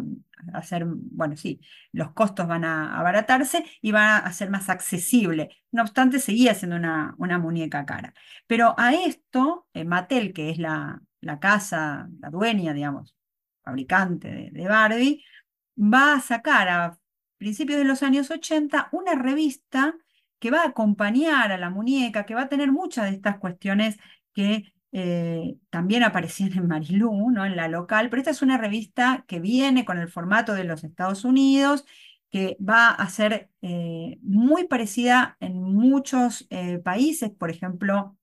hacer, 0.53 0.85
bueno, 0.85 1.35
sí, 1.35 1.59
los 1.91 2.11
costos 2.13 2.47
van 2.47 2.63
a 2.65 2.95
abaratarse 2.99 3.65
y 3.81 3.91
va 3.91 4.17
a 4.17 4.31
ser 4.31 4.51
más 4.51 4.69
accesible. 4.69 5.49
No 5.71 5.81
obstante, 5.81 6.19
seguía 6.19 6.53
siendo 6.53 6.75
una, 6.75 7.15
una 7.17 7.39
muñeca 7.39 7.83
cara. 7.85 8.13
Pero 8.45 8.75
a 8.77 8.93
esto, 8.93 9.67
eh, 9.73 9.85
Mattel, 9.85 10.33
que 10.33 10.51
es 10.51 10.59
la, 10.59 11.01
la 11.21 11.39
casa, 11.39 12.09
la 12.19 12.29
dueña, 12.29 12.73
digamos, 12.73 13.15
fabricante 13.63 14.27
de, 14.29 14.51
de 14.51 14.67
Barbie, 14.67 15.23
va 15.77 16.13
a 16.15 16.21
sacar 16.21 16.69
a 16.69 16.99
principios 17.37 17.79
de 17.79 17.85
los 17.85 18.03
años 18.03 18.29
80 18.29 18.89
una 18.91 19.15
revista 19.15 19.95
que 20.39 20.51
va 20.51 20.61
a 20.61 20.67
acompañar 20.67 21.51
a 21.51 21.57
la 21.57 21.71
muñeca, 21.71 22.25
que 22.25 22.35
va 22.35 22.43
a 22.43 22.49
tener 22.49 22.71
muchas 22.71 23.05
de 23.05 23.15
estas 23.15 23.39
cuestiones 23.39 23.97
que 24.33 24.74
eh, 24.97 25.57
también 25.71 26.03
aparecían 26.03 26.53
en 26.53 26.67
Marilú, 26.69 27.29
¿no? 27.29 27.45
en 27.45 27.57
la 27.57 27.67
local, 27.67 28.09
pero 28.09 28.21
esta 28.21 28.31
es 28.31 28.41
una 28.41 28.57
revista 28.57 29.25
que 29.27 29.41
viene 29.41 29.83
con 29.83 29.97
el 29.97 30.07
formato 30.07 30.53
de 30.53 30.63
los 30.63 30.85
Estados 30.85 31.25
Unidos, 31.25 31.83
que 32.29 32.55
va 32.61 32.91
a 32.91 33.09
ser 33.09 33.49
eh, 33.61 34.17
muy 34.21 34.67
parecida 34.67 35.35
en 35.41 35.61
muchos 35.61 36.47
eh, 36.49 36.77
países, 36.77 37.29
por 37.29 37.49
ejemplo, 37.49 38.17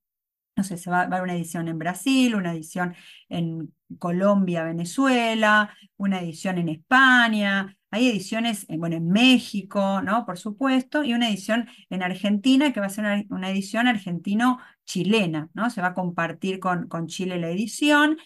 no 0.56 0.64
sé, 0.64 0.78
se 0.78 0.88
va, 0.88 1.02
a 1.02 1.08
ver 1.08 1.20
una 1.20 1.34
edición 1.34 1.68
en 1.68 1.78
Brasil, 1.78 2.34
una 2.34 2.54
edición 2.54 2.94
en 3.28 3.74
Colombia, 3.98 4.64
Venezuela, 4.64 5.76
una 5.98 6.22
edición 6.22 6.56
en 6.56 6.70
España, 6.70 7.76
hay 7.92 8.08
ediciones, 8.08 8.66
bueno, 8.68 8.96
en 8.96 9.08
México, 9.10 10.02
¿no? 10.02 10.26
Por 10.26 10.38
supuesto, 10.38 11.04
y 11.04 11.14
una 11.14 11.28
edición 11.28 11.68
en 11.90 12.02
Argentina 12.02 12.72
que 12.72 12.80
va 12.80 12.86
a 12.86 12.88
ser 12.88 13.26
una, 13.30 13.50
edición 13.50 13.86
argentino-chilena, 13.86 15.50
¿no? 15.54 15.70
Se 15.70 15.80
va 15.82 15.88
a 15.88 15.94
compartir 15.94 16.58
con, 16.58 16.88
con 16.88 17.06
Chile 17.06 17.38
la 17.38 17.50
edición 17.50 18.16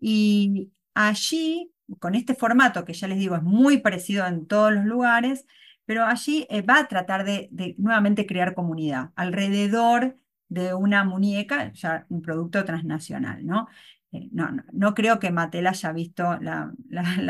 y 0.00 0.70
allí, 0.94 1.72
con 2.00 2.14
este 2.14 2.34
formato 2.34 2.84
que 2.84 2.92
ya 2.94 3.08
les 3.08 3.18
digo 3.18 3.36
es 3.36 3.42
muy 3.42 3.78
parecido 3.78 4.26
en 4.26 4.46
todos 4.46 4.72
los 4.72 4.84
lugares, 4.84 5.46
pero 5.84 6.04
allí 6.04 6.46
eh, 6.50 6.62
va 6.62 6.80
a 6.80 6.88
tratar 6.88 7.24
de, 7.24 7.48
nuevamente 7.78 8.26
crear 8.26 8.54
comunidad 8.54 9.12
alrededor 9.16 10.16
de 10.48 10.74
una 10.74 11.04
muñeca, 11.04 11.72
ya 11.72 12.06
un 12.08 12.22
producto 12.22 12.64
transnacional, 12.64 13.44
¿no? 13.46 13.68
eh, 14.12 14.28
no, 14.32 14.48
no, 14.72 14.94
creo 14.94 15.18
que 15.18 15.30
Mattel 15.30 15.66
haya 15.66 15.92
visto 15.92 16.38
la, 16.40 16.72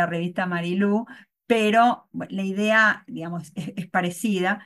revista 0.06 0.46
Marilú, 0.46 1.06
pero 1.46 2.08
la 2.12 2.42
idea, 2.42 3.04
digamos, 3.06 3.52
es, 3.54 3.88
parecida. 3.88 4.64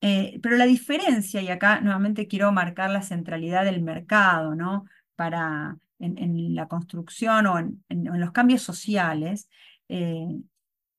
Eh, 0.00 0.38
pero 0.42 0.56
la 0.56 0.66
diferencia, 0.66 1.42
y 1.42 1.48
acá 1.48 1.80
nuevamente 1.80 2.28
quiero 2.28 2.52
marcar 2.52 2.90
la 2.90 3.02
centralidad 3.02 3.64
del 3.64 3.82
mercado, 3.82 4.54
¿no? 4.54 4.84
Para, 5.16 5.78
en, 5.98 6.54
la 6.54 6.68
construcción 6.68 7.46
o 7.46 7.58
en, 7.58 7.82
los 7.88 8.32
cambios 8.32 8.62
sociales, 8.62 9.48
eh, 9.88 10.40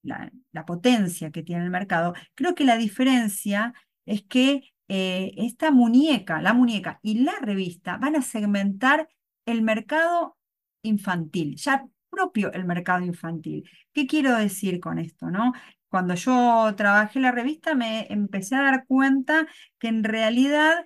la, 0.03 0.31
potencia 0.65 1.31
que 1.31 1.43
tiene 1.43 1.63
el 1.63 1.69
mercado, 1.69 2.13
creo 2.35 2.55
que 2.55 2.65
la 2.65 2.77
diferencia 2.77 3.73
es 4.05 4.23
que 4.23 4.73
esta 4.87 5.69
muñeca, 5.71 6.41
la 6.41 6.53
muñeca 6.53 6.99
y 7.03 7.19
la 7.19 7.35
revista 7.41 7.97
van 7.97 8.15
a 8.15 8.23
segmentar 8.23 9.07
el 9.45 9.61
mercado 9.61 10.37
infantil, 10.81 11.55
ya 11.57 11.85
propio 12.09 12.51
el 12.53 12.65
mercado 12.65 13.05
infantil. 13.05 13.69
¿Qué 13.93 14.07
quiero 14.07 14.35
decir 14.35 14.79
con 14.79 14.99
esto? 14.99 15.29
No? 15.31 15.53
Cuando 15.89 16.13
yo 16.15 16.73
trabajé 16.75 17.19
la 17.19 17.31
revista 17.31 17.75
me 17.75 18.07
empecé 18.09 18.55
a 18.55 18.63
dar 18.63 18.85
cuenta 18.87 19.47
que 19.79 19.87
en 19.87 20.03
realidad 20.03 20.85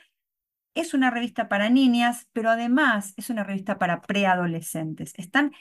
es 0.76 0.93
una 0.93 1.11
revista 1.11 1.49
para 1.49 1.69
niñas, 1.69 2.28
pero 2.34 2.49
además 2.49 3.13
es 3.17 3.30
una 3.30 3.43
revista 3.43 3.78
para 3.78 4.01
preadolescentes. 4.01 5.13
Están 5.17 5.51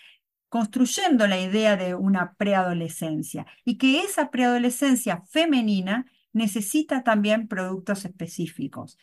construyendo 0.48 1.26
la 1.26 1.40
idea 1.40 1.76
de 1.76 1.94
una 1.94 2.34
preadolescencia 2.34 3.46
y 3.64 3.78
que 3.78 4.00
esa 4.00 4.30
preadolescencia 4.30 5.22
femenina 5.30 6.06
necesita 6.32 7.02
también 7.02 7.48
productos 7.48 8.04
específicos. 8.04 8.98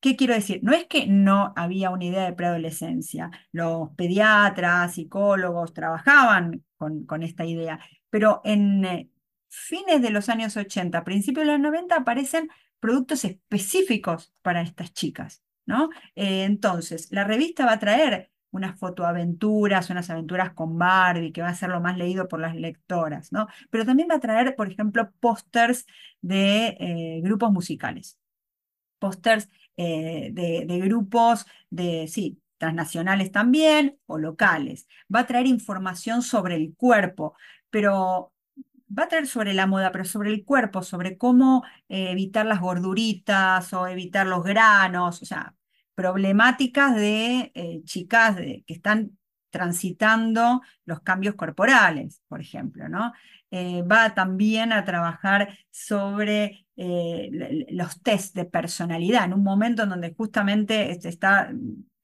¿Qué 0.00 0.14
quiero 0.16 0.34
decir? 0.34 0.60
No 0.62 0.72
es 0.72 0.86
que 0.86 1.06
no 1.06 1.52
había 1.56 1.90
una 1.90 2.04
idea 2.04 2.24
de 2.24 2.32
preadolescencia. 2.32 3.30
Los 3.50 3.90
pediatras, 3.96 4.94
psicólogos 4.94 5.74
trabajaban 5.74 6.64
con, 6.76 7.22
esta 7.22 7.44
idea, 7.44 7.80
pero 8.08 8.40
en 8.44 8.84
eh, 8.84 9.10
fines 9.48 10.00
de 10.00 10.10
los 10.10 10.28
años 10.28 10.56
80, 10.56 11.02
principios 11.02 11.46
de 11.46 11.52
los 11.52 11.60
90, 11.60 11.96
aparecen 11.96 12.48
productos 12.78 13.24
específicos 13.24 14.32
para 14.42 14.62
estas 14.62 14.92
chicas. 14.92 15.42
¿no? 15.66 15.90
Eh, 16.14 16.44
entonces, 16.44 17.08
la 17.10 17.24
revista 17.24 17.66
va 17.66 17.72
a 17.72 17.78
traer 17.80 18.30
unas 18.50 18.78
fotoaventuras, 18.78 19.90
unas 19.90 20.08
aventuras 20.10 20.52
con 20.52 20.78
Barbie, 20.78 21.32
que 21.32 21.42
va 21.42 21.48
a 21.48 21.54
ser 21.54 21.70
lo 21.70 21.80
más 21.80 21.98
leído 21.98 22.28
por 22.28 22.40
las 22.40 22.54
lectoras, 22.54 23.30
¿no? 23.30 23.46
Pero 23.70 23.84
también 23.84 24.08
va 24.10 24.14
a 24.16 24.20
traer, 24.20 24.56
por 24.56 24.70
ejemplo, 24.70 25.10
pósters 25.20 25.86
de 26.22 26.76
eh, 26.80 27.20
grupos 27.22 27.52
musicales. 27.52 28.18
Pósters 28.98 29.48
eh, 29.76 30.30
de, 30.32 30.80
grupos 30.80 31.46
de, 31.70 32.06
sí, 32.08 32.40
transnacionales 32.58 33.32
también 33.32 33.98
o 34.06 34.18
locales. 34.18 34.88
Va 35.14 35.20
a 35.20 35.26
traer 35.26 35.46
información 35.46 36.22
sobre 36.22 36.56
el 36.56 36.74
cuerpo, 36.76 37.34
pero 37.70 38.32
va 38.96 39.04
a 39.04 39.08
traer 39.08 39.26
sobre 39.26 39.54
la 39.54 39.66
moda, 39.66 39.92
pero 39.92 40.04
sobre 40.04 40.30
el 40.30 40.44
cuerpo, 40.44 40.82
sobre 40.82 41.18
cómo 41.18 41.64
eh, 41.88 42.10
evitar 42.10 42.46
las 42.46 42.60
gorduritas 42.60 43.72
o 43.72 43.86
evitar 43.86 44.26
los 44.26 44.44
granos, 44.44 45.22
o 45.22 45.26
sea, 45.26 45.54
problemáticas 45.94 46.94
de 46.96 47.52
eh, 47.54 47.82
chicas 47.84 48.36
que 48.36 48.64
están 48.66 49.18
transitando 49.50 50.62
los 50.84 51.00
cambios 51.00 51.34
corporales, 51.34 52.22
por 52.28 52.40
ejemplo, 52.40 52.88
¿no? 52.88 53.12
Eh, 53.50 53.82
va 53.82 54.14
también 54.14 54.72
a 54.72 54.84
trabajar 54.84 55.56
sobre 55.70 56.66
eh, 56.76 57.66
los 57.70 58.02
test 58.02 58.34
de 58.34 58.44
personalidad, 58.44 59.24
en 59.24 59.32
un 59.32 59.42
momento 59.42 59.84
en 59.84 59.88
donde 59.88 60.14
justamente 60.14 61.00
se 61.00 61.08
está 61.08 61.50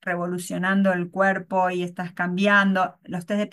revolucionando 0.00 0.92
el 0.92 1.10
cuerpo 1.10 1.70
y 1.70 1.82
estás 1.82 2.12
cambiando, 2.12 2.98
los 3.04 3.26
test 3.26 3.40
de 3.40 3.46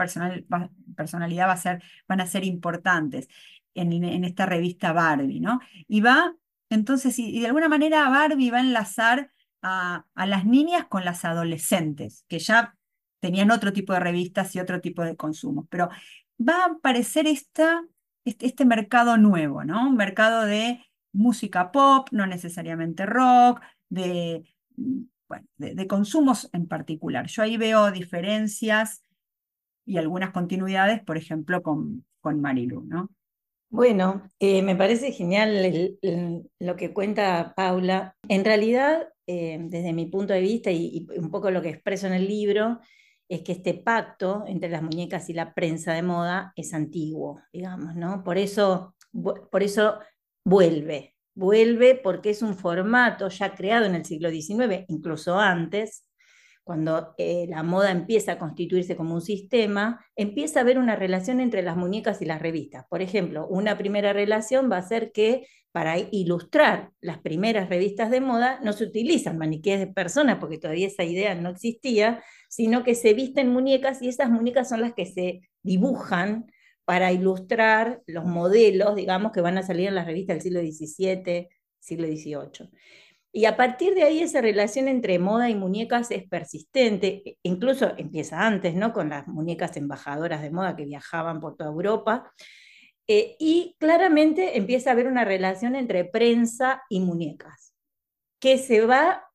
personalidad 0.95 1.47
va 1.47 1.53
a 1.53 1.57
ser, 1.57 1.83
van 2.07 2.21
a 2.21 2.27
ser 2.27 2.45
importantes 2.45 3.27
en, 3.73 4.23
esta 4.23 4.45
revista 4.45 4.93
Barbie, 4.93 5.39
¿no? 5.39 5.59
Y 5.87 6.01
va, 6.01 6.35
entonces, 6.69 7.17
y, 7.19 7.39
de 7.41 7.47
alguna 7.47 7.69
manera 7.69 8.09
Barbie 8.09 8.51
va 8.51 8.57
a 8.57 8.61
enlazar 8.61 9.31
a, 9.61 10.05
a 10.15 10.25
las 10.25 10.45
niñas 10.45 10.85
con 10.87 11.05
las 11.05 11.25
adolescentes, 11.25 12.25
que 12.27 12.39
ya 12.39 12.75
tenían 13.19 13.51
otro 13.51 13.71
tipo 13.71 13.93
de 13.93 13.99
revistas 13.99 14.55
y 14.55 14.59
otro 14.59 14.81
tipo 14.81 15.03
de 15.03 15.15
consumos, 15.15 15.65
pero 15.69 15.89
va 16.39 16.63
a 16.63 16.65
aparecer 16.71 17.27
este, 17.27 17.63
este, 18.25 18.65
mercado 18.65 19.17
nuevo, 19.17 19.63
¿no? 19.63 19.87
Un 19.87 19.95
mercado 19.95 20.45
de 20.45 20.83
música 21.13 21.71
pop, 21.71 22.07
no 22.11 22.25
necesariamente 22.25 23.05
rock, 23.05 23.61
de, 23.89 24.43
de, 25.57 25.87
consumos 25.87 26.49
en 26.53 26.67
particular. 26.67 27.27
Yo 27.27 27.43
ahí 27.43 27.57
veo 27.57 27.91
diferencias 27.91 29.03
y 29.85 29.97
algunas 29.97 30.31
continuidades, 30.31 31.03
por 31.03 31.17
ejemplo, 31.17 31.61
con, 31.61 32.05
con 32.21 32.41
Marilu, 32.41 32.83
¿no? 32.85 33.09
Bueno, 33.69 34.29
eh, 34.39 34.61
me 34.61 34.75
parece 34.75 35.13
genial 35.13 35.97
lo 36.59 36.75
que 36.75 36.93
cuenta 36.93 37.53
Paula. 37.55 38.17
En 38.27 38.43
realidad, 38.43 39.07
eh, 39.27 39.59
desde 39.61 39.93
mi 39.93 40.07
punto 40.07 40.33
de 40.33 40.41
vista 40.41 40.71
y, 40.71 41.07
un 41.15 41.31
poco 41.31 41.51
lo 41.51 41.61
que 41.61 41.69
expreso 41.69 42.05
en 42.07 42.13
el 42.13 42.27
libro, 42.27 42.81
es 43.31 43.43
que 43.43 43.53
este 43.53 43.73
pacto 43.73 44.43
entre 44.45 44.69
las 44.69 44.83
muñecas 44.83 45.29
y 45.29 45.33
la 45.33 45.53
prensa 45.53 45.93
de 45.93 46.03
moda 46.03 46.51
es 46.57 46.73
antiguo, 46.73 47.41
digamos, 47.53 47.95
¿no? 47.95 48.25
Por 48.25 48.37
eso, 48.37 48.93
por 49.13 49.63
eso 49.63 49.99
vuelve, 50.43 51.15
vuelve 51.33 51.95
porque 51.95 52.31
es 52.31 52.41
un 52.41 52.55
formato 52.55 53.29
ya 53.29 53.55
creado 53.55 53.85
en 53.85 53.95
el 53.95 54.03
siglo 54.03 54.29
XIX, 54.29 54.83
incluso 54.89 55.39
antes, 55.39 56.05
cuando 56.65 57.15
eh, 57.17 57.45
la 57.47 57.63
moda 57.63 57.91
empieza 57.91 58.33
a 58.33 58.37
constituirse 58.37 58.97
como 58.97 59.15
un 59.15 59.21
sistema, 59.21 60.05
empieza 60.17 60.59
a 60.59 60.63
haber 60.63 60.77
una 60.77 60.97
relación 60.97 61.39
entre 61.39 61.61
las 61.61 61.77
muñecas 61.77 62.21
y 62.21 62.25
las 62.25 62.41
revistas. 62.41 62.85
Por 62.89 63.01
ejemplo, 63.01 63.47
una 63.47 63.77
primera 63.77 64.11
relación 64.11 64.69
va 64.69 64.77
a 64.77 64.83
ser 64.83 65.13
que 65.13 65.47
para 65.71 65.97
ilustrar 66.11 66.91
las 66.99 67.19
primeras 67.19 67.69
revistas 67.69 68.11
de 68.11 68.21
moda 68.21 68.59
no 68.63 68.73
se 68.73 68.83
utilizan 68.83 69.37
maniquíes 69.37 69.79
de 69.79 69.87
personas, 69.87 70.37
porque 70.39 70.57
todavía 70.57 70.87
esa 70.87 71.03
idea 71.03 71.33
no 71.35 71.49
existía, 71.49 72.23
sino 72.49 72.83
que 72.83 72.95
se 72.95 73.13
visten 73.13 73.53
muñecas 73.53 74.01
y 74.01 74.09
esas 74.09 74.29
muñecas 74.29 74.69
son 74.69 74.81
las 74.81 74.93
que 74.93 75.05
se 75.05 75.41
dibujan 75.63 76.51
para 76.83 77.11
ilustrar 77.11 78.01
los 78.05 78.25
modelos, 78.25 78.95
digamos, 78.95 79.31
que 79.31 79.41
van 79.41 79.57
a 79.57 79.63
salir 79.63 79.87
en 79.87 79.95
las 79.95 80.05
revistas 80.05 80.35
del 80.35 80.41
siglo 80.43 80.59
XVII, 80.59 81.47
siglo 81.79 82.07
XVIII. 82.07 82.69
Y 83.33 83.45
a 83.45 83.55
partir 83.55 83.95
de 83.95 84.03
ahí 84.03 84.19
esa 84.19 84.41
relación 84.41 84.89
entre 84.89 85.17
moda 85.17 85.49
y 85.49 85.55
muñecas 85.55 86.11
es 86.11 86.27
persistente, 86.27 87.21
e 87.25 87.37
incluso 87.43 87.93
empieza 87.97 88.45
antes, 88.45 88.75
¿no? 88.75 88.91
Con 88.91 89.09
las 89.09 89.25
muñecas 89.27 89.77
embajadoras 89.77 90.41
de 90.41 90.51
moda 90.51 90.75
que 90.75 90.83
viajaban 90.83 91.39
por 91.39 91.55
toda 91.55 91.69
Europa. 91.69 92.33
Eh, 93.13 93.35
y 93.39 93.75
claramente 93.77 94.57
empieza 94.57 94.89
a 94.89 94.93
haber 94.93 95.07
una 95.07 95.25
relación 95.25 95.75
entre 95.75 96.05
prensa 96.05 96.83
y 96.87 97.01
muñecas, 97.01 97.73
que 98.39 98.57
se 98.57 98.85
va, 98.85 99.25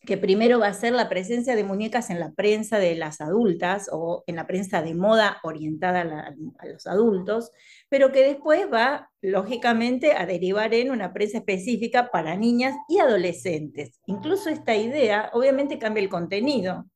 que 0.00 0.16
primero 0.16 0.58
va 0.58 0.66
a 0.66 0.74
ser 0.74 0.94
la 0.94 1.08
presencia 1.08 1.54
de 1.54 1.62
muñecas 1.62 2.10
en 2.10 2.18
la 2.18 2.32
prensa 2.32 2.80
de 2.80 2.96
las 2.96 3.20
adultas 3.20 3.88
o 3.92 4.24
en 4.26 4.34
la 4.34 4.48
prensa 4.48 4.82
de 4.82 4.96
moda 4.96 5.38
orientada 5.44 6.00
a, 6.00 6.66
los 6.66 6.88
adultos, 6.88 7.52
pero 7.88 8.10
que 8.10 8.24
después 8.24 8.66
va, 8.66 9.12
lógicamente, 9.20 10.10
a 10.10 10.26
derivar 10.26 10.74
en 10.74 10.90
una 10.90 11.12
prensa 11.12 11.38
específica 11.38 12.10
para 12.10 12.34
niñas 12.34 12.74
y 12.88 12.98
adolescentes. 12.98 14.00
Incluso 14.06 14.50
esta 14.50 14.74
idea, 14.74 15.30
obviamente, 15.34 15.78
cambia 15.78 16.02
el 16.02 16.08
contenido. 16.08 16.86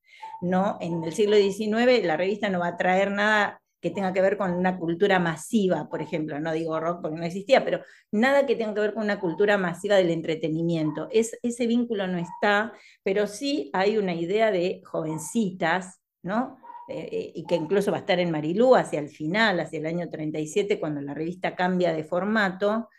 ¿no? 0.41 0.77
En 0.81 1.01
el 1.01 1.13
siglo 1.13 1.37
XIX 1.37 2.03
la 2.03 2.17
revista 2.17 2.49
no 2.49 2.59
va 2.59 2.67
a 2.67 2.77
traer 2.77 3.09
nada 3.09 3.61
que 3.85 3.91
tenga 3.91 4.13
que 4.13 4.21
ver 4.21 4.35
con 4.35 4.51
una 4.51 4.79
cultura 4.79 5.19
masiva, 5.19 5.87
por 5.87 6.01
ejemplo, 6.01 6.39
no 6.39 6.51
digo 6.53 6.79
rock 6.79 7.03
porque 7.03 7.17
no 7.17 7.23
existía, 7.23 7.63
pero 7.63 7.81
nada 8.11 8.47
que 8.47 8.55
tenga 8.55 8.73
que 8.73 8.79
ver 8.79 8.95
con 8.95 9.03
una 9.03 9.19
cultura 9.19 9.59
masiva 9.59 9.95
del 9.95 10.09
entretenimiento. 10.09 11.07
Es, 11.11 11.37
ese 11.43 11.67
vínculo 11.67 12.07
no 12.07 12.17
está, 12.17 12.73
pero 13.03 13.27
sí 13.27 13.69
hay 13.73 13.99
una 13.99 14.15
idea 14.15 14.49
de 14.49 14.81
jovencitas, 14.83 16.01
¿no? 16.23 16.57
Eh, 16.89 17.09
eh, 17.11 17.31
y 17.35 17.45
que 17.45 17.53
incluso 17.53 17.91
va 17.91 17.97
a 17.97 17.99
estar 17.99 18.19
en 18.19 18.31
Marilú 18.31 18.73
hacia 18.73 18.99
el 18.99 19.09
final, 19.09 19.59
hacia 19.59 19.77
el 19.77 19.85
año 19.85 20.09
37, 20.09 20.79
cuando 20.79 21.01
la 21.01 21.13
revista 21.13 21.55
cambia 21.55 21.93
de 21.93 22.03
formato, 22.03 22.89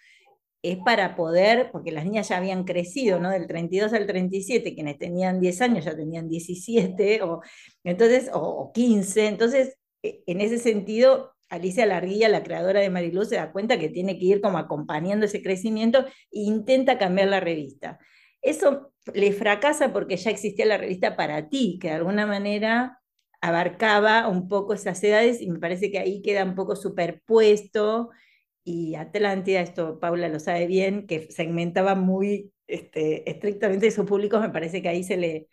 es 0.63 0.79
para 0.85 1.17
poder, 1.17 1.71
porque 1.73 1.91
las 1.91 2.05
niñas 2.05 2.29
ya 2.29 2.37
habían 2.37 2.63
crecido, 2.63 3.19
¿no? 3.19 3.31
Del 3.31 3.49
32 3.49 3.93
al 3.93 4.07
37, 4.07 4.73
quienes 4.73 4.99
tenían 4.99 5.41
10 5.41 5.61
años 5.63 5.85
ya 5.85 5.97
tenían 5.97 6.29
17 6.29 7.23
o, 7.23 7.41
entonces, 7.83 8.31
o, 8.33 8.39
o 8.39 8.73
15, 8.73 9.27
entonces 9.27 9.77
en 10.27 10.41
ese 10.41 10.59
sentido, 10.59 11.35
Alicia 11.49 11.87
Larguilla, 11.87 12.29
la 12.29 12.43
creadora 12.43 12.81
de 12.81 12.91
Marilú, 12.91 13.25
se 13.25 13.37
da 13.37 13.53
cuenta 13.53 13.79
que 13.79 13.89
tiene 13.89 14.19
que 14.19 14.25
ir 14.27 14.41
como 14.41 14.59
acompañando 14.59 15.27
ese 15.27 15.43
crecimiento 15.43 16.05
e 16.07 16.41
intenta 16.41 16.99
cambiar 16.99 17.29
la 17.29 17.41
revista. 17.41 17.99
Eso 18.43 18.93
le 19.15 19.33
fracasa 19.33 19.93
porque 19.93 20.17
ya 20.17 20.31
existía 20.31 20.67
la 20.67 20.79
revista 20.79 21.17
para 21.17 21.49
ti, 21.49 21.79
que 21.81 21.89
de 21.89 21.95
alguna 21.95 22.27
manera 22.27 23.01
abarcaba 23.41 24.29
un 24.29 24.49
poco 24.49 24.75
esas 24.75 25.03
edades 25.05 25.41
y 25.41 25.49
me 25.51 25.59
parece 25.59 25.91
que 25.91 25.99
ahí 25.99 26.23
queda 26.23 26.45
un 26.45 26.55
poco 26.55 26.75
superpuesto 26.75 28.11
y 28.65 28.97
Atlántida, 28.97 29.61
esto 29.61 30.01
Paula 30.01 30.29
lo 30.29 30.41
sabe 30.41 30.67
bien, 30.67 31.07
que 31.07 31.31
segmentaba 31.31 31.95
muy 31.95 32.53
este, 32.67 33.31
estrictamente 33.31 33.87
esos 33.87 34.07
públicos, 34.07 34.41
me 34.41 34.51
parece 34.51 34.83
que 34.83 34.89
ahí 34.89 35.05
se 35.05 35.17
le, 35.17 35.49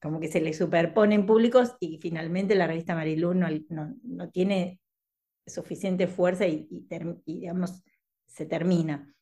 como 0.00 0.18
que 0.18 0.28
se 0.28 0.40
le 0.40 0.52
superponen 0.52 1.26
públicos 1.26 1.76
y 1.78 1.98
finalmente 1.98 2.54
la 2.54 2.66
revista 2.66 2.94
Marilú 2.94 3.34
no, 3.34 3.48
no, 3.68 4.30
tiene 4.30 4.80
suficiente 5.46 6.06
fuerza 6.06 6.46
y, 6.46 6.68
digamos, 7.26 7.82
se 8.26 8.46
termina. 8.46 9.14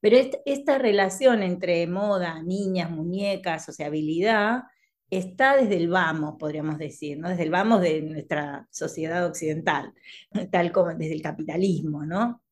Pero 0.00 0.16
esta, 0.46 0.78
relación 0.78 1.42
entre 1.42 1.86
moda, 1.86 2.42
niñas, 2.42 2.90
muñecas, 2.90 3.64
sociabilidad, 3.64 4.62
está 5.10 5.56
desde 5.56 5.76
el 5.76 5.88
vamos, 5.88 6.36
podríamos 6.38 6.78
decir, 6.78 7.18
¿no? 7.18 7.28
desde 7.28 7.42
el 7.42 7.50
vamos 7.50 7.80
de 7.80 8.00
nuestra 8.00 8.68
sociedad 8.70 9.26
occidental, 9.26 9.92
tal 10.52 10.72
como 10.72 10.94
desde 10.94 11.14
el 11.14 11.22
capitalismo, 11.22 12.06
¿no? 12.06 12.42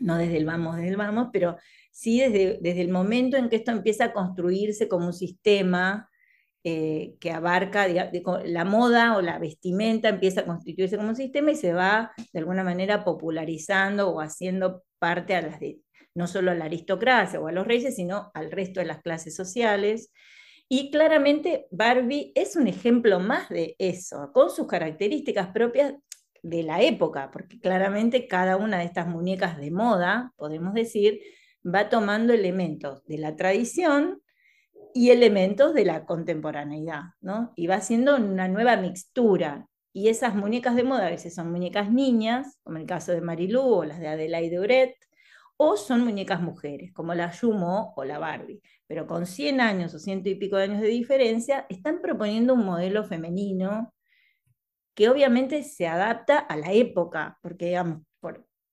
No 0.00 0.16
desde 0.16 0.36
el 0.36 0.46
vamos, 0.46 0.76
desde 0.76 0.90
el 0.90 0.96
vamos, 0.96 1.28
pero 1.32 1.56
sí 1.90 2.20
desde, 2.20 2.58
desde 2.60 2.82
el 2.82 2.88
momento 2.88 3.36
en 3.36 3.48
que 3.48 3.56
esto 3.56 3.72
empieza 3.72 4.04
a 4.04 4.12
construirse 4.12 4.88
como 4.88 5.06
un 5.06 5.12
sistema 5.12 6.07
eh, 6.70 7.16
que 7.18 7.30
abarca 7.30 7.86
la 8.44 8.64
moda 8.66 9.16
o 9.16 9.22
la 9.22 9.38
vestimenta, 9.38 10.10
empieza 10.10 10.42
a 10.42 10.44
constituirse 10.44 10.98
como 10.98 11.08
un 11.08 11.16
sistema 11.16 11.50
y 11.50 11.56
se 11.56 11.72
va 11.72 12.12
de 12.30 12.40
alguna 12.40 12.62
manera 12.62 13.04
popularizando 13.04 14.10
o 14.10 14.20
haciendo 14.20 14.84
parte 14.98 15.80
no 16.14 16.26
solo 16.26 16.50
a 16.50 16.54
la 16.54 16.66
aristocracia 16.66 17.40
o 17.40 17.46
a 17.46 17.52
los 17.52 17.66
reyes, 17.66 17.96
sino 17.96 18.30
al 18.34 18.50
resto 18.50 18.80
de 18.80 18.86
las 18.86 19.00
clases 19.00 19.34
sociales. 19.34 20.12
Y 20.68 20.90
claramente 20.90 21.68
Barbie 21.70 22.32
es 22.34 22.54
un 22.54 22.66
ejemplo 22.66 23.18
más 23.18 23.48
de 23.48 23.74
eso, 23.78 24.30
con 24.34 24.50
sus 24.50 24.66
características 24.66 25.48
propias 25.48 25.94
de 26.42 26.64
la 26.64 26.82
época, 26.82 27.30
porque 27.30 27.58
claramente 27.60 28.28
cada 28.28 28.58
una 28.58 28.80
de 28.80 28.84
estas 28.84 29.08
muñecas 29.08 29.56
de 29.56 29.70
moda, 29.70 30.34
podemos 30.36 30.74
decir, 30.74 31.20
va 31.64 31.88
tomando 31.88 32.34
elementos 32.34 33.06
de 33.06 33.16
la 33.16 33.36
tradición 33.36 34.20
y 34.94 35.10
elementos 35.10 35.74
de 35.74 35.84
la 35.84 36.04
contemporaneidad, 36.04 37.02
¿no? 37.20 37.52
Y 37.56 37.66
va 37.66 37.76
haciendo 37.76 38.16
una 38.16 38.48
nueva 38.48 38.76
mixtura. 38.76 39.66
Y 39.92 40.08
esas 40.08 40.34
muñecas 40.34 40.76
de 40.76 40.84
moda 40.84 41.06
a 41.06 41.10
veces 41.10 41.34
son 41.34 41.50
muñecas 41.50 41.90
niñas, 41.90 42.58
como 42.62 42.78
el 42.78 42.86
caso 42.86 43.12
de 43.12 43.20
Marilú 43.20 43.62
o 43.62 43.84
las 43.84 44.00
de 44.00 44.08
Adelaide 44.08 44.60
Uret, 44.60 44.96
o 45.56 45.76
son 45.76 46.04
muñecas 46.04 46.40
mujeres, 46.40 46.92
como 46.92 47.14
la 47.14 47.32
Yumo 47.32 47.92
o 47.96 48.04
la 48.04 48.18
Barbie. 48.18 48.62
Pero 48.86 49.06
con 49.06 49.26
100 49.26 49.60
años 49.60 49.94
o 49.94 49.98
ciento 49.98 50.28
y 50.28 50.36
pico 50.36 50.56
de 50.56 50.64
años 50.64 50.80
de 50.80 50.88
diferencia, 50.88 51.66
están 51.68 52.00
proponiendo 52.00 52.54
un 52.54 52.64
modelo 52.64 53.04
femenino 53.04 53.92
que 54.94 55.08
obviamente 55.08 55.62
se 55.62 55.86
adapta 55.86 56.38
a 56.38 56.56
la 56.56 56.72
época, 56.72 57.38
porque 57.42 57.66
digamos, 57.66 58.02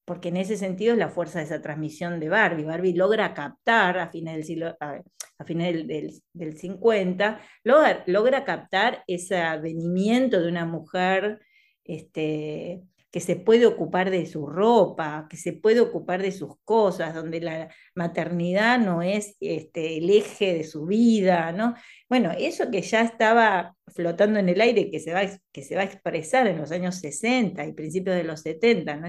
porque 0.05 0.29
en 0.29 0.37
ese 0.37 0.55
sentido 0.55 0.93
es 0.93 0.99
la 0.99 1.09
fuerza 1.09 1.39
de 1.39 1.45
esa 1.45 1.61
transmisión 1.61 2.19
de 2.19 2.29
Barbie. 2.29 2.63
Barbie 2.63 2.93
logra 2.93 3.33
captar 3.33 3.97
a 3.97 4.09
fines 4.09 4.35
del 4.35 4.43
siglo, 4.45 4.77
a, 4.79 5.01
fines 5.45 5.87
del, 5.87 6.57
50, 6.57 7.41
logra, 7.63 8.45
captar 8.45 9.03
ese 9.07 9.37
avenimiento 9.37 10.39
de 10.39 10.47
una 10.47 10.65
mujer 10.65 11.39
este, 11.83 12.83
que 13.11 13.19
se 13.19 13.35
puede 13.35 13.65
ocupar 13.65 14.11
de 14.11 14.25
su 14.27 14.45
ropa, 14.45 15.25
que 15.29 15.37
se 15.37 15.53
puede 15.53 15.79
ocupar 15.79 16.21
de 16.21 16.31
sus 16.31 16.57
cosas, 16.63 17.15
donde 17.15 17.41
la 17.41 17.69
maternidad 17.95 18.77
no 18.77 19.01
es 19.01 19.37
este, 19.39 19.97
el 19.97 20.09
eje 20.09 20.53
de 20.53 20.63
su 20.63 20.85
vida, 20.85 21.51
¿no? 21.51 21.73
Bueno, 22.09 22.31
eso 22.37 22.69
que 22.69 22.81
ya 22.81 23.01
estaba 23.01 23.75
flotando 23.87 24.37
en 24.39 24.49
el 24.49 24.61
aire, 24.61 24.91
que 24.91 24.99
se 24.99 25.13
va, 25.13 25.21
que 25.51 25.63
se 25.63 25.75
va 25.75 25.81
a 25.81 25.85
expresar 25.85 26.45
en 26.47 26.57
los 26.57 26.71
años 26.71 26.95
60 26.97 27.65
y 27.65 27.73
principios 27.73 28.15
de 28.15 28.23
los 28.23 28.41
70, 28.41 28.97
¿no? 28.97 29.07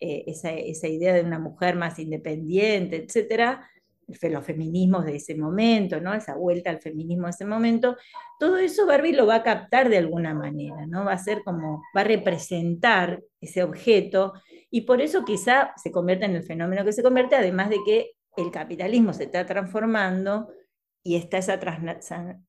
Eh, 0.00 0.24
esa, 0.26 0.52
idea 0.88 1.14
de 1.14 1.22
una 1.22 1.38
mujer 1.38 1.76
más 1.76 1.98
independiente, 1.98 2.96
etcétera, 2.96 3.68
los 4.06 4.44
feminismos 4.44 5.04
de 5.04 5.16
ese 5.16 5.34
momento, 5.34 6.00
¿no? 6.00 6.14
esa 6.14 6.36
vuelta 6.36 6.70
al 6.70 6.80
feminismo 6.80 7.24
de 7.24 7.30
ese 7.30 7.44
momento, 7.44 7.96
todo 8.38 8.58
eso 8.58 8.86
Barbie 8.86 9.14
lo 9.14 9.26
va 9.26 9.36
a 9.36 9.42
captar 9.42 9.88
de 9.88 9.98
alguna 9.98 10.34
manera, 10.34 10.86
¿no? 10.86 11.04
va 11.04 11.12
a 11.12 11.18
ser 11.18 11.42
como, 11.42 11.82
va 11.96 12.02
a 12.02 12.04
representar 12.04 13.22
ese 13.40 13.62
objeto 13.62 14.34
y 14.70 14.82
por 14.82 15.00
eso 15.00 15.24
quizá 15.24 15.72
se 15.76 15.90
convierte 15.90 16.26
en 16.26 16.36
el 16.36 16.44
fenómeno 16.44 16.84
que 16.84 16.92
se 16.92 17.02
convierte, 17.02 17.36
además 17.36 17.70
de 17.70 17.78
que 17.84 18.12
el 18.36 18.50
capitalismo 18.50 19.12
se 19.12 19.24
está 19.24 19.46
transformando 19.46 20.48
y 21.02 21.16
está 21.16 21.38
esa 21.38 21.58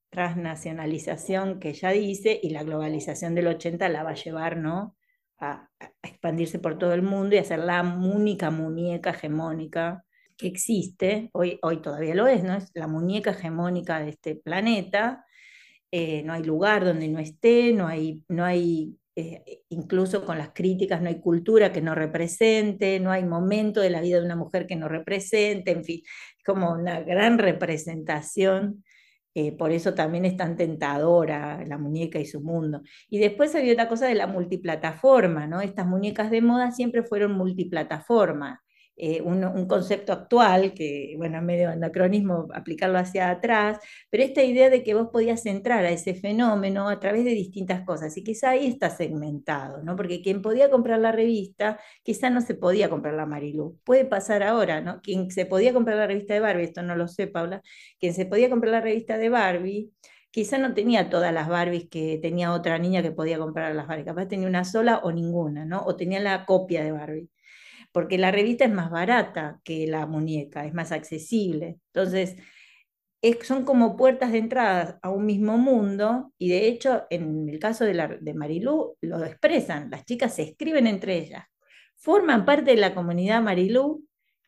transnacionalización 0.09 1.59
que 1.59 1.73
ya 1.73 1.91
dice 1.91 2.37
y 2.41 2.49
la 2.49 2.63
globalización 2.63 3.35
del 3.35 3.47
80 3.47 3.87
la 3.87 4.03
va 4.03 4.09
a 4.09 4.15
llevar, 4.15 4.57
¿no? 4.57 4.96
A, 5.39 5.69
expandirse 6.01 6.59
por 6.59 6.77
todo 6.77 6.93
el 6.93 7.01
mundo 7.01 7.35
y 7.35 7.39
a 7.39 7.43
ser 7.43 7.59
la 7.59 7.81
única 7.81 8.49
muñeca 8.49 9.11
hegemónica 9.11 10.03
que 10.37 10.47
existe, 10.47 11.29
hoy, 11.33 11.59
hoy 11.63 11.81
todavía 11.81 12.15
lo 12.15 12.27
es, 12.27 12.43
¿no? 12.43 12.55
Es 12.55 12.69
la 12.73 12.87
muñeca 12.87 13.31
hegemónica 13.31 13.99
de 13.99 14.09
este 14.09 14.35
planeta, 14.35 15.25
eh, 15.91 16.23
no 16.23 16.33
hay 16.33 16.43
lugar 16.43 16.85
donde 16.85 17.07
no 17.07 17.19
esté, 17.19 17.73
no 17.73 17.87
hay, 17.87 18.23
no 18.27 18.45
hay 18.45 18.97
eh, 19.15 19.63
incluso 19.69 20.25
con 20.25 20.37
las 20.37 20.51
críticas, 20.53 21.01
no 21.01 21.09
hay 21.09 21.19
cultura 21.19 21.73
que 21.73 21.81
no 21.81 21.95
represente, 21.95 22.99
no 22.99 23.11
hay 23.11 23.25
momento 23.25 23.81
de 23.81 23.89
la 23.89 24.01
vida 24.01 24.19
de 24.19 24.25
una 24.25 24.35
mujer 24.35 24.67
que 24.67 24.75
no 24.75 24.87
represente, 24.87 25.71
en 25.71 25.83
fin, 25.83 26.01
como 26.45 26.71
una 26.71 27.01
gran 27.01 27.39
representación 27.39 28.83
eh, 29.39 29.51
por 29.51 29.71
eso 29.71 29.93
también 29.93 30.25
es 30.25 30.35
tan 30.35 30.55
tentadora 30.57 31.63
la 31.67 31.77
muñeca 31.77 32.17
y 32.17 32.25
su 32.25 32.41
mundo. 32.41 32.81
Y 33.07 33.19
después 33.19 33.53
había 33.53 33.73
otra 33.73 33.87
cosa 33.87 34.07
de 34.07 34.15
la 34.15 34.25
multiplataforma, 34.25 35.45
¿no? 35.45 35.61
Estas 35.61 35.85
muñecas 35.85 36.31
de 36.31 36.41
moda 36.41 36.71
siempre 36.71 37.03
fueron 37.03 37.33
multiplataforma. 37.33 38.63
Eh, 38.99 39.21
un, 39.21 39.67
concepto 39.67 40.11
actual, 40.11 40.73
que 40.73 41.13
bueno, 41.17 41.39
medio 41.43 41.69
anacronismo 41.69 42.47
aplicarlo 42.51 42.97
hacia 42.97 43.29
atrás, 43.29 43.77
pero 44.09 44.23
esta 44.23 44.43
idea 44.43 44.71
de 44.71 44.83
que 44.83 44.95
vos 44.95 45.09
podías 45.11 45.45
entrar 45.45 45.85
a 45.85 45.91
ese 45.91 46.15
fenómeno 46.15 46.89
a 46.89 46.99
través 46.99 47.23
de 47.23 47.31
distintas 47.31 47.85
cosas, 47.85 48.17
y 48.17 48.23
quizá 48.23 48.51
ahí 48.51 48.65
está 48.65 48.89
segmentado, 48.89 49.83
¿no? 49.83 49.95
Porque 49.95 50.23
quien 50.23 50.41
podía 50.41 50.71
comprar 50.71 50.99
la 50.99 51.11
revista, 51.11 51.79
quizá 52.01 52.31
no 52.31 52.41
se 52.41 52.55
podía 52.55 52.89
comprar 52.89 53.13
la 53.13 53.27
Marilu. 53.27 53.79
Puede 53.83 54.03
pasar 54.05 54.41
ahora, 54.41 54.81
¿no? 54.81 54.99
Quien 55.01 55.29
se 55.29 55.45
podía 55.45 55.73
comprar 55.73 55.97
la 55.97 56.07
revista 56.07 56.33
de 56.33 56.39
Barbie, 56.39 56.63
esto 56.63 56.81
no 56.81 56.95
lo 56.95 57.07
sé, 57.07 57.27
Paula, 57.27 57.61
quien 57.99 58.15
se 58.15 58.25
podía 58.25 58.49
comprar 58.49 58.71
la 58.71 58.81
revista 58.81 59.17
de 59.19 59.29
Barbie, 59.29 59.91
quizá 60.31 60.57
no 60.57 60.73
tenía 60.73 61.09
todas 61.09 61.31
las 61.33 61.47
Barbies 61.49 61.87
que 61.89 62.17
tenía 62.21 62.51
otra 62.51 62.79
niña 62.79 63.03
que 63.03 63.11
podía 63.11 63.37
comprar 63.37 63.75
las 63.75 63.87
Barbie, 63.87 64.05
capaz 64.05 64.27
tenía 64.27 64.47
una 64.47 64.63
sola 64.65 64.99
o 65.03 65.11
ninguna, 65.11 65.65
¿no? 65.65 65.83
O 65.85 65.95
tenía 65.95 66.19
la 66.19 66.45
copia 66.45 66.83
de 66.83 66.91
Barbie 66.91 67.29
porque 67.97 68.19
la 68.19 68.29
revista 68.29 68.63
es 68.63 68.71
más 68.71 68.91
barata 68.91 69.59
que 69.63 69.87
la 69.87 70.05
muñeca, 70.05 70.67
es 70.67 70.73
más 70.75 70.91
accesible. 70.91 71.79
Entonces, 71.87 72.35
son 73.41 73.65
como 73.65 73.97
puertas 73.97 74.31
de 74.31 74.37
entrada 74.37 74.99
a 75.01 75.09
un 75.09 75.25
mismo 75.25 75.57
mundo 75.57 76.31
y 76.37 76.49
de 76.49 76.67
hecho 76.67 77.07
en 77.09 77.49
el 77.49 77.57
caso 77.57 77.85
de, 77.85 77.95
la, 77.95 78.07
de 78.07 78.35
Marilú 78.35 78.95
lo 79.01 79.25
expresan, 79.25 79.89
las 79.89 80.05
chicas 80.05 80.35
se 80.35 80.43
escriben 80.43 80.85
entre 80.85 81.17
ellas, 81.17 81.45
forman 81.95 82.45
parte 82.45 82.69
de 82.69 82.77
la 82.77 82.93
comunidad 82.93 83.41
Marilú, 83.41 84.05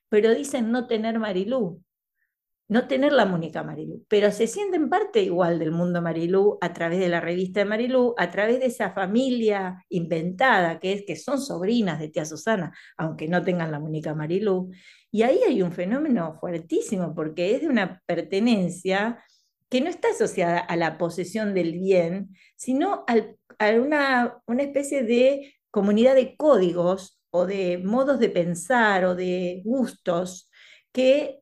pero 0.09 0.35
dicen 0.35 0.71
no 0.71 0.85
tener 0.85 1.17
Marilú, 1.17 1.83
no 2.69 2.87
tener 2.87 3.11
la 3.13 3.25
muñeca 3.25 3.63
Marilú, 3.63 4.05
pero 4.07 4.31
se 4.31 4.45
sienten 4.45 4.89
parte 4.89 5.23
igual 5.23 5.57
del 5.57 5.71
mundo 5.71 6.03
Marilú 6.03 6.59
a 6.61 6.71
través 6.71 6.99
de 6.99 7.09
la 7.09 7.19
revista 7.19 7.61
de 7.61 7.65
Marilú, 7.65 8.13
a 8.15 8.29
través 8.29 8.59
de 8.59 8.67
esa 8.67 8.91
familia 8.91 9.83
inventada 9.89 10.79
que 10.79 10.93
es 10.93 11.03
que 11.05 11.15
son 11.15 11.41
sobrinas 11.41 11.99
de 11.99 12.09
tía 12.09 12.25
Susana, 12.25 12.71
aunque 12.95 13.27
no 13.27 13.43
tengan 13.43 13.71
la 13.71 13.79
muñeca 13.79 14.13
Marilú. 14.13 14.69
Y 15.11 15.23
ahí 15.23 15.39
hay 15.47 15.63
un 15.63 15.71
fenómeno 15.71 16.37
fuertísimo 16.39 17.15
porque 17.15 17.55
es 17.55 17.61
de 17.61 17.69
una 17.69 18.03
pertenencia 18.05 19.23
que 19.67 19.81
no 19.81 19.89
está 19.89 20.09
asociada 20.09 20.59
a 20.59 20.75
la 20.75 20.99
posesión 20.99 21.55
del 21.55 21.73
bien, 21.73 22.35
sino 22.55 23.03
a 23.07 23.69
una, 23.71 24.41
una 24.45 24.63
especie 24.63 25.01
de 25.01 25.55
comunidad 25.71 26.13
de 26.13 26.35
códigos 26.37 27.19
o 27.31 27.47
de 27.47 27.79
modos 27.79 28.19
de 28.19 28.29
pensar 28.29 29.05
o 29.05 29.15
de 29.15 29.63
gustos 29.65 30.51
que 30.91 31.39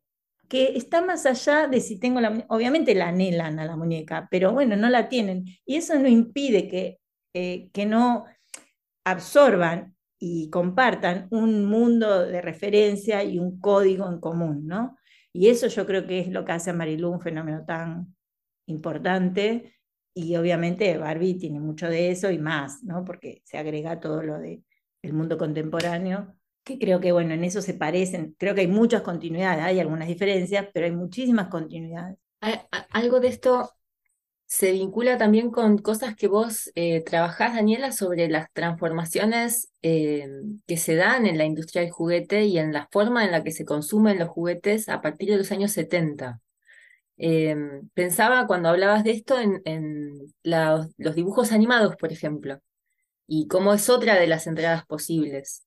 que 0.48 0.78
está 0.78 1.02
más 1.02 1.26
allá 1.26 1.68
de 1.68 1.82
si 1.82 2.00
tengo 2.00 2.22
la 2.22 2.46
obviamente 2.50 2.96
la 2.96 3.10
anhelan 3.10 3.60
a 3.60 3.66
la 3.66 3.76
muñeca, 3.76 4.28
pero 4.32 4.54
bueno, 4.54 4.76
no 4.76 4.90
la 4.90 5.10
tienen. 5.10 5.46
Y 5.66 5.76
eso 5.76 5.98
no 6.00 6.08
impide 6.08 6.68
que, 6.68 7.00
eh, 7.34 7.70
que 7.74 7.86
no 7.86 8.26
absorban 9.06 9.96
y 10.20 10.50
compartan 10.50 11.28
un 11.32 11.66
mundo 11.66 12.26
de 12.26 12.42
referencia 12.42 13.24
y 13.24 13.40
un 13.40 13.60
código 13.60 14.08
en 14.10 14.20
común, 14.20 14.66
¿no? 14.68 14.98
Y 15.34 15.50
eso 15.50 15.68
yo 15.68 15.86
creo 15.86 16.08
que 16.08 16.20
es 16.20 16.30
lo 16.30 16.46
que 16.46 16.54
hace 16.54 16.72
a 16.72 16.74
Marilú 16.74 17.12
un 17.12 17.22
fenómeno 17.22 17.64
tan 17.66 18.16
importante 18.68 19.76
y 20.14 20.36
obviamente 20.36 20.98
Barbie 20.98 21.36
tiene 21.36 21.60
mucho 21.60 21.88
de 21.88 22.12
eso 22.12 22.32
y 22.32 22.40
más, 22.40 22.84
¿no? 22.84 23.06
Porque 23.06 23.42
se 23.46 23.58
agrega 23.58 24.00
todo 24.00 24.24
lo 24.24 24.40
del 24.40 24.64
el 25.04 25.14
mundo 25.14 25.38
contemporáneo 25.38 26.36
que 26.68 26.78
creo 26.78 27.00
que, 27.00 27.12
bueno, 27.12 27.34
en 27.34 27.44
eso 27.44 27.62
se 27.62 27.74
parecen, 27.74 28.36
creo 28.38 28.54
que 28.54 28.62
hay 28.62 28.68
muchas 28.68 29.02
continuidades, 29.02 29.64
hay 29.64 29.80
algunas 29.80 30.08
diferencias, 30.08 30.68
pero 30.74 30.86
hay 30.86 30.92
muchísimas 30.92 31.48
continuidades. 31.48 32.18
Algo 32.92 33.20
de 33.20 33.30
esto 33.30 33.72
se 34.46 34.72
vincula 34.72 35.18
también 35.18 35.52
con 35.52 35.78
cosas 35.78 36.16
que 36.16 36.28
vos 36.28 36.72
eh, 36.76 37.02
trabajás, 37.02 37.56
Daniela, 37.56 37.92
sobre 37.92 38.30
las 38.30 38.52
transformaciones 38.54 39.70
eh, 39.82 40.30
que 40.66 40.78
se 40.78 40.96
dan 40.96 41.26
en 41.26 41.38
la 41.38 41.46
industria 41.46 41.82
del 41.82 41.92
juguete 41.92 42.46
y 42.46 42.58
en 42.58 42.72
la 42.72 42.88
forma 42.92 43.26
en 43.26 43.32
la 43.32 43.44
que 43.44 43.52
se 43.52 43.66
consumen 43.66 44.20
los 44.20 44.30
juguetes 44.30 44.88
a 44.88 45.02
partir 45.02 45.30
de 45.30 45.38
los 45.38 45.52
años 45.52 45.74
70. 45.74 46.40
Em, 47.18 47.90
pensaba 47.94 48.48
cuando 48.48 48.70
hablabas 48.70 49.04
de 49.04 49.12
esto 49.12 49.38
en, 49.40 49.62
los 50.44 51.16
dibujos 51.16 51.52
animados, 51.52 51.96
por 51.98 52.14
ejemplo, 52.14 52.62
y 53.28 53.48
cómo 53.48 53.74
es 53.74 53.90
otra 53.90 54.16
de 54.16 54.28
las 54.28 54.48
entradas 54.48 54.86
posibles. 54.86 55.67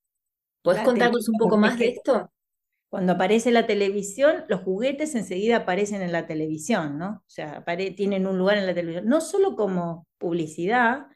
¿Podés 0.62 0.82
contarnos 0.82 1.28
un 1.28 1.38
poco 1.38 1.56
más 1.56 1.78
de 1.78 1.88
esto? 1.88 2.30
Cuando 2.88 3.12
aparece 3.12 3.52
la 3.52 3.66
televisión, 3.66 4.44
los 4.48 4.62
juguetes 4.62 5.14
enseguida 5.14 5.58
aparecen 5.58 6.02
en 6.02 6.10
la 6.10 6.26
televisión, 6.26 6.98
¿no? 6.98 7.22
O 7.24 7.30
sea, 7.30 7.64
tienen 7.96 8.26
un 8.26 8.36
lugar 8.36 8.58
en 8.58 8.66
la 8.66 8.74
televisión, 8.74 9.06
no 9.06 9.20
solo 9.20 9.54
como 9.54 10.08
publicidad, 10.18 11.06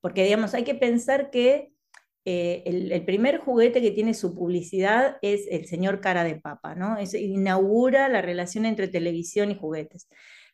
porque 0.00 0.24
digamos, 0.24 0.54
hay 0.54 0.64
que 0.64 0.74
pensar 0.74 1.30
que 1.30 1.72
eh, 2.24 2.62
el, 2.66 3.04
primer 3.04 3.38
juguete 3.38 3.80
que 3.80 3.92
tiene 3.92 4.12
su 4.12 4.34
publicidad 4.34 5.16
es 5.22 5.46
el 5.50 5.66
señor 5.66 6.00
cara 6.00 6.24
de 6.24 6.38
papa, 6.38 6.74
¿no? 6.74 6.96
inaugura 7.14 8.08
la 8.08 8.22
relación 8.22 8.66
entre 8.66 8.88
televisión 8.88 9.50
y 9.50 9.54
juguetes. 9.54 10.08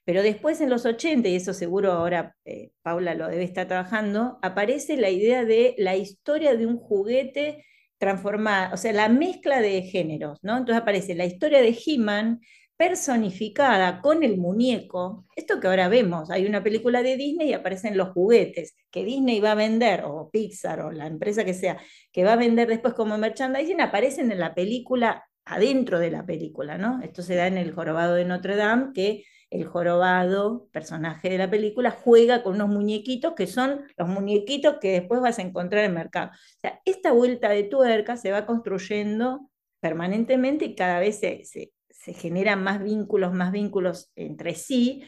Pero 0.05 0.23
después 0.23 0.61
en 0.61 0.71
los 0.71 0.87
80, 0.87 1.29
y 1.29 1.35
eso 1.35 1.53
seguro 1.53 1.91
ahora 1.93 2.37
eh, 2.45 2.71
Paula 2.83 3.15
lo 3.15 3.29
debe 3.29 3.43
estar 3.43 3.67
trabajando, 3.67 4.39
aparece 4.43 4.97
la 4.97 5.11
idea 5.11 5.45
de 5.45 5.75
la 5.79 5.97
historia 5.97 6.55
de 6.55 6.67
un 6.67 6.79
juguete 6.79 7.65
transformada, 7.99 8.73
o 8.73 8.77
sea, 8.77 8.93
la 8.93 9.09
mezcla 9.09 9.61
de 9.61 9.83
géneros, 9.83 10.39
¿no? 10.43 10.59
Entonces 10.59 10.83
aparece 10.83 11.15
la 11.15 11.25
historia 11.25 11.61
de 11.61 11.77
He-Man 11.85 12.41
personificada 12.77 14.03
con 14.03 14.23
el 14.23 14.37
muñeco, 14.37 15.25
esto 15.35 15.61
que 15.61 15.67
ahora 15.67 15.89
vemos, 15.89 16.31
hay 16.31 16.47
una 16.47 16.63
película 16.63 17.03
de 17.03 17.17
Disney 17.17 17.49
y 17.51 17.53
aparecen 17.55 17.97
los 17.97 18.11
juguetes 18.11 18.77
que 18.91 19.05
Disney 19.05 19.41
va 19.41 19.53
a 19.53 19.55
vender, 19.55 20.05
o 20.05 20.31
Pixar, 20.31 20.81
o 20.83 20.93
la 20.93 21.07
empresa 21.07 21.45
que 21.45 21.55
sea, 21.55 21.79
que 22.13 22.25
va 22.25 22.35
a 22.35 22.37
vender 22.37 22.69
después 22.69 22.93
como 22.95 23.17
merchandising, 23.17 23.81
aparecen 23.81 24.31
en 24.31 24.41
la 24.41 24.55
película, 24.55 25.25
adentro 25.47 25.99
de 25.99 26.11
la 26.11 26.27
película, 26.27 26.77
¿no? 26.77 27.01
Esto 27.03 27.23
se 27.23 27.35
da 27.35 27.47
en 27.47 27.57
el 27.57 27.73
jorobado 27.73 28.15
de 28.15 28.25
Notre 28.27 28.57
Dame, 28.57 28.93
que 28.93 29.25
el 29.51 29.65
jorobado, 29.65 30.69
personaje 30.73 31.31
de 31.31 31.39
la 31.39 31.51
película, 31.51 31.91
juega 31.91 32.43
con 32.43 32.55
unos 32.55 32.69
muñequitos 32.69 33.35
que 33.35 33.47
son 33.47 33.85
los 33.97 34.09
muñequitos 34.09 34.77
que 34.81 34.93
después 34.93 35.21
vas 35.21 35.39
a 35.39 35.43
encontrar 35.43 35.85
en 35.85 35.91
el 35.91 35.97
mercado. 35.97 36.31
O 36.33 36.61
sea, 36.61 36.81
esta 36.85 37.13
vuelta 37.13 37.51
de 37.51 37.65
tuerca 37.65 38.17
se 38.17 38.33
va 38.33 38.47
construyendo 38.47 39.51
permanentemente 39.81 40.65
y 40.65 40.75
cada 40.75 40.99
vez 40.99 41.21
se, 41.21 41.45
se, 41.45 41.73
generan 42.15 42.63
más 42.63 42.83
vínculos, 42.83 43.33
más 43.33 43.53
vínculos 43.53 44.11
entre 44.15 44.55
sí, 44.55 45.05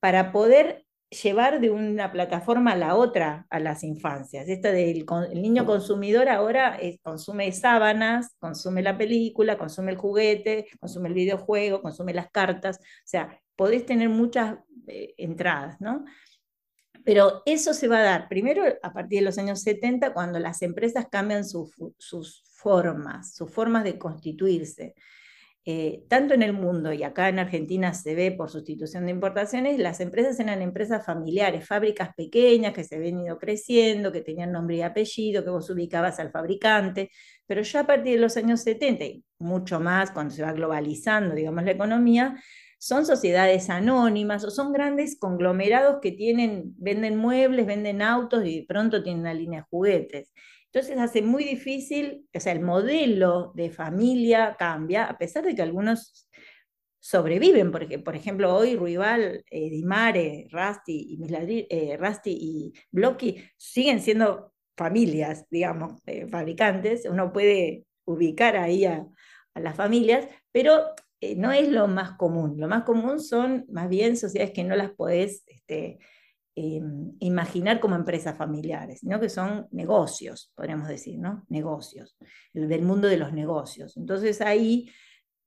para 0.00 0.32
poder 0.32 0.84
llevar 1.22 1.60
de 1.60 1.70
una 1.70 2.10
plataforma 2.12 2.72
a 2.72 2.76
la 2.76 2.96
otra 2.96 3.46
a 3.50 3.60
las 3.60 3.84
infancias. 3.84 4.48
Esto 4.48 4.68
del 4.68 5.06
el 5.30 5.42
niño 5.42 5.64
consumidor 5.64 6.28
ahora 6.28 6.78
consume 7.02 7.52
sábanas, 7.52 8.34
consume 8.38 8.82
la 8.82 8.98
película, 8.98 9.56
consume 9.58 9.92
el 9.92 9.98
juguete, 9.98 10.66
consume 10.80 11.08
el 11.08 11.14
videojuego, 11.14 11.82
consume 11.82 12.14
las 12.14 12.30
cartas. 12.30 12.78
O 12.78 13.06
sea, 13.06 13.40
podés 13.56 13.86
tener 13.86 14.08
muchas 14.08 14.58
eh, 14.86 15.14
entradas, 15.18 15.80
¿no? 15.80 16.04
Pero 17.04 17.42
eso 17.44 17.74
se 17.74 17.88
va 17.88 17.98
a 17.98 18.02
dar 18.02 18.28
primero 18.28 18.64
a 18.82 18.92
partir 18.92 19.18
de 19.18 19.26
los 19.26 19.38
años 19.38 19.60
70, 19.62 20.14
cuando 20.14 20.38
las 20.38 20.62
empresas 20.62 21.06
cambian 21.10 21.44
sus 21.44 21.74
formas, 22.54 23.34
sus 23.34 23.50
formas 23.50 23.84
de 23.84 23.98
constituirse. 23.98 24.94
Eh, 25.66 26.04
tanto 26.10 26.34
en 26.34 26.42
el 26.42 26.52
mundo 26.52 26.92
y 26.92 27.04
acá 27.04 27.30
en 27.30 27.38
Argentina 27.38 27.94
se 27.94 28.14
ve 28.14 28.30
por 28.32 28.50
sustitución 28.50 29.06
de 29.06 29.12
importaciones, 29.12 29.78
las 29.78 29.98
empresas 30.00 30.38
eran 30.38 30.60
empresas 30.60 31.06
familiares, 31.06 31.66
fábricas 31.66 32.10
pequeñas 32.14 32.74
que 32.74 32.84
se 32.84 32.96
habían 32.96 33.22
ido 33.22 33.38
creciendo, 33.38 34.12
que 34.12 34.20
tenían 34.20 34.52
nombre 34.52 34.76
y 34.76 34.82
apellido, 34.82 35.42
que 35.42 35.48
vos 35.48 35.70
ubicabas 35.70 36.20
al 36.20 36.30
fabricante, 36.30 37.10
pero 37.46 37.62
ya 37.62 37.80
a 37.80 37.86
partir 37.86 38.16
de 38.16 38.20
los 38.20 38.36
años 38.36 38.60
70 38.60 39.04
y 39.06 39.24
mucho 39.38 39.80
más 39.80 40.10
cuando 40.10 40.34
se 40.34 40.42
va 40.42 40.52
globalizando, 40.52 41.34
digamos, 41.34 41.64
la 41.64 41.70
economía, 41.70 42.36
son 42.84 43.06
sociedades 43.06 43.70
anónimas 43.70 44.44
o 44.44 44.50
son 44.50 44.70
grandes 44.70 45.18
conglomerados 45.18 46.00
que 46.02 46.12
tienen, 46.12 46.74
venden 46.76 47.16
muebles, 47.16 47.64
venden 47.64 48.02
autos 48.02 48.44
y 48.44 48.60
de 48.60 48.66
pronto 48.66 49.02
tienen 49.02 49.22
una 49.22 49.32
línea 49.32 49.60
de 49.60 49.66
juguetes. 49.70 50.34
Entonces 50.66 50.98
hace 50.98 51.22
muy 51.22 51.44
difícil, 51.44 52.28
o 52.34 52.40
sea, 52.40 52.52
el 52.52 52.60
modelo 52.60 53.52
de 53.54 53.70
familia 53.70 54.54
cambia, 54.58 55.06
a 55.06 55.16
pesar 55.16 55.44
de 55.46 55.54
que 55.54 55.62
algunos 55.62 56.28
sobreviven, 57.00 57.72
porque 57.72 57.98
por 57.98 58.16
ejemplo 58.16 58.54
hoy 58.54 58.76
Ruibal, 58.76 59.42
eh, 59.50 59.70
Dimare, 59.70 60.46
Rusty 60.50 61.18
y, 61.18 61.66
eh, 61.70 61.96
Rusty 61.96 62.36
y 62.38 62.72
Blocky 62.90 63.42
siguen 63.56 64.00
siendo 64.00 64.52
familias, 64.76 65.46
digamos, 65.48 66.02
eh, 66.04 66.28
fabricantes, 66.28 67.06
uno 67.06 67.32
puede 67.32 67.86
ubicar 68.04 68.58
ahí 68.58 68.84
a 68.84 69.06
las 69.54 69.74
familias, 69.74 70.28
pero 70.52 70.94
eh, 71.20 71.36
no 71.36 71.52
es 71.52 71.68
lo 71.68 71.88
más 71.88 72.12
común. 72.12 72.54
Lo 72.58 72.68
más 72.68 72.84
común 72.84 73.20
son 73.20 73.64
más 73.70 73.88
bien 73.88 74.16
sociedades 74.16 74.52
que 74.52 74.64
no 74.64 74.76
las 74.76 74.90
podés 74.90 75.42
este, 75.46 75.98
em, 76.54 77.12
imaginar 77.20 77.80
como 77.80 77.96
empresas 77.96 78.36
familiares, 78.36 79.00
sino 79.00 79.20
que 79.20 79.28
son 79.28 79.66
negocios, 79.70 80.52
podríamos 80.54 80.88
decir, 80.88 81.18
¿no? 81.18 81.44
Negocios, 81.48 82.16
el 82.52 82.68
del 82.68 82.82
mundo 82.82 83.08
de 83.08 83.16
los 83.16 83.32
negocios. 83.32 83.96
Entonces 83.96 84.40
ahí 84.40 84.90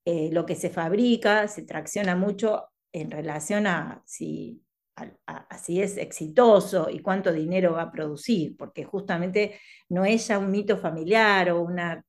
eh, 0.06 0.30
lo 0.32 0.46
que 0.46 0.56
se 0.56 0.70
fabrica 0.70 1.48
se 1.48 1.64
tracciona 1.64 2.16
mucho 2.16 2.66
en 2.94 3.12
relación 3.12 3.68
a 3.68 4.02
si, 4.06 4.64
a 4.96 5.58
si 5.58 5.82
es 5.82 5.98
exitoso 5.98 6.90
y 6.90 7.00
cuánto 7.00 7.32
dinero 7.32 7.74
va 7.74 7.84
a 7.84 7.92
producir, 7.92 8.58
porque 8.58 8.84
justamente 8.84 9.60
no 9.90 10.06
es 10.06 10.28
ya 10.28 10.40
un 10.40 10.50
mito 10.50 10.78
familiar 10.78 11.52
o 11.52 11.62
una 11.62 12.04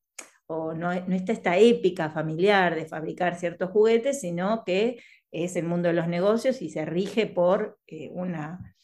o 0.49 0.75
no, 0.75 0.93
está 0.93 1.33
esta 1.33 1.59
épica 1.59 2.11
familiar 2.11 2.75
de 2.75 2.87
fabricar 2.87 3.39
ciertos 3.39 3.71
juguetes, 3.71 4.21
sino 4.21 4.65
que 4.65 5.01
es 5.31 5.57
el 5.57 5.67
mundo 5.67 5.89
de 5.89 5.95
los 5.95 6.09
negocios 6.09 6.63
y 6.63 6.71
se 6.71 6.85
rige 6.85 7.27
por 7.27 7.79
eh, 7.87 8.11
una, 8.13 8.75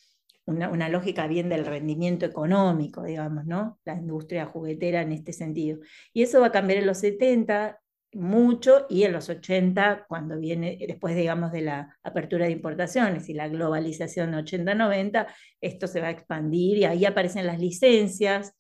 una, 0.44 0.88
lógica 0.90 1.26
bien 1.26 1.48
del 1.48 1.64
rendimiento 1.64 2.26
económico, 2.26 3.02
digamos, 3.02 3.46
¿no? 3.46 3.78
La 3.84 3.94
industria 3.94 4.44
juguetera 4.44 5.00
en 5.00 5.12
este 5.12 5.32
sentido. 5.32 5.78
Y 6.12 6.22
eso 6.22 6.40
va 6.40 6.48
a 6.48 6.52
cambiar 6.52 6.80
en 6.80 6.86
los 6.86 6.98
70 6.98 7.80
mucho 8.14 8.86
y 8.88 9.04
en 9.04 9.12
los 9.12 9.28
80, 9.28 10.06
cuando 10.08 10.38
viene, 10.38 10.78
después, 10.86 11.16
digamos, 11.16 11.52
de 11.52 11.62
la 11.62 11.98
apertura 12.02 12.46
de 12.46 12.52
importaciones 12.52 13.28
y 13.28 13.34
la 13.34 13.48
globalización 13.48 14.32
80-90, 14.34 15.26
esto 15.60 15.86
se 15.86 16.00
va 16.00 16.08
a 16.08 16.12
expandir 16.12 16.78
y 16.78 16.84
ahí 16.84 17.04
aparecen 17.04 17.46
las 17.46 17.58
licencias. 17.58 18.54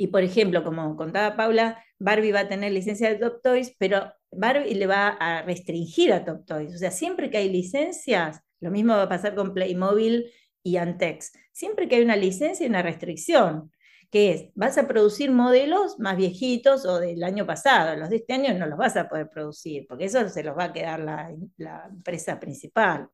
Y, 0.00 0.06
por 0.06 0.22
ejemplo, 0.22 0.64
como 0.64 0.96
contaba 0.96 1.36
Paula, 1.36 1.84
Barbie 1.98 2.32
va 2.32 2.40
a 2.40 2.48
tener 2.48 2.72
licencia 2.72 3.10
de 3.10 3.16
Top 3.16 3.42
Toys, 3.42 3.76
pero 3.76 4.10
Barbie 4.32 4.74
le 4.74 4.86
va 4.86 5.08
a 5.08 5.42
restringir 5.42 6.10
a 6.14 6.24
Top 6.24 6.46
Toys. 6.46 6.74
O 6.74 6.78
sea, 6.78 6.90
siempre 6.90 7.28
que 7.28 7.36
hay 7.36 7.50
licencias, 7.50 8.40
lo 8.60 8.70
mismo 8.70 8.94
va 8.94 9.02
a 9.02 9.08
pasar 9.10 9.34
con 9.34 9.52
Playmobil 9.52 10.32
y 10.62 10.78
Antex. 10.78 11.32
Siempre 11.52 11.86
que 11.86 11.96
hay 11.96 12.02
una 12.02 12.16
licencia, 12.16 12.64
hay 12.64 12.70
una 12.70 12.80
restricción, 12.80 13.70
que 14.10 14.32
es, 14.32 14.44
vas 14.54 14.78
a 14.78 14.88
producir 14.88 15.32
modelos 15.32 15.98
más 15.98 16.16
viejitos 16.16 16.86
o 16.86 16.98
del 16.98 17.22
año 17.22 17.46
pasado, 17.46 17.94
los 17.94 18.08
de 18.08 18.16
este 18.16 18.32
año 18.32 18.54
no 18.54 18.64
los 18.68 18.78
vas 18.78 18.96
a 18.96 19.06
poder 19.06 19.28
producir, 19.28 19.84
porque 19.86 20.06
eso 20.06 20.26
se 20.30 20.42
los 20.42 20.56
va 20.56 20.64
a 20.64 20.72
quedar 20.72 21.00
la, 21.00 21.30
la 21.58 21.88
empresa 21.90 22.40
principal. 22.40 23.10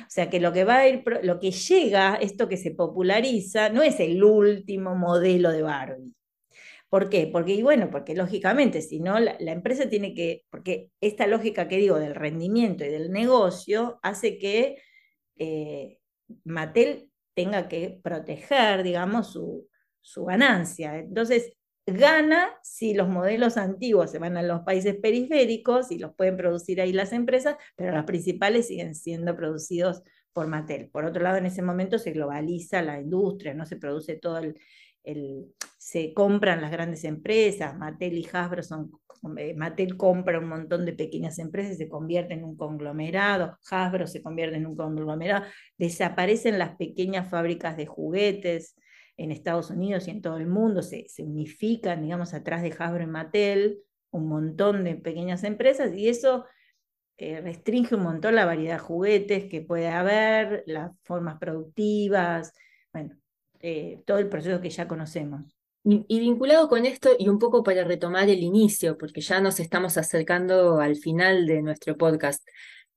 O 0.00 0.10
sea 0.10 0.28
que 0.30 0.40
lo 0.40 0.52
que 0.52 0.64
va 0.64 0.78
a 0.78 0.88
ir, 0.88 1.04
lo 1.22 1.38
que 1.38 1.50
llega, 1.50 2.16
esto 2.16 2.48
que 2.48 2.56
se 2.56 2.72
populariza, 2.72 3.68
no 3.68 3.82
es 3.82 4.00
el 4.00 4.22
último 4.22 4.94
modelo 4.94 5.50
de 5.50 5.62
Barbie. 5.62 6.14
¿Por 6.88 7.08
qué? 7.08 7.26
Porque, 7.26 7.62
bueno, 7.62 7.90
porque 7.90 8.14
lógicamente, 8.14 8.82
si 8.82 9.00
no, 9.00 9.18
la, 9.18 9.36
empresa 9.38 9.88
tiene 9.88 10.14
que, 10.14 10.44
porque 10.50 10.90
esta 11.00 11.26
lógica 11.26 11.66
que 11.66 11.78
digo 11.78 11.98
del 11.98 12.14
rendimiento 12.14 12.84
y 12.84 12.88
del 12.88 13.10
negocio 13.10 13.98
hace 14.02 14.38
que 14.38 14.76
eh, 15.38 15.98
Mattel 16.44 17.10
tenga 17.34 17.68
que 17.68 17.98
proteger, 18.02 18.82
digamos, 18.82 19.32
su, 19.32 19.68
su 20.02 20.24
ganancia. 20.26 20.98
Entonces, 20.98 21.52
gana 21.86 22.48
si 22.62 22.94
los 22.94 23.08
modelos 23.08 23.56
antiguos 23.56 24.10
se 24.10 24.18
van 24.18 24.36
a 24.36 24.42
los 24.42 24.60
países 24.60 24.96
periféricos 24.96 25.90
y 25.90 25.98
los 25.98 26.14
pueden 26.14 26.36
producir 26.36 26.80
ahí 26.80 26.92
las 26.92 27.12
empresas, 27.12 27.56
pero 27.76 27.94
los 27.94 28.04
principales 28.04 28.68
siguen 28.68 28.94
siendo 28.94 29.36
producidos 29.36 30.02
por 30.32 30.46
Mattel. 30.46 30.88
Por 30.90 31.04
otro 31.04 31.22
lado, 31.22 31.36
en 31.38 31.46
ese 31.46 31.62
momento 31.62 31.98
se 31.98 32.12
globaliza 32.12 32.82
la 32.82 33.00
industria, 33.00 33.54
no 33.54 33.66
se 33.66 33.76
produce 33.76 34.16
todo 34.16 34.38
el, 34.38 34.56
se 35.76 36.14
compran 36.14 36.60
las 36.60 36.70
grandes 36.70 37.04
empresas, 37.04 37.76
Mattel 37.76 38.16
y 38.16 38.28
Hasbro 38.32 38.62
son, 38.62 38.92
eh, 39.36 39.54
Mattel 39.54 39.96
compra 39.96 40.38
un 40.38 40.48
montón 40.48 40.86
de 40.86 40.92
pequeñas 40.92 41.38
empresas, 41.38 41.76
se 41.76 41.88
convierte 41.88 42.34
en 42.34 42.44
un 42.44 42.56
conglomerado, 42.56 43.58
Hasbro 43.70 44.06
se 44.06 44.22
convierte 44.22 44.56
en 44.56 44.66
un 44.66 44.76
conglomerado, 44.76 45.44
desaparecen 45.76 46.58
las 46.58 46.76
pequeñas 46.76 47.28
fábricas 47.28 47.76
de 47.76 47.86
juguetes 47.86 48.76
en 49.16 49.30
Estados 49.30 49.70
Unidos 49.70 50.08
y 50.08 50.10
en 50.10 50.22
todo 50.22 50.38
el 50.38 50.46
mundo, 50.46 50.82
se, 50.82 51.06
se 51.08 51.22
unifican, 51.22 52.02
digamos, 52.02 52.34
atrás 52.34 52.62
de 52.62 52.74
Hasbro 52.76 53.02
y 53.02 53.06
Mattel, 53.06 53.80
un 54.10 54.28
montón 54.28 54.84
de 54.84 54.94
pequeñas 54.94 55.44
empresas 55.44 55.92
y 55.94 56.08
eso 56.08 56.44
eh, 57.18 57.40
restringe 57.40 57.94
un 57.94 58.02
montón 58.02 58.34
la 58.34 58.46
variedad 58.46 58.74
de 58.74 58.80
juguetes 58.80 59.44
que 59.44 59.60
puede 59.60 59.88
haber, 59.88 60.64
las 60.66 60.90
formas 61.02 61.38
productivas, 61.38 62.52
bueno, 62.92 63.16
eh, 63.60 64.02
todo 64.06 64.18
el 64.18 64.28
proceso 64.28 64.60
que 64.60 64.70
ya 64.70 64.88
conocemos. 64.88 65.56
Y, 65.84 66.20
vinculado 66.20 66.68
con 66.68 66.86
esto, 66.86 67.10
y 67.18 67.28
un 67.28 67.40
poco 67.40 67.64
para 67.64 67.82
retomar 67.84 68.28
el 68.28 68.42
inicio, 68.42 68.96
porque 68.96 69.20
ya 69.20 69.40
nos 69.40 69.58
estamos 69.58 69.96
acercando 69.98 70.80
al 70.80 70.96
final 70.96 71.46
de 71.46 71.60
nuestro 71.60 71.96
podcast, 71.96 72.40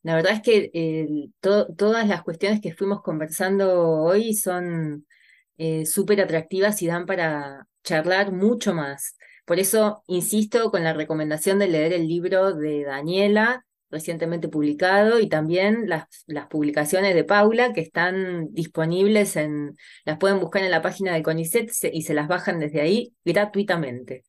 La 0.03 0.15
verdad 0.15 0.33
es 0.33 0.41
que 0.41 1.29
todas 1.41 2.07
las 2.07 2.23
cuestiones 2.23 2.61
que 2.61 2.73
fuimos 2.73 3.01
conversando 3.01 3.89
hoy 4.03 4.35
son 4.35 5.05
súper 5.85 6.21
atractivas 6.21 6.81
y 6.81 6.87
dan 6.87 7.05
para 7.05 7.67
charlar 7.83 8.31
mucho 8.31 8.73
más. 8.73 9.15
Por 9.45 9.59
eso 9.59 10.03
insisto 10.07 10.71
con 10.71 10.83
la 10.83 10.93
recomendación 10.93 11.59
de 11.59 11.67
leer 11.67 11.93
el 11.93 12.07
libro 12.07 12.53
de 12.53 12.83
Daniela, 12.83 13.65
recientemente 13.91 14.49
publicado, 14.49 15.19
y 15.19 15.29
también 15.29 15.87
las, 15.87 16.05
las 16.25 16.47
publicaciones 16.47 17.13
de 17.13 17.23
Paula 17.23 17.71
que 17.71 17.81
están 17.81 18.51
disponibles 18.51 19.35
en, 19.35 19.77
las 20.03 20.17
pueden 20.17 20.39
buscar 20.39 20.63
en 20.63 20.71
la 20.71 20.81
página 20.81 21.13
de 21.13 21.23
CONICET 21.23 21.71
y 21.93 22.01
se 22.01 22.13
las 22.13 22.27
bajan 22.27 22.59
desde 22.59 22.81
ahí 22.81 23.13
gratuitamente. 23.23 24.23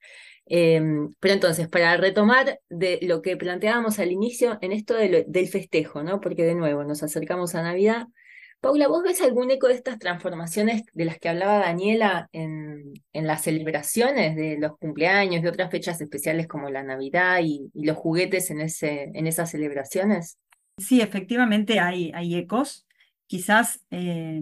Em, 0.44 1.10
pero 1.18 1.34
entonces, 1.34 1.66
para 1.68 1.96
retomar 1.96 2.60
de 2.68 3.00
lo 3.02 3.20
que 3.20 3.36
planteábamos 3.36 3.98
al 3.98 4.12
inicio 4.12 4.58
en 4.60 4.72
esto 4.72 4.94
del 4.94 5.48
festejo, 5.48 6.04
¿no? 6.04 6.20
Porque 6.20 6.44
de 6.44 6.54
nuevo 6.54 6.84
nos 6.84 7.02
acercamos 7.02 7.54
a 7.56 7.62
Navidad 7.62 8.06
Paula, 8.60 8.88
¿vos 8.88 9.02
ves 9.02 9.20
algún 9.20 9.50
eco 9.50 9.68
de 9.68 9.74
estas 9.74 9.98
transformaciones 9.98 10.82
de 10.92 11.04
las 11.04 11.18
que 11.18 11.28
hablaba 11.28 11.58
Daniela 11.58 12.28
en, 12.32 12.94
en 13.12 13.26
las 13.26 13.42
celebraciones 13.42 14.34
de 14.34 14.58
los 14.58 14.76
cumpleaños, 14.78 15.42
de 15.42 15.48
otras 15.48 15.70
fechas 15.70 16.00
especiales 16.00 16.48
como 16.48 16.68
la 16.70 16.82
Navidad 16.82 17.40
y, 17.42 17.70
los 17.74 17.96
juguetes 17.96 18.50
en, 18.50 18.60
ese, 18.60 19.10
en 19.14 19.26
esas 19.26 19.50
celebraciones? 19.50 20.38
Sí, 20.78 21.00
efectivamente 21.00 21.80
hay, 21.80 22.10
hay 22.14 22.34
ecos. 22.34 22.86
Quizás, 23.26 23.84
eh, 23.90 24.40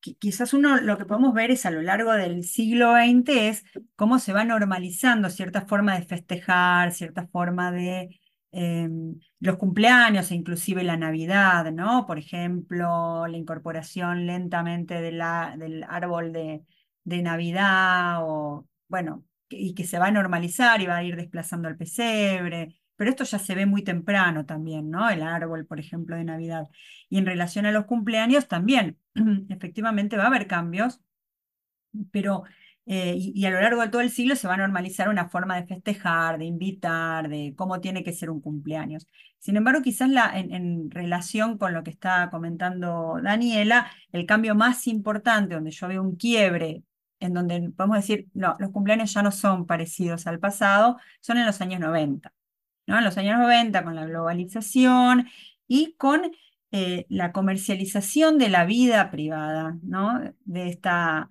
quizás 0.00 0.52
uno 0.52 0.80
lo 0.80 0.96
que 0.98 1.04
podemos 1.04 1.34
ver 1.34 1.50
es 1.50 1.66
a 1.66 1.70
lo 1.70 1.82
largo 1.82 2.12
del 2.12 2.44
siglo 2.44 2.92
XX 2.94 3.64
cómo 3.96 4.18
se 4.18 4.32
va 4.32 4.44
normalizando 4.44 5.30
cierta 5.30 5.62
forma 5.62 5.98
de 5.98 6.06
festejar, 6.06 6.92
cierta 6.92 7.26
forma 7.26 7.72
de 7.72 8.20
Em, 8.50 9.20
los 9.40 9.56
cumpleaños 9.56 10.30
e 10.30 10.34
inclusive 10.34 10.82
la 10.82 10.96
Navidad, 10.96 11.70
¿no? 11.72 12.06
Por 12.06 12.18
ejemplo, 12.18 13.26
la 13.26 13.36
incorporación 13.36 14.26
lentamente 14.26 15.00
del 15.02 15.20
árbol 15.20 16.32
de, 16.32 16.64
de 17.04 17.22
Navidad, 17.22 18.18
o 18.22 18.66
bueno, 18.88 19.24
y 19.50 19.74
que 19.74 19.84
se 19.84 19.98
va 19.98 20.06
a 20.06 20.10
normalizar 20.10 20.80
y 20.80 20.86
va 20.86 20.96
a 20.96 21.04
ir 21.04 21.16
desplazando 21.16 21.68
al 21.68 21.76
pesebre, 21.76 22.80
pero 22.96 23.10
esto 23.10 23.24
ya 23.24 23.38
se 23.38 23.54
ve 23.54 23.66
muy 23.66 23.82
temprano 23.84 24.44
también, 24.44 24.90
¿no? 24.90 25.08
El 25.08 25.22
árbol, 25.22 25.66
por 25.66 25.78
ejemplo, 25.80 26.16
de 26.16 26.24
Navidad. 26.24 26.68
Y 27.08 27.18
en 27.18 27.26
relación 27.26 27.64
a 27.66 27.72
los 27.72 27.84
cumpleaños 27.86 28.48
también, 28.48 28.98
efectivamente 29.48 30.16
va 30.16 30.24
a 30.24 30.26
haber 30.28 30.46
cambios, 30.48 31.00
pero 32.10 32.44
eh, 32.90 33.16
y, 33.18 33.44
a 33.44 33.50
lo 33.50 33.60
largo 33.60 33.82
de 33.82 33.88
todo 33.88 34.00
el 34.00 34.10
siglo 34.10 34.34
se 34.34 34.48
va 34.48 34.54
a 34.54 34.56
normalizar 34.56 35.10
una 35.10 35.28
forma 35.28 35.56
de 35.56 35.66
festejar, 35.66 36.38
de 36.38 36.46
invitar, 36.46 37.28
de 37.28 37.52
cómo 37.54 37.82
tiene 37.82 38.02
que 38.02 38.14
ser 38.14 38.30
un 38.30 38.40
cumpleaños. 38.40 39.06
Sin 39.38 39.58
embargo, 39.58 39.82
quizás 39.82 40.08
la, 40.08 40.32
en, 40.34 40.90
relación 40.90 41.58
con 41.58 41.74
lo 41.74 41.84
que 41.84 41.90
está 41.90 42.30
comentando 42.30 43.20
Daniela, 43.22 43.90
el 44.10 44.24
cambio 44.24 44.54
más 44.54 44.86
importante, 44.86 45.54
donde 45.54 45.70
yo 45.70 45.86
veo 45.86 46.02
un 46.02 46.16
quiebre, 46.16 46.82
en 47.20 47.34
donde 47.34 47.70
podemos 47.76 47.98
decir, 47.98 48.28
no, 48.32 48.56
los 48.58 48.70
cumpleaños 48.70 49.12
ya 49.12 49.22
no 49.22 49.32
son 49.32 49.66
parecidos 49.66 50.26
al 50.26 50.38
pasado, 50.38 50.96
son 51.20 51.36
en 51.36 51.44
los 51.44 51.60
años 51.60 51.80
90. 51.80 52.32
¿no? 52.86 52.98
En 52.98 53.04
los 53.04 53.18
años 53.18 53.38
90, 53.38 53.84
con 53.84 53.96
la 53.96 54.06
globalización 54.06 55.28
y 55.66 55.94
con 55.98 56.22
eh, 56.72 57.04
la 57.10 57.32
comercialización 57.32 58.38
de 58.38 58.48
la 58.48 58.64
vida 58.64 59.10
privada, 59.10 59.76
¿no? 59.82 60.20
de 60.46 60.68
esta 60.68 61.28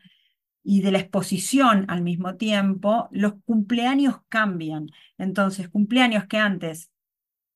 y 0.69 0.81
de 0.81 0.91
la 0.91 0.99
exposición 0.99 1.85
al 1.87 2.01
mismo 2.01 2.35
tiempo, 2.35 3.07
los 3.13 3.35
cumpleaños 3.45 4.17
cambian. 4.27 4.89
Entonces, 5.17 5.69
cumpleaños 5.69 6.25
que 6.25 6.39
antes 6.39 6.91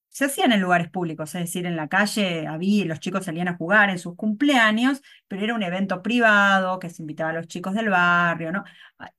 se 0.07 0.25
hacían 0.25 0.53
en 0.53 0.61
lugares 0.61 0.89
públicos, 0.89 1.35
es 1.35 1.41
decir, 1.41 1.65
en 1.65 1.75
la 1.75 1.89
calle 1.89 2.47
había, 2.47 2.85
los 2.85 3.01
chicos 3.01 3.25
salían 3.25 3.49
a 3.49 3.57
jugar 3.57 3.89
en 3.89 3.99
sus 3.99 4.15
cumpleaños, 4.15 5.01
pero 5.27 5.43
era 5.43 5.55
un 5.55 5.63
evento 5.63 6.01
privado 6.01 6.79
que 6.79 6.89
se 6.89 7.03
invitaba 7.03 7.31
a 7.31 7.33
los 7.33 7.47
chicos 7.47 7.73
del 7.73 7.89
barrio, 7.89 8.53
¿no? 8.53 8.63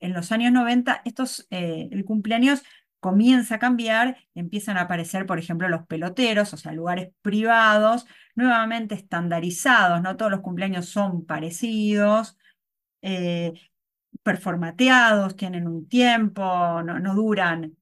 En 0.01 0.15
los 0.15 0.33
años 0.33 0.53
90, 0.53 1.03
estos, 1.05 1.47
eh, 1.51 1.91
el 1.93 2.07
cumpleaños 2.07 2.63
comienza 2.99 3.57
a 3.57 3.59
cambiar, 3.59 4.17
empiezan 4.35 4.79
a 4.79 4.83
aparecer, 4.83 5.27
por 5.27 5.39
ejemplo, 5.39 5.69
los 5.69 5.87
peloteros, 5.87 6.55
o 6.55 6.57
sea, 6.57 6.73
lugares 6.73 7.11
privados, 7.21 8.07
nuevamente 8.37 8.95
estandarizados, 8.95 10.01
¿no? 10.01 10.17
Todos 10.17 10.31
los 10.31 10.41
cumpleaños 10.41 10.87
son 10.89 11.27
parecidos, 11.27 12.39
eh, 13.03 13.53
performateados, 14.23 15.37
tienen 15.37 15.67
un 15.67 15.89
tiempo, 15.89 16.83
no, 16.83 17.15
duran 17.15 17.77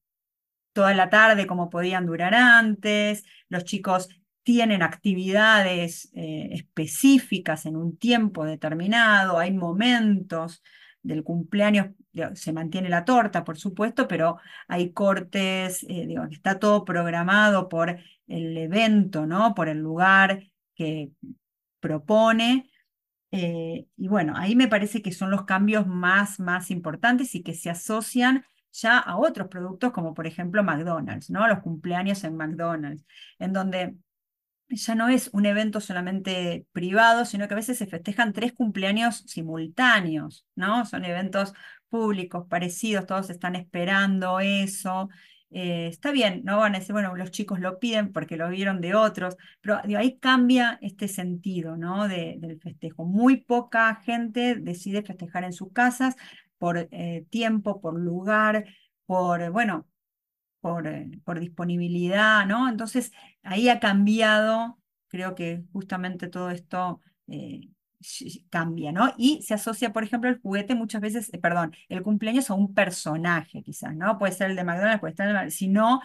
toda 0.72 0.94
la 0.94 1.10
tarde 1.10 1.46
como 1.46 1.70
podían 1.70 2.06
durar 2.06 2.34
antes, 2.34 3.24
los 3.48 3.64
chicos 3.64 4.08
tienen 4.42 4.82
actividades 4.82 6.10
eh, 6.14 6.50
específicas 6.52 7.66
en 7.66 7.76
un 7.76 7.98
tiempo 7.98 8.44
determinado, 8.44 9.38
hay 9.38 9.52
momentos 9.52 10.62
del 11.02 11.24
cumpleaños, 11.24 11.88
se 12.34 12.52
mantiene 12.52 12.88
la 12.88 13.04
torta, 13.04 13.44
por 13.44 13.58
supuesto, 13.58 14.06
pero 14.08 14.38
hay 14.68 14.92
cortes, 14.92 15.84
eh, 15.84 16.06
digo, 16.06 16.24
está 16.24 16.58
todo 16.58 16.84
programado 16.84 17.68
por 17.68 17.98
el 18.26 18.56
evento, 18.56 19.26
¿no? 19.26 19.54
Por 19.54 19.68
el 19.68 19.78
lugar 19.78 20.44
que 20.74 21.10
propone 21.80 22.70
eh, 23.32 23.86
y 23.96 24.08
bueno, 24.08 24.34
ahí 24.36 24.56
me 24.56 24.68
parece 24.68 25.02
que 25.02 25.12
son 25.12 25.30
los 25.30 25.44
cambios 25.44 25.86
más, 25.86 26.40
más 26.40 26.70
importantes 26.70 27.34
y 27.34 27.42
que 27.42 27.54
se 27.54 27.70
asocian 27.70 28.44
ya 28.72 28.98
a 28.98 29.16
otros 29.16 29.48
productos 29.48 29.92
como 29.92 30.14
por 30.14 30.26
ejemplo 30.26 30.62
McDonald's, 30.62 31.30
¿no? 31.30 31.46
Los 31.48 31.60
cumpleaños 31.60 32.24
en 32.24 32.36
McDonald's, 32.36 33.04
en 33.38 33.52
donde 33.52 33.96
ya 34.68 34.94
no 34.94 35.08
es 35.08 35.30
un 35.32 35.46
evento 35.46 35.80
solamente 35.80 36.66
privado, 36.72 37.24
sino 37.24 37.48
que 37.48 37.54
a 37.54 37.56
veces 37.56 37.78
se 37.78 37.86
festejan 37.86 38.32
tres 38.32 38.52
cumpleaños 38.52 39.24
simultáneos, 39.26 40.46
¿no? 40.54 40.86
Son 40.86 41.04
eventos 41.04 41.52
públicos 41.88 42.46
parecidos, 42.48 43.06
todos 43.06 43.30
están 43.30 43.56
esperando 43.56 44.38
eso. 44.40 45.08
Eh, 45.52 45.88
está 45.88 46.12
bien, 46.12 46.42
no 46.44 46.58
van 46.58 46.74
a 46.74 46.78
decir, 46.78 46.92
bueno, 46.92 47.16
los 47.16 47.32
chicos 47.32 47.58
lo 47.58 47.80
piden 47.80 48.12
porque 48.12 48.36
lo 48.36 48.48
vieron 48.48 48.80
de 48.80 48.94
otros, 48.94 49.36
pero 49.60 49.80
ahí 49.98 50.18
cambia 50.18 50.78
este 50.80 51.08
sentido 51.08 51.76
¿no? 51.76 52.06
del 52.08 52.60
festejo. 52.62 53.04
Muy 53.04 53.38
poca 53.38 53.96
gente 53.96 54.54
decide 54.54 55.02
festejar 55.02 55.44
en 55.44 55.52
sus 55.52 55.72
casas 55.72 56.16
por 56.58 56.88
eh, 56.90 57.26
tiempo, 57.30 57.80
por 57.80 57.98
lugar, 57.98 58.64
por, 59.06 59.50
bueno, 59.50 59.88
por, 60.60 60.86
eh, 60.86 61.10
por 61.24 61.40
disponibilidad, 61.40 62.46
¿no? 62.46 62.68
Entonces, 62.68 63.12
ahí 63.42 63.68
ha 63.68 63.80
cambiado, 63.80 64.78
creo 65.08 65.34
que 65.34 65.64
justamente 65.72 66.28
todo 66.28 66.50
esto 66.50 67.00
cambia, 68.50 68.92
¿no? 68.92 69.12
Y 69.18 69.42
se 69.42 69.54
asocia, 69.54 69.92
por 69.92 70.04
ejemplo, 70.04 70.30
el 70.30 70.40
juguete 70.40 70.74
muchas 70.74 71.00
veces, 71.00 71.32
eh, 71.32 71.38
perdón, 71.38 71.74
el 71.88 72.02
cumpleaños 72.02 72.50
a 72.50 72.54
un 72.54 72.74
personaje, 72.74 73.62
quizás, 73.62 73.94
¿no? 73.94 74.18
Puede 74.18 74.32
ser 74.32 74.50
el 74.50 74.56
de 74.56 74.64
McDonald's, 74.64 75.00
puede 75.00 75.14
ser 75.14 75.28
el 75.28 75.44
de 75.46 75.50
sino 75.50 76.00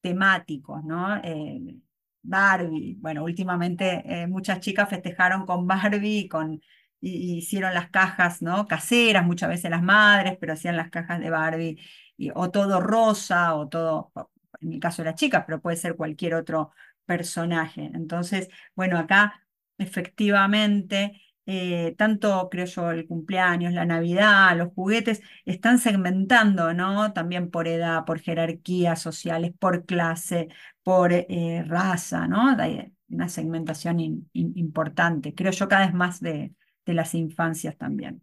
temáticos, 0.00 0.84
¿no? 0.84 1.16
Eh, 1.24 1.76
Barbie, 2.22 2.96
bueno, 3.00 3.24
últimamente 3.24 4.02
eh, 4.06 4.26
muchas 4.26 4.60
chicas 4.60 4.88
festejaron 4.88 5.46
con 5.46 5.66
Barbie 5.66 6.20
y 6.20 6.28
con, 6.28 6.60
hicieron 7.00 7.74
las 7.74 7.90
cajas, 7.90 8.42
¿no? 8.42 8.66
Caseras, 8.66 9.24
muchas 9.24 9.48
veces 9.48 9.70
las 9.70 9.82
madres, 9.82 10.36
pero 10.40 10.52
hacían 10.54 10.76
las 10.76 10.90
cajas 10.90 11.20
de 11.20 11.30
Barbie, 11.30 11.80
y, 12.16 12.30
o 12.34 12.50
todo 12.50 12.80
rosa, 12.80 13.54
o 13.54 13.68
todo, 13.68 14.12
en 14.60 14.68
mi 14.70 14.80
caso 14.80 15.04
las 15.04 15.14
chicas, 15.14 15.44
pero 15.46 15.60
puede 15.60 15.76
ser 15.76 15.96
cualquier 15.96 16.34
otro 16.34 16.72
personaje. 17.06 17.90
Entonces, 17.94 18.48
bueno, 18.74 18.98
acá 18.98 19.46
efectivamente 19.78 21.20
eh, 21.50 21.94
tanto 21.96 22.48
creo 22.50 22.66
yo 22.66 22.90
el 22.90 23.06
cumpleaños, 23.06 23.72
la 23.72 23.86
Navidad, 23.86 24.54
los 24.54 24.68
juguetes, 24.74 25.22
están 25.46 25.78
segmentando, 25.78 26.74
¿no? 26.74 27.14
También 27.14 27.50
por 27.50 27.66
edad, 27.68 28.04
por 28.04 28.20
jerarquías 28.20 29.00
sociales, 29.00 29.52
por 29.58 29.86
clase, 29.86 30.48
por 30.82 31.10
eh, 31.14 31.64
raza, 31.66 32.26
¿no? 32.28 32.50
Hay 32.58 32.92
una 33.08 33.30
segmentación 33.30 34.28
importante, 34.34 35.34
creo 35.34 35.50
yo 35.52 35.68
cada 35.68 35.86
vez 35.86 35.94
más 35.94 36.20
de, 36.20 36.52
de 36.84 36.92
las 36.94 37.14
infancias 37.14 37.78
también. 37.78 38.22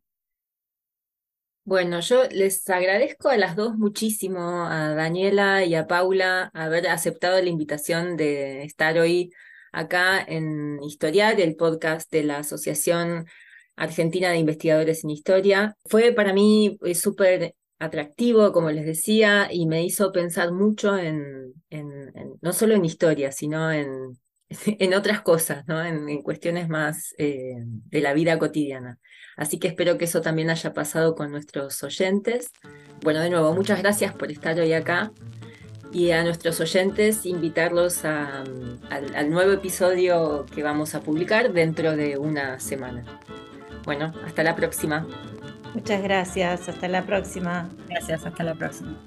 Bueno, 1.63 2.01
yo 2.01 2.25
les 2.29 2.69
agradezco 2.69 3.29
a 3.29 3.37
las 3.37 3.55
dos 3.55 3.75
muchísimo, 3.75 4.67
a 4.67 4.93
Daniela 4.93 5.65
y 5.65 5.73
a 5.73 5.87
Paula, 5.87 6.51
haber 6.53 6.87
aceptado 6.87 7.41
la 7.41 7.49
invitación 7.49 8.17
de 8.17 8.63
estar 8.63 8.99
hoy 8.99 9.31
acá 9.75 10.23
en 10.25 10.81
Historiar, 10.81 11.39
el 11.39 11.55
podcast 11.55 12.09
de 12.09 12.23
la 12.23 12.37
Asociación 12.37 13.27
Argentina 13.75 14.29
de 14.29 14.37
Investigadores 14.37 15.03
en 15.03 15.09
Historia. 15.09 15.75
Fue 15.85 16.13
para 16.13 16.33
mí 16.33 16.77
eh, 16.83 16.95
súper 16.95 17.55
atractivo, 17.77 18.53
como 18.53 18.71
les 18.71 18.85
decía, 18.85 19.49
y 19.51 19.65
me 19.65 19.83
hizo 19.83 20.13
pensar 20.13 20.53
mucho 20.53 20.97
en, 20.97 21.53
no 22.41 22.53
solo 22.53 22.73
en 22.73 22.85
historia, 22.85 23.33
sino 23.33 23.69
en, 23.69 24.17
en 24.65 24.93
otras 24.93 25.21
cosas, 25.21 25.67
¿no? 25.67 25.83
en, 25.83 26.21
cuestiones 26.21 26.69
más 26.69 27.13
eh, 27.17 27.55
de 27.57 27.99
la 27.99 28.13
vida 28.13 28.39
cotidiana. 28.39 28.97
Así 29.35 29.59
que 29.59 29.67
espero 29.67 29.97
que 29.97 30.05
eso 30.05 30.21
también 30.21 30.49
haya 30.49 30.73
pasado 30.73 31.15
con 31.15 31.31
nuestros 31.31 31.83
oyentes. 31.83 32.49
Bueno, 33.01 33.19
de 33.19 33.29
nuevo, 33.29 33.53
muchas 33.53 33.79
gracias 33.79 34.13
por 34.15 34.31
estar 34.31 34.57
hoy 34.57 34.71
acá 34.71 35.11
y 35.95 36.11
a 36.11 36.25
nuestros 36.25 36.59
oyentes 36.59 37.25
invitarlos 37.25 38.03
al, 38.03 38.69
al 38.89 39.29
nuevo 39.29 39.53
episodio 39.53 40.45
que 40.53 40.61
vamos 40.61 40.93
a 40.93 40.99
publicar 40.99 41.53
dentro 41.53 41.95
de 41.95 42.17
una 42.17 42.59
semana. 42.59 43.05
Bueno, 43.85 44.13
hasta 44.25 44.43
la 44.43 44.57
próxima. 44.57 45.07
Muchas 45.73 46.03
gracias, 46.03 46.67
hasta 46.67 46.89
la 46.89 47.05
próxima. 47.05 47.69
Gracias, 47.87 48.25
hasta 48.25 48.43
la 48.43 48.55
próxima. 48.55 48.97